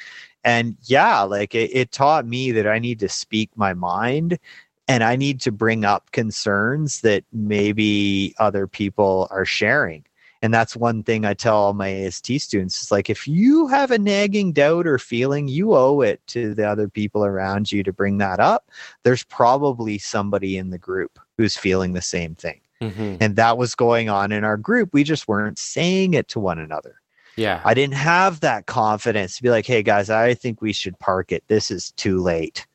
and 0.44 0.76
yeah 0.84 1.22
like 1.22 1.56
it, 1.56 1.74
it 1.74 1.90
taught 1.90 2.24
me 2.24 2.52
that 2.52 2.68
i 2.68 2.78
need 2.78 3.00
to 3.00 3.08
speak 3.08 3.50
my 3.56 3.74
mind 3.74 4.38
and 4.86 5.02
i 5.02 5.16
need 5.16 5.40
to 5.40 5.50
bring 5.50 5.84
up 5.84 6.12
concerns 6.12 7.00
that 7.00 7.24
maybe 7.32 8.32
other 8.38 8.68
people 8.68 9.26
are 9.32 9.44
sharing 9.44 10.04
and 10.40 10.54
that's 10.54 10.76
one 10.76 11.02
thing 11.02 11.24
I 11.24 11.34
tell 11.34 11.56
all 11.56 11.74
my 11.74 11.88
AST 11.88 12.26
students. 12.40 12.80
It's 12.80 12.92
like 12.92 13.10
if 13.10 13.26
you 13.26 13.66
have 13.66 13.90
a 13.90 13.98
nagging 13.98 14.52
doubt 14.52 14.86
or 14.86 14.96
feeling, 14.96 15.48
you 15.48 15.74
owe 15.74 16.00
it 16.00 16.24
to 16.28 16.54
the 16.54 16.62
other 16.62 16.88
people 16.88 17.24
around 17.24 17.72
you 17.72 17.82
to 17.82 17.92
bring 17.92 18.18
that 18.18 18.38
up. 18.38 18.70
There's 19.02 19.24
probably 19.24 19.98
somebody 19.98 20.56
in 20.56 20.70
the 20.70 20.78
group 20.78 21.18
who's 21.36 21.56
feeling 21.56 21.92
the 21.92 22.02
same 22.02 22.36
thing. 22.36 22.60
Mhm. 22.82 23.18
And 23.20 23.36
that 23.36 23.58
was 23.58 23.74
going 23.74 24.08
on 24.08 24.30
in 24.32 24.44
our 24.44 24.56
group. 24.56 24.90
We 24.92 25.04
just 25.04 25.26
weren't 25.28 25.58
saying 25.58 26.14
it 26.14 26.28
to 26.28 26.40
one 26.40 26.58
another. 26.58 26.96
Yeah. 27.36 27.60
I 27.64 27.74
didn't 27.74 27.94
have 27.94 28.40
that 28.40 28.66
confidence 28.66 29.36
to 29.36 29.42
be 29.42 29.50
like, 29.50 29.66
hey 29.66 29.82
guys, 29.82 30.10
I 30.10 30.34
think 30.34 30.60
we 30.60 30.72
should 30.72 30.98
park 30.98 31.32
it. 31.32 31.44
This 31.48 31.70
is 31.70 31.92
too 31.92 32.20
late. 32.20 32.66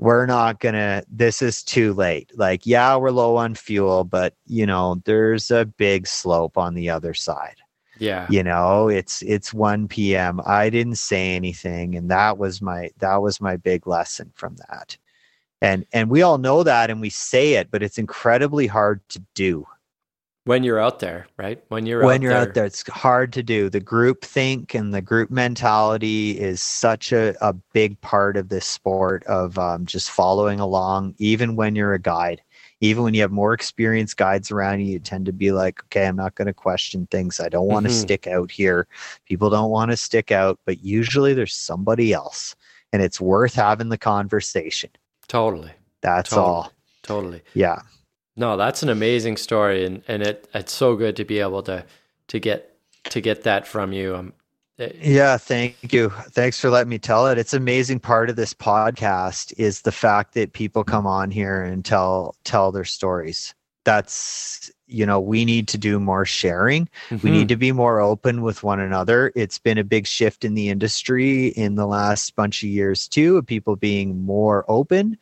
We're 0.00 0.26
not 0.26 0.60
gonna, 0.60 1.02
this 1.10 1.42
is 1.42 1.64
too 1.64 1.92
late. 1.94 2.30
Like, 2.36 2.64
yeah, 2.66 2.94
we're 2.96 3.10
low 3.10 3.36
on 3.36 3.54
fuel, 3.56 4.04
but 4.04 4.34
you 4.46 4.64
know, 4.66 5.02
there's 5.04 5.50
a 5.50 5.64
big 5.64 6.06
slope 6.06 6.56
on 6.56 6.74
the 6.74 6.90
other 6.90 7.14
side. 7.14 7.56
yeah. 7.98 8.26
You 8.30 8.44
know, 8.44 8.88
it's 8.88 9.22
it's 9.22 9.52
1 9.52 9.88
p.m. 9.88 10.40
I 10.46 10.70
didn't 10.70 10.98
say 10.98 11.34
anything, 11.34 11.96
and 11.96 12.08
that 12.12 12.38
was 12.38 12.62
my 12.62 12.90
that 12.98 13.16
was 13.16 13.40
my 13.40 13.56
big 13.56 13.88
lesson 13.88 14.30
from 14.36 14.54
that. 14.68 14.96
And 15.60 15.84
and 15.92 16.10
we 16.10 16.22
all 16.22 16.38
know 16.38 16.62
that 16.62 16.90
and 16.90 17.00
we 17.00 17.10
say 17.10 17.54
it, 17.54 17.70
but 17.70 17.82
it's 17.82 17.98
incredibly 17.98 18.66
hard 18.66 19.00
to 19.10 19.20
do 19.34 19.66
When 20.44 20.64
you're 20.64 20.80
out 20.80 20.98
there, 20.98 21.28
right? 21.36 21.62
When 21.68 21.86
you're 21.86 22.04
when 22.04 22.22
out 22.22 22.22
you're 22.22 22.32
there. 22.32 22.40
out 22.42 22.54
there 22.54 22.64
it's 22.66 22.86
hard 22.88 23.32
to 23.32 23.42
do 23.42 23.68
the 23.68 23.80
group 23.80 24.22
think 24.24 24.74
and 24.74 24.94
the 24.94 25.02
group 25.02 25.30
mentality 25.30 26.38
is 26.38 26.62
such 26.62 27.12
a, 27.12 27.34
a 27.40 27.52
big 27.72 28.00
part 28.00 28.36
of 28.36 28.48
this 28.48 28.66
sport 28.66 29.24
of 29.24 29.58
um, 29.58 29.84
just 29.86 30.10
following 30.10 30.60
along 30.60 31.14
even 31.18 31.56
when 31.56 31.74
you're 31.74 31.94
a 31.94 31.98
guide 32.00 32.40
even 32.80 33.02
when 33.02 33.14
you 33.14 33.20
have 33.20 33.32
more 33.32 33.52
experienced 33.52 34.16
guides 34.16 34.50
around 34.52 34.80
you 34.80 34.86
you 34.92 34.98
tend 35.00 35.26
to 35.26 35.32
be 35.32 35.50
like 35.52 35.82
okay 35.84 36.06
i'm 36.06 36.16
not 36.16 36.34
going 36.36 36.46
to 36.46 36.54
question 36.54 37.06
things 37.10 37.40
i 37.40 37.48
don't 37.48 37.66
want 37.66 37.84
to 37.84 37.90
Mhm. 37.90 37.92
stick 37.92 38.26
out 38.28 38.50
here 38.50 38.86
people 39.26 39.50
don't 39.50 39.70
want 39.70 39.90
to 39.90 39.96
stick 39.96 40.30
out 40.30 40.58
but 40.64 40.82
usually 40.84 41.34
there's 41.34 41.54
somebody 41.54 42.12
else 42.12 42.54
and 42.92 43.02
it's 43.02 43.20
worth 43.20 43.54
having 43.54 43.88
the 43.88 43.98
conversation 43.98 44.90
Totally. 45.28 45.72
that's 46.00 46.30
Totally. 46.30 46.46
all 46.46 46.72
Totally. 47.02 47.42
yeah 47.54 47.80
No, 48.36 48.56
that's 48.56 48.82
an 48.82 48.88
amazing 48.88 49.36
story, 49.36 49.84
and 49.84 50.02
and 50.08 50.22
it 50.22 50.48
it's 50.54 50.72
so 50.72 50.96
good 50.96 51.16
to 51.16 51.24
be 51.24 51.38
able 51.40 51.62
to 51.64 51.84
to 52.28 52.38
get 52.38 52.76
to 53.04 53.20
get 53.20 53.42
that 53.44 53.66
from 53.66 53.92
you. 53.92 54.14
Um, 54.16 54.32
it- 54.78 54.96
Yeah, 55.00 55.36
thank 55.38 55.92
you. 55.92 56.10
Thanks 56.30 56.60
for 56.60 56.70
letting 56.70 56.90
me 56.90 56.98
tell 56.98 57.26
it. 57.26 57.38
It's 57.38 57.52
amazing 57.54 57.98
part 58.00 58.30
of 58.30 58.36
this 58.36 58.54
podcast 58.54 59.52
is 59.58 59.82
the 59.82 59.90
fact 59.92 60.34
that 60.34 60.52
people 60.52 60.84
come 60.84 61.06
on 61.06 61.30
here 61.30 61.62
and 61.62 61.84
tell 61.84 62.36
tell 62.44 62.70
their 62.70 62.84
stories. 62.84 63.54
That's 63.84 64.70
you 64.88 65.04
know, 65.06 65.20
we 65.20 65.44
need 65.44 65.68
to 65.68 65.78
do 65.78 66.00
more 66.00 66.24
sharing. 66.24 66.88
We 67.10 67.16
mhm. 67.18 67.30
need 67.30 67.48
to 67.48 67.56
be 67.56 67.72
more 67.72 68.00
open 68.00 68.42
with 68.42 68.62
one 68.62 68.80
another. 68.80 69.32
It's 69.36 69.58
been 69.58 69.78
a 69.78 69.84
big 69.84 70.06
shift 70.06 70.44
in 70.44 70.54
the 70.54 70.68
industry 70.70 71.48
in 71.48 71.74
the 71.74 71.86
last 71.86 72.34
bunch 72.34 72.62
of 72.62 72.68
years 72.70 73.06
too, 73.06 73.36
of 73.36 73.46
people 73.46 73.76
being 73.76 74.22
more 74.24 74.64
open. 74.68 75.18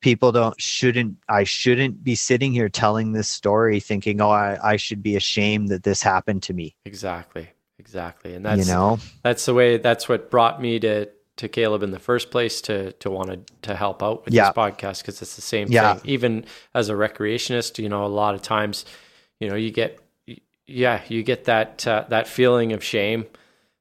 People 0.00 0.32
don't 0.32 0.60
shouldn't 0.60 1.16
I 1.28 1.44
shouldn't 1.44 2.02
be 2.04 2.14
sitting 2.14 2.52
here 2.52 2.68
telling 2.68 3.12
this 3.12 3.28
story 3.28 3.80
thinking, 3.80 4.20
oh, 4.20 4.30
I, 4.30 4.58
I 4.62 4.76
should 4.76 5.02
be 5.02 5.16
ashamed 5.16 5.68
that 5.68 5.82
this 5.82 6.02
happened 6.02 6.42
to 6.44 6.54
me. 6.54 6.76
exactly, 6.84 7.48
exactly, 7.78 8.34
and 8.34 8.44
that's 8.44 8.66
you 8.66 8.72
know? 8.72 8.98
that's 9.22 9.44
the 9.46 9.54
way. 9.54 9.76
That's 9.78 10.08
what 10.08 10.30
brought 10.30 10.62
me 10.62 10.78
to 10.80 11.08
to 11.36 11.48
Caleb 11.48 11.84
in 11.84 11.92
the 11.92 12.00
first 12.00 12.30
place 12.32 12.60
to 12.62 12.92
to 12.94 13.10
want 13.10 13.30
to 13.30 13.38
to 13.62 13.74
help 13.76 14.02
out 14.02 14.24
with 14.24 14.34
Yeah. 14.34 14.48
this 14.48 14.56
podcast 14.56 15.02
because 15.02 15.22
it's 15.22 15.36
the 15.36 15.42
same 15.42 15.68
Yeah. 15.70 15.94
thing. 15.94 16.10
Even 16.10 16.44
as 16.74 16.88
a 16.88 16.94
recreationist, 16.94 17.78
you 17.82 17.88
know, 17.88 18.04
a 18.04 18.08
lot 18.08 18.34
of 18.34 18.42
times, 18.42 18.84
you 19.40 19.48
know, 19.48 19.54
you 19.54 19.70
get 19.70 19.98
yeah, 20.66 21.00
you 21.08 21.22
get 21.22 21.44
that 21.44 21.86
uh, 21.86 22.04
that 22.08 22.28
feeling 22.28 22.72
of 22.72 22.84
shame 22.84 23.26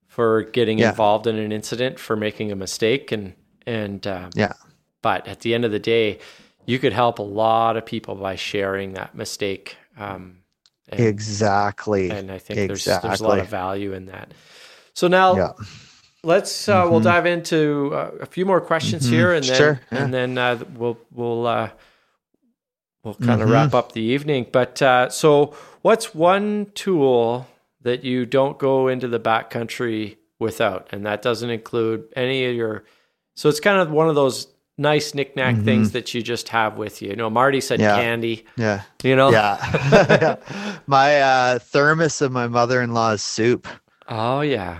for 0.07 0.43
getting 0.43 0.79
Yeah. 0.79 0.89
involved 0.89 1.27
in 1.27 1.38
an 1.38 1.51
incident, 1.51 1.99
for 1.99 2.15
making 2.15 2.51
a 2.51 2.55
mistake, 2.55 3.11
and 3.11 3.34
and 3.65 4.05
um, 4.07 4.29
Yeah. 4.35 4.53
but 5.01 5.27
at 5.27 5.41
the 5.41 5.53
end 5.53 5.65
of 5.65 5.71
the 5.71 5.79
day, 5.79 6.19
you 6.65 6.79
could 6.79 6.93
help 6.93 7.19
a 7.19 7.23
lot 7.23 7.75
of 7.77 7.85
people 7.85 8.15
by 8.15 8.35
sharing 8.35 8.93
that 8.93 9.15
mistake. 9.15 9.75
Um, 9.97 10.38
and, 10.89 11.01
Exactly. 11.01 12.09
and 12.09 12.31
I 12.31 12.38
think 12.38 12.67
there's 12.67 12.85
there's 12.85 13.19
a 13.19 13.23
lot 13.23 13.39
of 13.39 13.47
value 13.49 13.91
in 13.93 14.05
that. 14.05 14.34
So 14.93 15.07
now 15.09 15.35
yeah. 15.35 15.51
let's 16.23 16.69
uh, 16.69 16.88
we'll 16.89 17.01
Mhm. 17.01 17.03
dive 17.03 17.25
into 17.25 17.91
uh, 17.93 18.11
a 18.21 18.25
few 18.25 18.45
more 18.45 18.61
questions 18.61 19.05
Mhm. 19.07 19.09
here, 19.11 19.34
and 19.34 19.43
then 19.45 19.57
Sure, 19.57 19.81
yeah. 19.91 20.03
and 20.03 20.13
then 20.13 20.38
uh, 20.38 20.59
we'll 20.75 20.97
we'll 21.11 21.45
uh, 21.45 21.69
we'll 23.03 23.15
kind 23.15 23.41
of 23.41 23.48
Mhm. 23.48 23.53
wrap 23.53 23.74
up 23.74 23.91
the 23.94 24.02
evening. 24.02 24.48
But 24.52 24.82
uh, 24.82 25.10
so, 25.10 25.53
what's 25.82 26.14
one 26.15 26.68
tool 26.76 27.48
that 27.82 28.03
you 28.03 28.26
don't 28.26 28.57
go 28.57 28.88
into 28.88 29.07
the 29.07 29.19
backcountry 29.19 30.18
without, 30.40 30.88
and 30.91 31.06
that 31.06 31.22
doesn't 31.22 31.49
include 31.49 32.06
any 32.15 32.45
of 32.45 32.56
your. 32.56 32.84
So 33.36 33.49
it's 33.49 33.60
kind 33.60 33.80
of 33.80 33.91
one 33.91 34.10
of 34.10 34.15
those 34.15 34.48
nice 34.80 35.14
knickknack 35.15 35.56
Mhm. 35.56 35.65
things 35.65 35.91
that 35.94 36.14
you 36.14 36.22
just 36.22 36.49
have 36.49 36.78
with 36.78 37.02
you. 37.02 37.10
You 37.10 37.15
know, 37.15 37.30
Marty 37.30 37.61
said 37.61 37.80
Yeah. 37.80 37.95
candy. 37.95 38.45
Yeah. 38.57 38.82
You 39.03 39.15
know, 39.15 39.30
Yeah. 39.32 39.57
my 40.88 41.19
uh, 41.22 41.60
thermos 41.60 42.22
of 42.22 42.32
my 42.32 42.48
mother 42.48 42.82
in 42.82 42.94
law's 42.94 43.24
soup. 43.24 43.68
oh 44.10 44.41
yeah, 44.41 44.78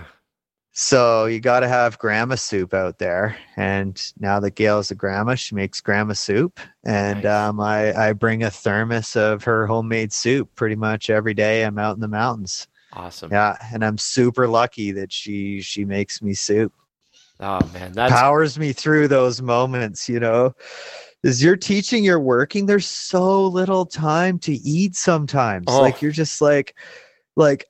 So 0.80 1.26
you 1.26 1.40
got 1.40 1.60
to 1.60 1.68
have 1.68 1.98
grandma 1.98 2.36
soup 2.36 2.72
out 2.72 2.98
there. 2.98 3.36
And 3.56 4.00
now 4.20 4.38
that 4.38 4.52
Gail's 4.52 4.92
a 4.92 4.94
grandma, 4.94 5.34
she 5.34 5.56
makes 5.56 5.80
grandma 5.80 6.12
soup. 6.12 6.60
And 6.84 7.24
Nice. 7.24 7.48
um, 7.48 7.58
I, 7.58 7.92
I 8.10 8.12
bring 8.12 8.44
a 8.44 8.50
thermos 8.50 9.16
of 9.16 9.42
her 9.42 9.66
homemade 9.66 10.12
soup 10.12 10.54
pretty 10.54 10.76
much 10.76 11.10
every 11.10 11.34
day. 11.34 11.64
I'm 11.64 11.80
out 11.80 11.96
in 11.96 12.00
the 12.00 12.06
mountains. 12.06 12.68
awesome. 12.92 13.32
Yeah. 13.32 13.56
And 13.72 13.84
I'm 13.84 13.98
super 13.98 14.46
lucky 14.46 14.92
that 14.92 15.12
she 15.12 15.60
she 15.62 15.84
makes 15.84 16.22
me 16.22 16.32
soup. 16.32 16.72
Oh 17.40 17.58
man, 17.74 17.90
that 17.94 18.10
powers 18.10 18.56
me 18.56 18.72
through 18.72 19.08
those 19.08 19.42
moments, 19.42 20.08
you 20.08 20.20
know. 20.20 20.54
As 21.24 21.42
you're 21.42 21.56
teaching, 21.56 22.04
you're 22.04 22.20
working, 22.20 22.66
there's 22.66 22.86
so 22.86 23.46
little 23.48 23.84
time 23.84 24.38
to 24.40 24.52
eat 24.52 24.94
sometimes. 24.94 25.64
Oh. 25.66 25.80
Like 25.80 26.02
you're 26.02 26.12
just 26.12 26.40
like 26.40 26.76
like 27.34 27.67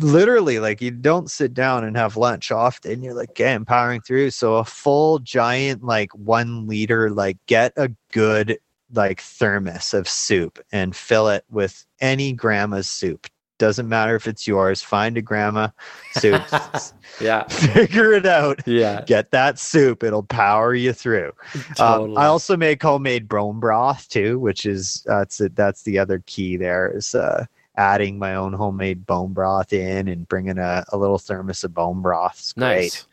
literally 0.00 0.58
like 0.58 0.80
you 0.80 0.90
don't 0.90 1.30
sit 1.30 1.54
down 1.54 1.84
and 1.84 1.96
have 1.96 2.16
lunch 2.16 2.50
often. 2.50 3.02
You're 3.02 3.14
like, 3.14 3.30
okay, 3.30 3.54
I'm 3.54 3.64
powering 3.64 4.00
through. 4.00 4.30
So 4.30 4.56
a 4.56 4.64
full 4.64 5.18
giant 5.20 5.82
like 5.84 6.12
one 6.14 6.66
liter, 6.66 7.10
like 7.10 7.38
get 7.46 7.72
a 7.76 7.90
good 8.12 8.58
like 8.92 9.20
thermos 9.20 9.92
of 9.92 10.08
soup 10.08 10.58
and 10.72 10.96
fill 10.96 11.28
it 11.28 11.44
with 11.50 11.84
any 12.00 12.32
grandma's 12.32 12.88
soup. 12.88 13.26
Doesn't 13.58 13.88
matter 13.88 14.14
if 14.14 14.28
it's 14.28 14.46
yours. 14.46 14.82
Find 14.82 15.18
a 15.18 15.22
grandma 15.22 15.68
soup. 16.12 16.42
yeah, 17.20 17.42
Figure 17.48 18.12
it 18.12 18.24
out 18.26 18.66
yeah, 18.66 19.02
get 19.06 19.30
that 19.32 19.58
soup 19.58 20.02
it'll 20.02 20.22
power 20.22 20.74
you 20.74 20.92
through 20.92 21.32
totally. 21.74 22.12
um, 22.12 22.18
i 22.18 22.26
also 22.26 22.56
make 22.56 22.82
homemade 22.82 23.28
bone 23.28 23.58
broth 23.58 24.08
too 24.08 24.38
which 24.38 24.66
is 24.66 25.02
that's 25.06 25.40
it 25.40 25.56
that's 25.56 25.82
the 25.82 25.98
other 25.98 26.22
key 26.26 26.56
there 26.56 26.96
is 26.96 27.14
uh 27.14 27.44
adding 27.78 28.18
my 28.18 28.34
own 28.34 28.52
homemade 28.52 29.06
bone 29.06 29.32
broth 29.32 29.72
in 29.72 30.08
and 30.08 30.28
bringing 30.28 30.58
a, 30.58 30.84
a 30.92 30.98
little 30.98 31.18
thermos 31.18 31.64
of 31.64 31.72
bone 31.72 32.02
broth 32.02 32.52
nice, 32.56 33.06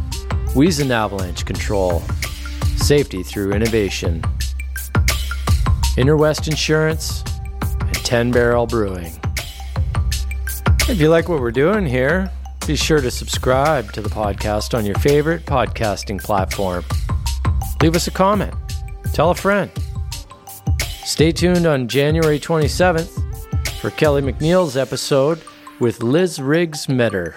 Wyssen 0.54 0.90
Avalanche 0.90 1.44
Control, 1.44 2.02
Safety 2.76 3.22
Through 3.22 3.52
Innovation, 3.52 4.24
Interwest 5.96 6.48
Insurance, 6.48 7.22
and 7.60 7.94
10 7.94 8.32
Barrel 8.32 8.66
Brewing. 8.66 9.12
If 10.88 11.00
you 11.00 11.10
like 11.10 11.28
what 11.28 11.40
we're 11.40 11.52
doing 11.52 11.86
here, 11.86 12.32
be 12.70 12.76
sure 12.76 13.00
to 13.00 13.10
subscribe 13.10 13.90
to 13.90 14.00
the 14.00 14.08
podcast 14.08 14.78
on 14.78 14.86
your 14.86 14.94
favorite 15.00 15.44
podcasting 15.44 16.22
platform. 16.22 16.84
Leave 17.82 17.96
us 17.96 18.06
a 18.06 18.12
comment, 18.12 18.54
tell 19.12 19.32
a 19.32 19.34
friend. 19.34 19.68
Stay 21.04 21.32
tuned 21.32 21.66
on 21.66 21.88
January 21.88 22.38
27th 22.38 23.10
for 23.80 23.90
Kelly 23.90 24.22
McNeil's 24.22 24.76
episode 24.76 25.42
with 25.80 26.00
Liz 26.04 26.40
Riggs 26.40 26.88
Meder. 26.88 27.34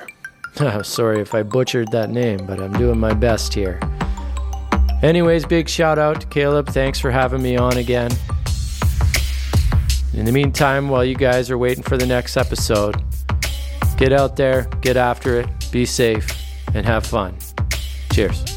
Sorry 0.84 1.19
if 1.19 1.34
I 1.34 1.41
butchered 1.41 1.91
that 1.91 2.11
name, 2.11 2.45
but 2.45 2.60
I'm 2.60 2.73
doing 2.73 2.99
my 2.99 3.15
best 3.15 3.55
here. 3.55 3.80
Anyways, 5.01 5.47
big 5.47 5.68
shout 5.68 5.97
out 5.97 6.22
to 6.22 6.27
Caleb. 6.27 6.68
Thanks 6.68 6.99
for 6.99 7.10
having 7.10 7.41
me 7.41 7.57
on 7.57 7.77
again. 7.77 8.11
In 10.14 10.26
the 10.26 10.31
meantime, 10.31 10.89
while 10.89 11.03
you 11.03 11.15
guys 11.15 11.49
are 11.49 11.57
waiting 11.57 11.84
for 11.84 11.97
the 11.97 12.05
next 12.05 12.38
episode, 12.38 13.01
get 14.04 14.12
out 14.12 14.36
there, 14.36 14.64
get 14.82 14.98
after 14.98 15.40
it, 15.40 15.48
be 15.72 15.86
safe, 15.86 16.28
and 16.74 16.86
have 16.86 17.06
fun. 17.06 17.34
Cheers. 18.12 18.53